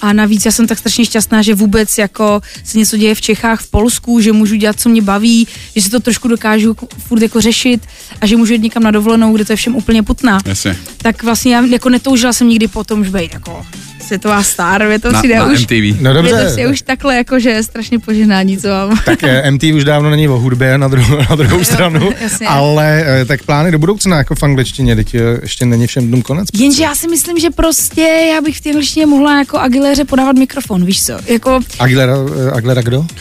a 0.00 0.12
navíc 0.12 0.46
já 0.46 0.52
jsem 0.52 0.66
tak 0.66 0.78
strašně 0.78 1.04
šťastná, 1.04 1.42
že 1.42 1.54
vůbec 1.54 1.98
jako 1.98 2.40
se 2.64 2.78
něco 2.78 2.96
děje 2.96 3.14
v 3.14 3.20
Čechách, 3.20 3.60
v 3.60 3.70
Polsku, 3.70 4.20
že 4.20 4.32
můžu 4.32 4.54
dělat, 4.54 4.80
co 4.80 4.88
mě 4.88 5.02
baví, 5.02 5.48
že 5.76 5.82
si 5.82 5.90
to 5.90 6.00
trošku 6.00 6.28
dokážu 6.28 6.68
jako 6.68 6.88
furt 6.98 7.22
jako 7.22 7.40
řešit 7.40 7.82
a 8.20 8.26
že 8.26 8.36
můžu 8.36 8.52
jít 8.52 8.62
někam 8.62 8.82
na 8.82 8.90
dovolenou, 8.90 9.32
kde 9.32 9.44
to 9.44 9.52
je 9.52 9.56
všem 9.56 9.76
úplně 9.76 10.02
putná. 10.02 10.38
Jasně. 10.46 10.76
Tak 10.96 11.22
vlastně 11.22 11.54
já 11.54 11.66
jako 11.66 11.88
netoužila 11.88 12.32
jsem 12.32 12.48
nikdy 12.48 12.68
potom, 12.68 13.04
že 13.04 13.10
být 13.10 13.34
jako 13.34 13.66
světová 14.06 14.42
star, 14.42 14.86
mě 14.88 14.98
to 14.98 15.12
na, 15.12 15.18
přijde 15.18 15.36
na 15.36 15.46
už, 15.46 15.60
MTV. 15.62 15.72
No 15.72 15.82
mě 15.82 16.02
to 16.02 16.12
dobře. 16.36 16.46
přijde 16.52 16.68
už 16.68 16.82
takhle 16.82 17.16
jako, 17.16 17.38
že 17.38 17.50
je 17.50 17.62
strašně 17.62 17.98
požehnání, 17.98 18.58
co 18.58 18.68
mám. 18.68 18.98
Tak 19.04 19.24
eh, 19.24 19.50
MT 19.50 19.62
už 19.62 19.84
dávno 19.84 20.10
není 20.10 20.28
o 20.28 20.38
hudbě 20.38 20.78
na 20.78 20.88
druhou, 20.88 21.16
na 21.30 21.36
druhou 21.36 21.64
stranu, 21.64 22.10
jasně. 22.20 22.46
ale 22.46 23.04
eh, 23.06 23.24
tak 23.24 23.42
plány 23.42 23.70
do 23.70 23.78
budoucna 23.78 24.16
jako 24.16 24.34
v 24.34 24.42
angličtině, 24.42 24.96
teď 24.96 25.14
eh, 25.14 25.20
ještě 25.42 25.66
není 25.66 25.86
všem 25.86 26.06
dnům 26.08 26.22
konec. 26.22 26.48
Jenže 26.54 26.82
já 26.82 26.94
si 26.94 27.08
myslím, 27.08 27.38
že 27.38 27.50
prostě 27.50 28.00
já 28.34 28.40
bych 28.40 28.56
v 28.56 28.60
té 28.60 28.70
angličtině 28.70 29.06
mohla 29.06 29.38
jako 29.38 29.58
Aguiléře 29.58 30.04
podávat 30.04 30.36
mikrofon, 30.36 30.84
víš 30.84 31.04
co? 31.04 31.12
Jako, 31.26 31.60
Aguilera, 31.78 32.14
Aguilera 32.54 32.82
kdo? 32.82 33.06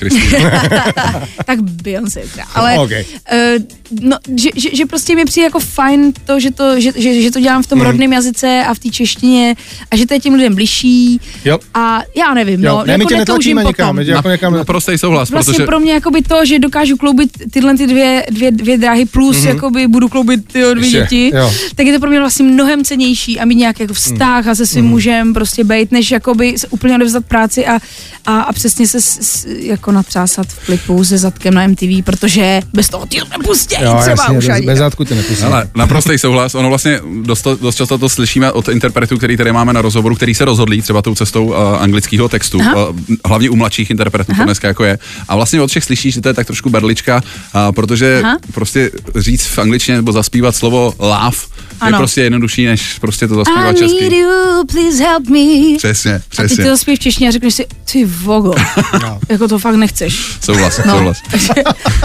Tak 1.46 1.60
Beyoncé. 1.62 2.22
Ale 2.56 2.78
Ok. 2.80 2.92
uh, 2.92 3.64
no, 4.02 4.18
že, 4.38 4.50
že, 4.56 4.76
že, 4.76 4.86
prostě 4.86 5.16
mi 5.16 5.26
přijde 5.26 5.46
jako 5.46 5.60
fajn 5.60 6.14
to, 6.26 6.40
že 6.40 6.52
to, 6.52 6.80
že, 6.80 6.92
že, 6.96 7.22
že 7.22 7.32
to 7.32 7.40
dělám 7.40 7.64
v 7.64 7.68
tom 7.68 7.80
Mhm. 7.80 7.88
rodném 7.88 8.14
jazyce 8.14 8.64
a 8.68 8.74
v 8.74 8.80
té 8.80 8.90
češtině 8.90 9.56
a 9.92 9.96
že 9.96 10.06
to 10.08 10.14
je 10.14 10.20
těm 10.20 10.34
lidem 10.34 10.56
bližší. 10.74 11.20
Jo. 11.46 11.60
A 11.74 12.02
já 12.16 12.34
nevím, 12.34 12.64
Jo, 12.64 12.72
no, 12.72 12.84
ne, 12.86 12.98
my 12.98 13.04
jako 13.04 13.10
tě 13.10 13.18
netlačíme 13.18 13.62
potom. 13.62 13.70
nikam, 13.70 13.96
my 13.96 14.06
tě 14.06 14.12
jako 14.12 14.30
někam... 14.30 14.54
Naprostý 14.54 14.98
souhlas, 14.98 15.30
Vlastně 15.30 15.54
protože 15.54 15.66
pro 15.66 15.80
mě 15.80 15.94
jakoby 15.94 16.22
to, 16.22 16.46
že 16.46 16.60
dokážu 16.60 16.98
kloubit 16.98 17.30
tyhle 17.52 17.78
ty 17.78 17.88
dvě, 17.88 18.26
dvě, 18.32 18.52
dvě 18.52 18.78
dráhy 18.78 19.06
plus, 19.06 19.38
mm-hmm. 19.38 19.48
jakoby 19.48 19.88
budu 19.88 20.10
kloubit 20.10 20.54
ty 20.54 20.60
dvě 20.74 20.86
Ještě, 20.86 21.00
děti, 21.00 21.32
jo. 21.36 21.54
tak 21.76 21.86
je 21.86 21.94
to 21.94 22.00
pro 22.00 22.10
mě 22.10 22.20
vlastně 22.20 22.46
mnohem 22.46 22.84
cenější 22.84 23.40
a 23.40 23.46
mít 23.46 23.56
nějaký 23.56 23.84
jako 23.84 23.94
vztah 23.94 24.48
a 24.48 24.56
se 24.56 24.68
svým 24.68 24.86
mužem 24.86 25.34
prostě 25.34 25.64
bejt, 25.64 25.92
než 25.92 26.12
jakoby 26.12 26.54
se 26.58 26.68
úplně 26.68 26.96
odevzdat 26.96 27.26
práci 27.26 27.66
a, 27.66 27.80
a, 28.26 28.42
a 28.42 28.54
přesně 28.54 28.88
se 28.88 29.02
s, 29.02 29.20
s, 29.22 29.46
jako 29.46 29.92
natřásat 29.92 30.48
v 30.48 30.66
klipu 30.66 31.06
se 31.06 31.18
zadkem 31.18 31.54
na 31.54 31.68
MTV, 31.68 32.04
protože 32.04 32.62
bez 32.74 32.90
toho 32.90 33.06
ty 33.06 33.18
nepustí 33.38 33.76
Jo, 33.82 33.98
třeba 34.02 34.10
jasně, 34.10 34.38
už 34.38 34.48
bez, 34.48 34.56
ani. 34.56 34.66
bez 34.66 34.80
zátku 34.80 35.04
tě 35.04 35.16
nepustím. 35.16 35.48
Ale 35.48 35.70
naprostý 35.76 36.18
souhlas. 36.18 36.56
Ono 36.56 36.70
vlastně 36.70 37.00
dost, 37.22 37.48
dost 37.62 37.76
často 37.76 37.98
to 37.98 38.10
slyšíme 38.10 38.52
od 38.52 38.68
interpretů, 38.68 39.18
který 39.18 39.38
tady 39.38 39.52
máme 39.52 39.74
na 39.74 39.82
rozhovoru, 39.82 40.16
který 40.16 40.36
se 40.36 40.46
rozhodlí 40.64 40.82
třeba 40.82 41.02
tou 41.02 41.16
cestou 41.16 41.46
uh, 41.46 41.56
anglického 41.56 42.30
textu, 42.30 42.60
Aha. 42.62 42.90
uh, 42.90 42.96
hlavně 43.26 43.50
u 43.50 43.56
mladších 43.56 43.90
interpretů, 43.90 44.34
to 44.38 44.44
dneska 44.44 44.68
jako 44.68 44.84
je. 44.84 45.00
A 45.28 45.36
vlastně 45.36 45.62
od 45.62 45.68
všech 45.68 45.84
slyšíš, 45.84 46.14
že 46.14 46.22
to 46.22 46.28
je 46.30 46.34
tak 46.34 46.48
trošku 46.48 46.70
berlička, 46.70 47.22
uh, 47.24 47.72
protože 47.72 48.22
Aha. 48.24 48.38
prostě 48.54 48.92
říct 49.16 49.46
v 49.46 49.60
angličtině 49.60 49.98
nebo 49.98 50.12
zaspívat 50.12 50.56
slovo 50.56 50.94
love 51.00 51.38
je 51.74 51.88
Ano. 51.88 51.98
prostě 51.98 52.22
jednodušší, 52.22 52.66
než 52.66 53.00
prostě 53.00 53.28
to 53.28 53.34
I 53.34 53.38
zaspívat 53.38 53.66
need 53.66 53.78
česky. 53.78 54.16
you, 54.16 54.30
please 54.72 55.04
help 55.04 55.28
me. 55.28 55.78
Přesně, 55.78 56.16
A 56.16 56.20
ty 56.20 56.24
přesně. 56.30 56.64
to 56.64 56.70
zaspíš 56.70 57.00
v 57.00 57.02
češtině 57.02 57.28
a 57.30 57.32
řekneš 57.32 57.54
si, 57.54 57.66
ty 57.92 58.06
vogo, 58.06 58.54
No. 59.04 59.20
jako 59.30 59.48
to 59.48 59.60
fakt 59.60 59.76
nechceš. 59.76 60.38
Souhlas, 60.42 60.80
No, 60.86 60.94
souhlas. 60.98 61.18
takže, 61.32 61.48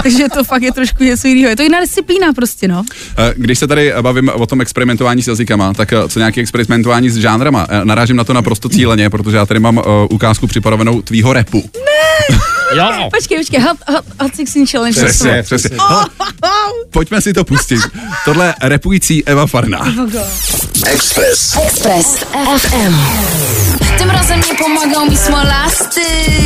takže 0.03 0.25
to 0.35 0.45
fakt 0.45 0.63
je 0.63 0.73
trošku 0.73 1.05
něco 1.05 1.29
jiného. 1.29 1.49
Je 1.51 1.57
to 1.57 1.63
jiná 1.63 1.81
disciplína 1.81 2.33
prostě, 2.33 2.69
no. 2.69 2.85
Eh, 3.19 3.35
Když 3.37 3.59
se 3.59 3.67
tady 3.67 3.93
bavím 4.03 4.31
o 4.35 4.47
tom 4.47 4.61
experimentování 4.61 5.23
s 5.23 5.27
jazykama, 5.29 5.75
tak 5.75 5.93
eh, 5.93 6.09
co 6.09 6.19
nějaké 6.19 6.41
experimentování 6.41 7.11
s 7.11 7.17
žánrama? 7.17 7.67
Eh, 7.71 7.85
Narážím 7.85 8.17
na 8.17 8.25
to 8.25 8.33
naprosto 8.33 8.69
cíleně, 8.69 9.11
protože 9.11 9.37
já 9.37 9.47
tady 9.47 9.61
mám 9.61 9.77
uh, 9.77 9.83
ukázku 10.11 10.47
připravenou 10.47 11.03
tvýho 11.03 11.33
repu. 11.33 11.71
Jo. 12.77 13.09
Počkej, 13.11 13.39
počkej, 13.39 13.61
Hot, 13.61 13.77
hot, 13.89 14.05
hot 14.21 14.33
16 14.37 14.71
Challenge. 14.71 15.05
Přesně, 15.05 15.43
přesně. 15.43 15.77
Hele, 15.89 16.05
Pojďme 16.91 17.21
si 17.21 17.33
to 17.33 17.45
pustit. 17.45 17.81
Tohle 18.25 18.55
repující 18.63 19.25
Eva 19.27 19.47
Farná. 19.47 19.79
Express. 20.87 21.57
Express 21.65 22.25
FM. 22.59 22.95
Tym 23.99 24.11
razem 24.11 24.41
nie 24.41 24.55
pomagał 24.55 25.11
mi 25.11 25.17
smolasty 25.17 26.01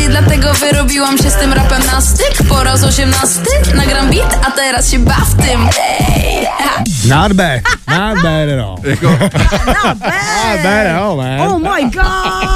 Dlatego 0.09 0.55
wyrobiłam 0.55 1.19
się 1.19 1.31
z 1.31 1.35
tym 1.35 1.53
rapem 1.53 1.87
na 1.87 2.01
styk 2.01 2.35
Po 2.49 2.65
raz 2.65 2.85
osiemnasty 2.85 3.51
nagram 3.75 4.11
beat, 4.11 4.39
a 4.47 4.51
teraz 4.51 4.91
się 4.91 4.99
baw 4.99 5.35
tym 5.47 5.69
Ej, 5.81 6.47
ha. 6.59 6.83
Not 7.09 7.33
bad, 7.33 7.61
not 7.89 8.23
bad 8.23 8.49
at 8.49 8.59
all. 8.59 8.79
Jako, 8.91 9.07
Not 9.11 10.63
bad 10.63 10.87
at 10.87 10.97
all, 11.03 11.17
man. 11.17 11.41
Oh 11.41 11.59
my 11.59 11.91
god! 11.91 12.52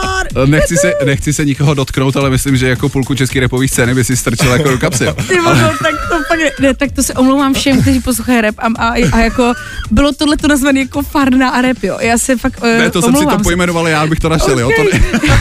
Nechci, 0.46 0.76
se, 0.76 0.92
nechci 1.04 1.32
se 1.32 1.44
nikoho 1.44 1.74
dotknout, 1.74 2.16
ale 2.16 2.30
myslím, 2.30 2.56
že 2.56 2.68
jako 2.68 2.88
půlku 2.88 3.14
české 3.14 3.40
repové 3.40 3.68
scény 3.68 3.94
by 3.94 4.04
si 4.04 4.16
strčil 4.16 4.50
jako 4.52 4.68
do 4.70 4.78
kapsy. 4.78 5.04
Ty 5.28 5.38
vogo, 5.40 5.60
tak 5.82 5.94
to 6.10 6.16
fakt, 6.28 6.38
ne, 6.38 6.50
ne, 6.60 6.74
tak 6.74 6.92
to 6.92 7.02
se 7.02 7.14
omlouvám 7.14 7.54
všem, 7.54 7.82
kteří 7.82 8.00
poslouchají 8.00 8.40
rap 8.40 8.54
a, 8.58 8.66
a, 8.66 8.92
a 9.12 9.18
jako 9.18 9.54
bylo 9.90 10.12
tohle 10.12 10.36
to 10.36 10.48
nazvané 10.48 10.80
jako 10.80 11.02
farna 11.02 11.48
a 11.50 11.62
rap, 11.62 11.82
jo. 11.82 11.98
Já 12.00 12.18
se 12.18 12.36
fakt 12.36 12.60
uh, 12.62 12.68
Ne, 12.68 12.90
to 12.90 13.02
jsem 13.02 13.16
si 13.16 13.26
to 13.26 13.38
pojmenoval, 13.38 13.88
já 13.88 14.06
bych 14.06 14.18
to 14.20 14.28
našel, 14.28 14.58
jo. 14.60 14.70
To 14.76 14.84
ne, 14.84 15.00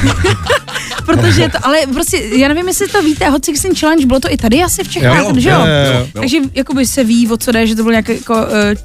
Protože 1.05 1.49
to, 1.49 1.57
ale 1.61 1.77
prostě, 1.93 2.21
já 2.35 2.47
nevím, 2.47 2.67
jestli 2.67 2.87
to 2.87 3.01
víte, 3.01 3.29
Hot 3.29 3.45
16 3.45 3.79
Challenge, 3.79 4.05
bylo 4.05 4.19
to 4.19 4.31
i 4.31 4.37
tady 4.37 4.63
asi 4.63 4.83
v 4.83 4.87
Čechách, 4.89 5.17
Jo, 5.19 5.33
že 5.37 5.49
jo, 5.49 5.55
jo? 5.59 5.65
jo, 5.65 5.99
jo. 5.99 6.07
Takže 6.13 6.37
jakoby 6.53 6.85
se 6.85 7.03
ví, 7.03 7.27
o 7.29 7.37
co 7.37 7.51
jde, 7.51 7.67
že 7.67 7.75
to 7.75 7.83
byl 7.83 7.91
nějaký 7.91 8.11
jako 8.11 8.33
uh, 8.33 8.39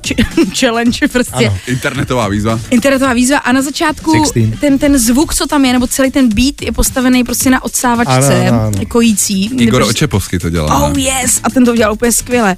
ch- 0.07 0.59
challenge 0.61 1.09
prostě. 1.09 1.35
Ano. 1.47 1.59
internetová 1.67 2.29
výzva. 2.29 2.61
Internetová 2.71 3.13
výzva 3.13 3.39
a 3.39 3.53
na 3.53 3.63
začátku 3.63 4.13
16. 4.27 4.61
ten, 4.61 4.79
ten 4.79 4.99
zvuk, 4.99 5.35
co 5.35 5.47
tam 5.47 5.65
je, 5.65 5.73
nebo 5.73 5.87
celý 5.87 6.00
ten 6.11 6.29
beat 6.29 6.63
je 6.63 6.73
postavený 6.73 7.25
prostě 7.25 7.51
na 7.51 7.65
odsávačce 7.65 8.47
Ano, 8.49 8.49
ano, 8.61 8.61
ano. 8.77 8.87
kojící. 8.89 9.45
Igor 9.45 9.81
Nebo- 9.81 9.91
Očepovský 9.91 10.39
to 10.39 10.51
dělá. 10.51 10.83
Oh 10.89 10.99
yes, 10.99 11.41
a 11.43 11.51
ten 11.51 11.65
to 11.65 11.73
udělal 11.73 11.93
úplně 11.93 12.13
skvěle. 12.13 12.57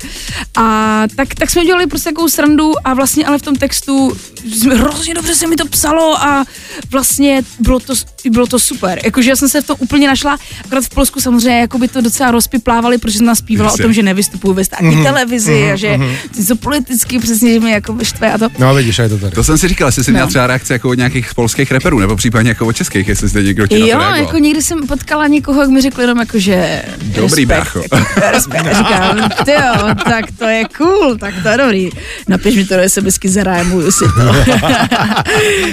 A 0.57 1.03
tak, 1.17 1.35
tak 1.35 1.51
jsme 1.51 1.65
dělali 1.65 1.87
prostě 1.87 2.11
takovou 2.11 2.29
srandu 2.29 2.73
a 2.85 2.95
vlastně 2.95 3.27
ale 3.27 3.39
v 3.39 3.43
tom 3.43 3.57
textu 3.57 4.17
jsme- 4.53 4.75
hrozně 4.75 5.15
dobře 5.15 5.35
se 5.35 5.47
mi 5.47 5.57
to 5.57 5.67
psalo 5.67 6.23
a 6.23 6.45
vlastně 6.91 7.43
bylo 7.61 7.81
to, 7.81 7.95
bylo 8.31 8.47
to 8.47 8.59
super. 8.59 9.01
Jakože 9.05 9.31
já 9.31 9.37
jsem 9.37 9.49
se 9.49 9.61
v 9.63 9.67
tom 9.67 9.77
úplně 9.81 10.07
našla, 10.09 10.39
akorát 10.65 10.85
v 10.85 10.89
Polsku 10.89 11.21
samozřejmě 11.21 11.61
jako 11.61 11.79
by 11.79 11.89
to 11.89 12.01
docela 12.01 12.31
rozpiplávali, 12.31 12.99
protože 12.99 13.19
jsem 13.19 13.37
zpívala 13.37 13.71
Jasně. 13.71 13.85
o 13.85 13.87
tom, 13.87 13.93
že 13.93 14.03
nevystupuju 14.03 14.55
ve 14.55 14.65
státní 14.65 14.89
mm-hmm, 14.97 15.03
televizi 15.03 15.73
a 15.73 15.77
že 15.77 15.99
něco 16.39 16.57
politicky 16.57 17.19
přesně, 17.19 17.53
že 17.55 17.61
mi 17.61 17.71
jako 17.71 17.97
štve 18.03 18.33
a 18.33 18.39
to. 18.39 18.49
No 18.59 18.75
vidíš, 18.75 18.99
a 18.99 19.03
je 19.03 19.09
to 19.09 19.19
tady. 19.19 19.35
To 19.35 19.45
jsem 19.45 19.59
si 19.59 19.69
říkal, 19.69 19.89
jestli 19.89 20.05
jsi 20.05 20.11
měl 20.13 20.27
třeba 20.27 20.47
reakce 20.47 20.73
jako 20.73 20.89
od 20.89 20.95
nějakých 20.95 21.35
polských 21.35 21.73
reperů, 21.73 21.99
nebo 21.99 22.17
případně 22.17 22.49
jako 22.49 22.67
od 22.67 22.73
českých, 22.77 23.09
jestli 23.09 23.29
jestli 23.39 23.45
někdo 23.47 23.67
ti 23.67 23.75
na 23.79 23.87
Jo, 23.87 23.99
reagoval. 23.99 24.17
jako 24.21 24.39
někdy 24.39 24.63
jsem 24.63 24.87
potkala 24.87 25.27
někoho, 25.27 25.61
jak 25.61 25.71
mi 25.71 25.81
řekl 25.81 26.01
jenom 26.01 26.19
jako, 26.19 26.39
že 26.39 26.83
Dobrý 27.03 27.47
brácho. 27.47 27.81
respekt, 27.81 28.09
jako, 28.17 28.31
respekt. 28.33 28.77
Říkám, 28.77 29.31
ty 29.45 29.53
jo, 29.53 29.95
tak 30.05 30.25
to 30.39 30.45
je 30.45 30.65
cool, 30.79 31.17
tak 31.19 31.35
to 31.43 31.49
je 31.49 31.57
dobrý. 31.57 31.91
Napiš 32.29 32.57
mi 32.57 32.65
to 32.65 32.77
do 32.77 32.83
SMSky, 32.89 33.29
zarámuju 33.29 33.93
si 33.93 34.05
to. 34.05 34.35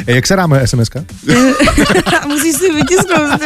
Jak 0.12 0.28
se 0.28 0.36
rámuje 0.36 0.68
SMSka? 0.68 1.04
Musíš 2.28 2.56
si 2.56 2.74
vytisknout. 2.74 3.42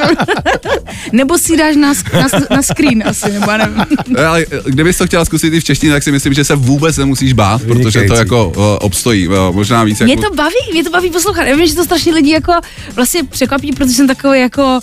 Nebo 1.12 1.38
si 1.38 1.58
dáš 1.58 1.76
na, 1.76 1.94
sk- 1.94 2.14
na, 2.50 2.56
na 2.56 2.62
screen 2.62 3.04
asi, 3.06 3.32
nebo 3.32 3.52
já 3.52 3.58
nevím. 3.58 3.86
Ale 4.28 4.46
eh, 4.52 4.60
kdybys 4.66 4.98
to 4.98 5.06
chtěla 5.08 5.26
zkusit 5.26 5.54
i 5.54 5.60
v 5.60 5.64
češtině, 5.64 5.94
tak 5.94 6.04
si 6.04 6.12
myslím, 6.12 6.34
že 6.34 6.44
se 6.44 6.56
vůbec 6.56 6.98
nemusíš 6.98 7.34
bát, 7.34 7.62
protože 7.62 7.84
to 7.84 8.00
Vynikající. 8.00 8.14
jako 8.20 8.46
uh, 8.58 8.64
obstojí. 8.80 9.28
Uh, 9.28 9.34
možná 9.52 9.84
víc 9.84 10.00
Mě 10.00 10.14
jako... 10.14 10.30
to 10.30 10.36
baví, 10.36 10.56
mě 10.72 10.84
to 10.84 10.90
baví 10.90 11.10
poslouchat. 11.10 11.44
Já 11.44 11.56
vím, 11.56 11.68
že 11.68 11.76
to 11.76 11.84
strašně 11.84 12.14
lidi 12.14 12.32
jako 12.32 12.54
vlastně 12.96 13.24
překvapí, 13.24 13.72
protože 13.72 14.03
jsem 14.04 14.16
takový 14.16 14.40
jako, 14.40 14.80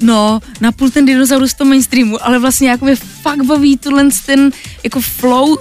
no, 0.00 0.40
napůl 0.60 0.90
ten 0.90 1.04
dinosaurus 1.04 1.54
toho 1.54 1.68
mainstreamu, 1.68 2.26
ale 2.26 2.38
vlastně 2.38 2.68
jako 2.68 2.84
mě 2.84 2.96
fakt 2.96 3.42
baví 3.42 3.76
tuhle 3.76 4.08
ten 4.26 4.50
jako 4.84 5.00
flow 5.00 5.48
uh, 5.48 5.56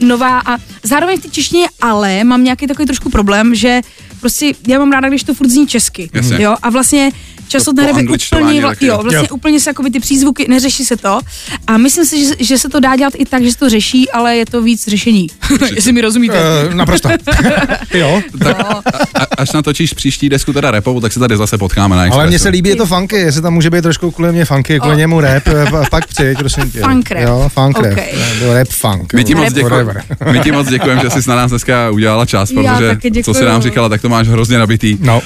nová 0.00 0.38
a 0.46 0.56
zároveň 0.82 1.18
v 1.18 1.22
té 1.22 1.28
češtině, 1.28 1.66
ale 1.80 2.24
mám 2.24 2.44
nějaký 2.44 2.66
takový 2.66 2.86
trošku 2.86 3.10
problém, 3.10 3.54
že 3.54 3.80
prostě 4.20 4.52
já 4.68 4.78
mám 4.78 4.92
ráda, 4.92 5.08
když 5.08 5.24
to 5.24 5.34
furt 5.34 5.48
zní 5.48 5.66
česky. 5.66 6.10
Jasně. 6.12 6.42
Jo, 6.42 6.56
a 6.62 6.70
vlastně 6.70 7.12
často 7.48 7.72
To 7.72 7.82
to 7.82 7.88
poangličtování 7.88 8.46
úplně, 8.46 8.60
vla, 8.60 8.74
jo, 8.80 8.98
vlastně 9.02 9.28
Jo. 9.30 9.36
úplně 9.36 9.60
se 9.60 9.70
jakoby 9.70 9.90
ty 9.90 10.00
přízvuky, 10.00 10.46
neřeší 10.48 10.84
se 10.84 10.96
to. 10.96 11.20
A 11.66 11.78
myslím 11.78 12.04
si, 12.04 12.24
že, 12.24 12.34
že 12.38 12.58
se 12.58 12.68
to 12.68 12.80
dá 12.80 12.96
dělat 12.96 13.12
i 13.16 13.24
tak, 13.24 13.42
že 13.42 13.52
se 13.52 13.58
to 13.58 13.68
řeší, 13.68 14.10
ale 14.10 14.36
je 14.36 14.46
to 14.46 14.62
víc 14.62 14.88
řešení. 14.88 15.26
Jestli 15.74 15.92
mi 15.92 16.00
rozumíte. 16.00 16.38
Uh, 16.68 16.74
naprosto. 16.74 17.08
jo. 17.94 18.22
Tak, 18.38 18.60
a, 18.60 18.82
a, 19.14 19.23
až 19.38 19.52
natočíš 19.52 19.92
příští 19.92 20.28
desku 20.28 20.52
teda 20.52 20.70
repovou, 20.70 21.00
tak 21.00 21.12
se 21.12 21.20
tady 21.20 21.36
zase 21.36 21.58
potkáme 21.58 21.96
na 21.96 22.00
Ale 22.02 22.06
Expressu. 22.08 22.28
mně 22.28 22.38
se 22.38 22.48
líbí, 22.48 22.70
je 22.70 22.76
to 22.76 22.86
funky, 22.86 23.16
jestli 23.16 23.42
tam 23.42 23.54
může 23.54 23.70
být 23.70 23.82
trošku 23.82 24.10
kvůli 24.10 24.32
mě 24.32 24.44
funky, 24.44 24.78
kvůli 24.80 24.94
O. 24.94 24.98
němu 24.98 25.20
rap, 25.20 25.42
eh, 25.46 25.66
pa- 25.70 25.84
pak 25.90 26.06
přijď, 26.06 26.38
prosím 26.38 26.70
tě. 26.70 26.80
Funk 26.80 27.10
rap. 27.10 27.22
Jo, 27.22 27.48
funk 27.54 27.78
rap. 27.78 27.92
Okay. 27.92 28.12
Rap 28.54 28.68
funk. 28.68 29.14
My 29.14 29.24
ti 29.24 29.34
moc 29.34 29.44
Rap 29.44 29.52
děkujeme, 29.54 29.84
whatever. 29.84 30.32
my 30.32 30.40
ti 30.40 30.52
moc 30.52 30.68
děkujeme, 30.68 31.02
že 31.02 31.10
jsi 31.22 31.28
na 31.30 31.36
nás 31.36 31.50
dneska 31.50 31.90
udělala 31.90 32.26
čas, 32.26 32.52
protože 32.54 33.22
co 33.24 33.34
jsi 33.34 33.44
nám 33.44 33.62
říkala, 33.62 33.88
tak 33.88 34.00
to 34.02 34.08
máš 34.08 34.28
hrozně 34.28 34.58
nabitý. 34.58 34.96
No. 35.00 35.16
Uh, 35.16 35.22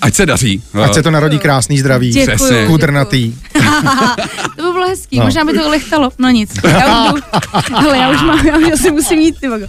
ať 0.00 0.14
se 0.14 0.26
daří. 0.26 0.62
Ať 0.84 0.94
se 0.94 1.02
to 1.02 1.10
narodí 1.10 1.38
krásný 1.38 1.78
zdraví, 1.78 2.10
Děkuju. 2.12 2.66
Kudrnatý. 2.66 3.32
to 4.56 4.62
by 4.62 4.72
bylo 4.72 4.88
hezký, 4.88 5.16
No. 5.16 5.20
no. 5.22 5.26
možná 5.26 5.44
by 5.44 5.52
to 5.52 5.70
lechtalo, 5.70 6.10
no 6.18 6.28
nic. 6.30 6.50
Já 6.64 7.12
už 7.12 7.20
jdu, 7.70 7.88
ale 7.88 7.98
já 7.98 8.10
už 8.10 8.22
mám, 8.22 8.46
já 8.46 8.56
už 8.58 8.72
asi 8.72 8.90
musím 8.90 9.18
jít, 9.18 9.40
ty 9.40 9.48
vago. 9.48 9.66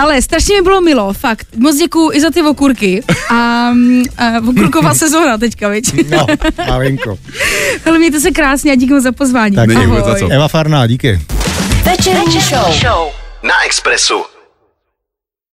Ale 0.00 0.22
strašně 0.22 0.56
mi 0.56 0.62
bylo 0.62 0.80
milo, 0.80 1.12
fakt. 1.12 1.46
Moc 1.56 1.76
děkuju 1.76 2.10
i 2.12 2.20
za 2.20 2.30
ty 2.30 2.42
okurky. 2.42 3.02
A, 3.30 3.70
mm, 3.72 4.02
a 4.18 4.24
okurková 4.48 4.94
sezóna 4.94 5.38
teďka, 5.38 5.68
viď? 5.68 6.10
No, 6.10 6.26
malinko. 6.68 7.18
Ale 7.86 7.98
mějte 7.98 8.20
se 8.20 8.30
krásně 8.30 8.72
a 8.72 8.74
díky 8.74 8.92
moc 8.92 9.02
za 9.02 9.12
pozvání. 9.12 9.56
Tak. 9.56 9.70
Ahoj. 9.70 10.02
za 10.06 10.14
co. 10.14 10.28
Eva 10.32 10.48
Farná, 10.48 10.86
díky. 10.86 11.20
Večerní 11.84 12.32
show. 12.32 13.08
Na 13.42 13.64
Expressu. 13.66 14.14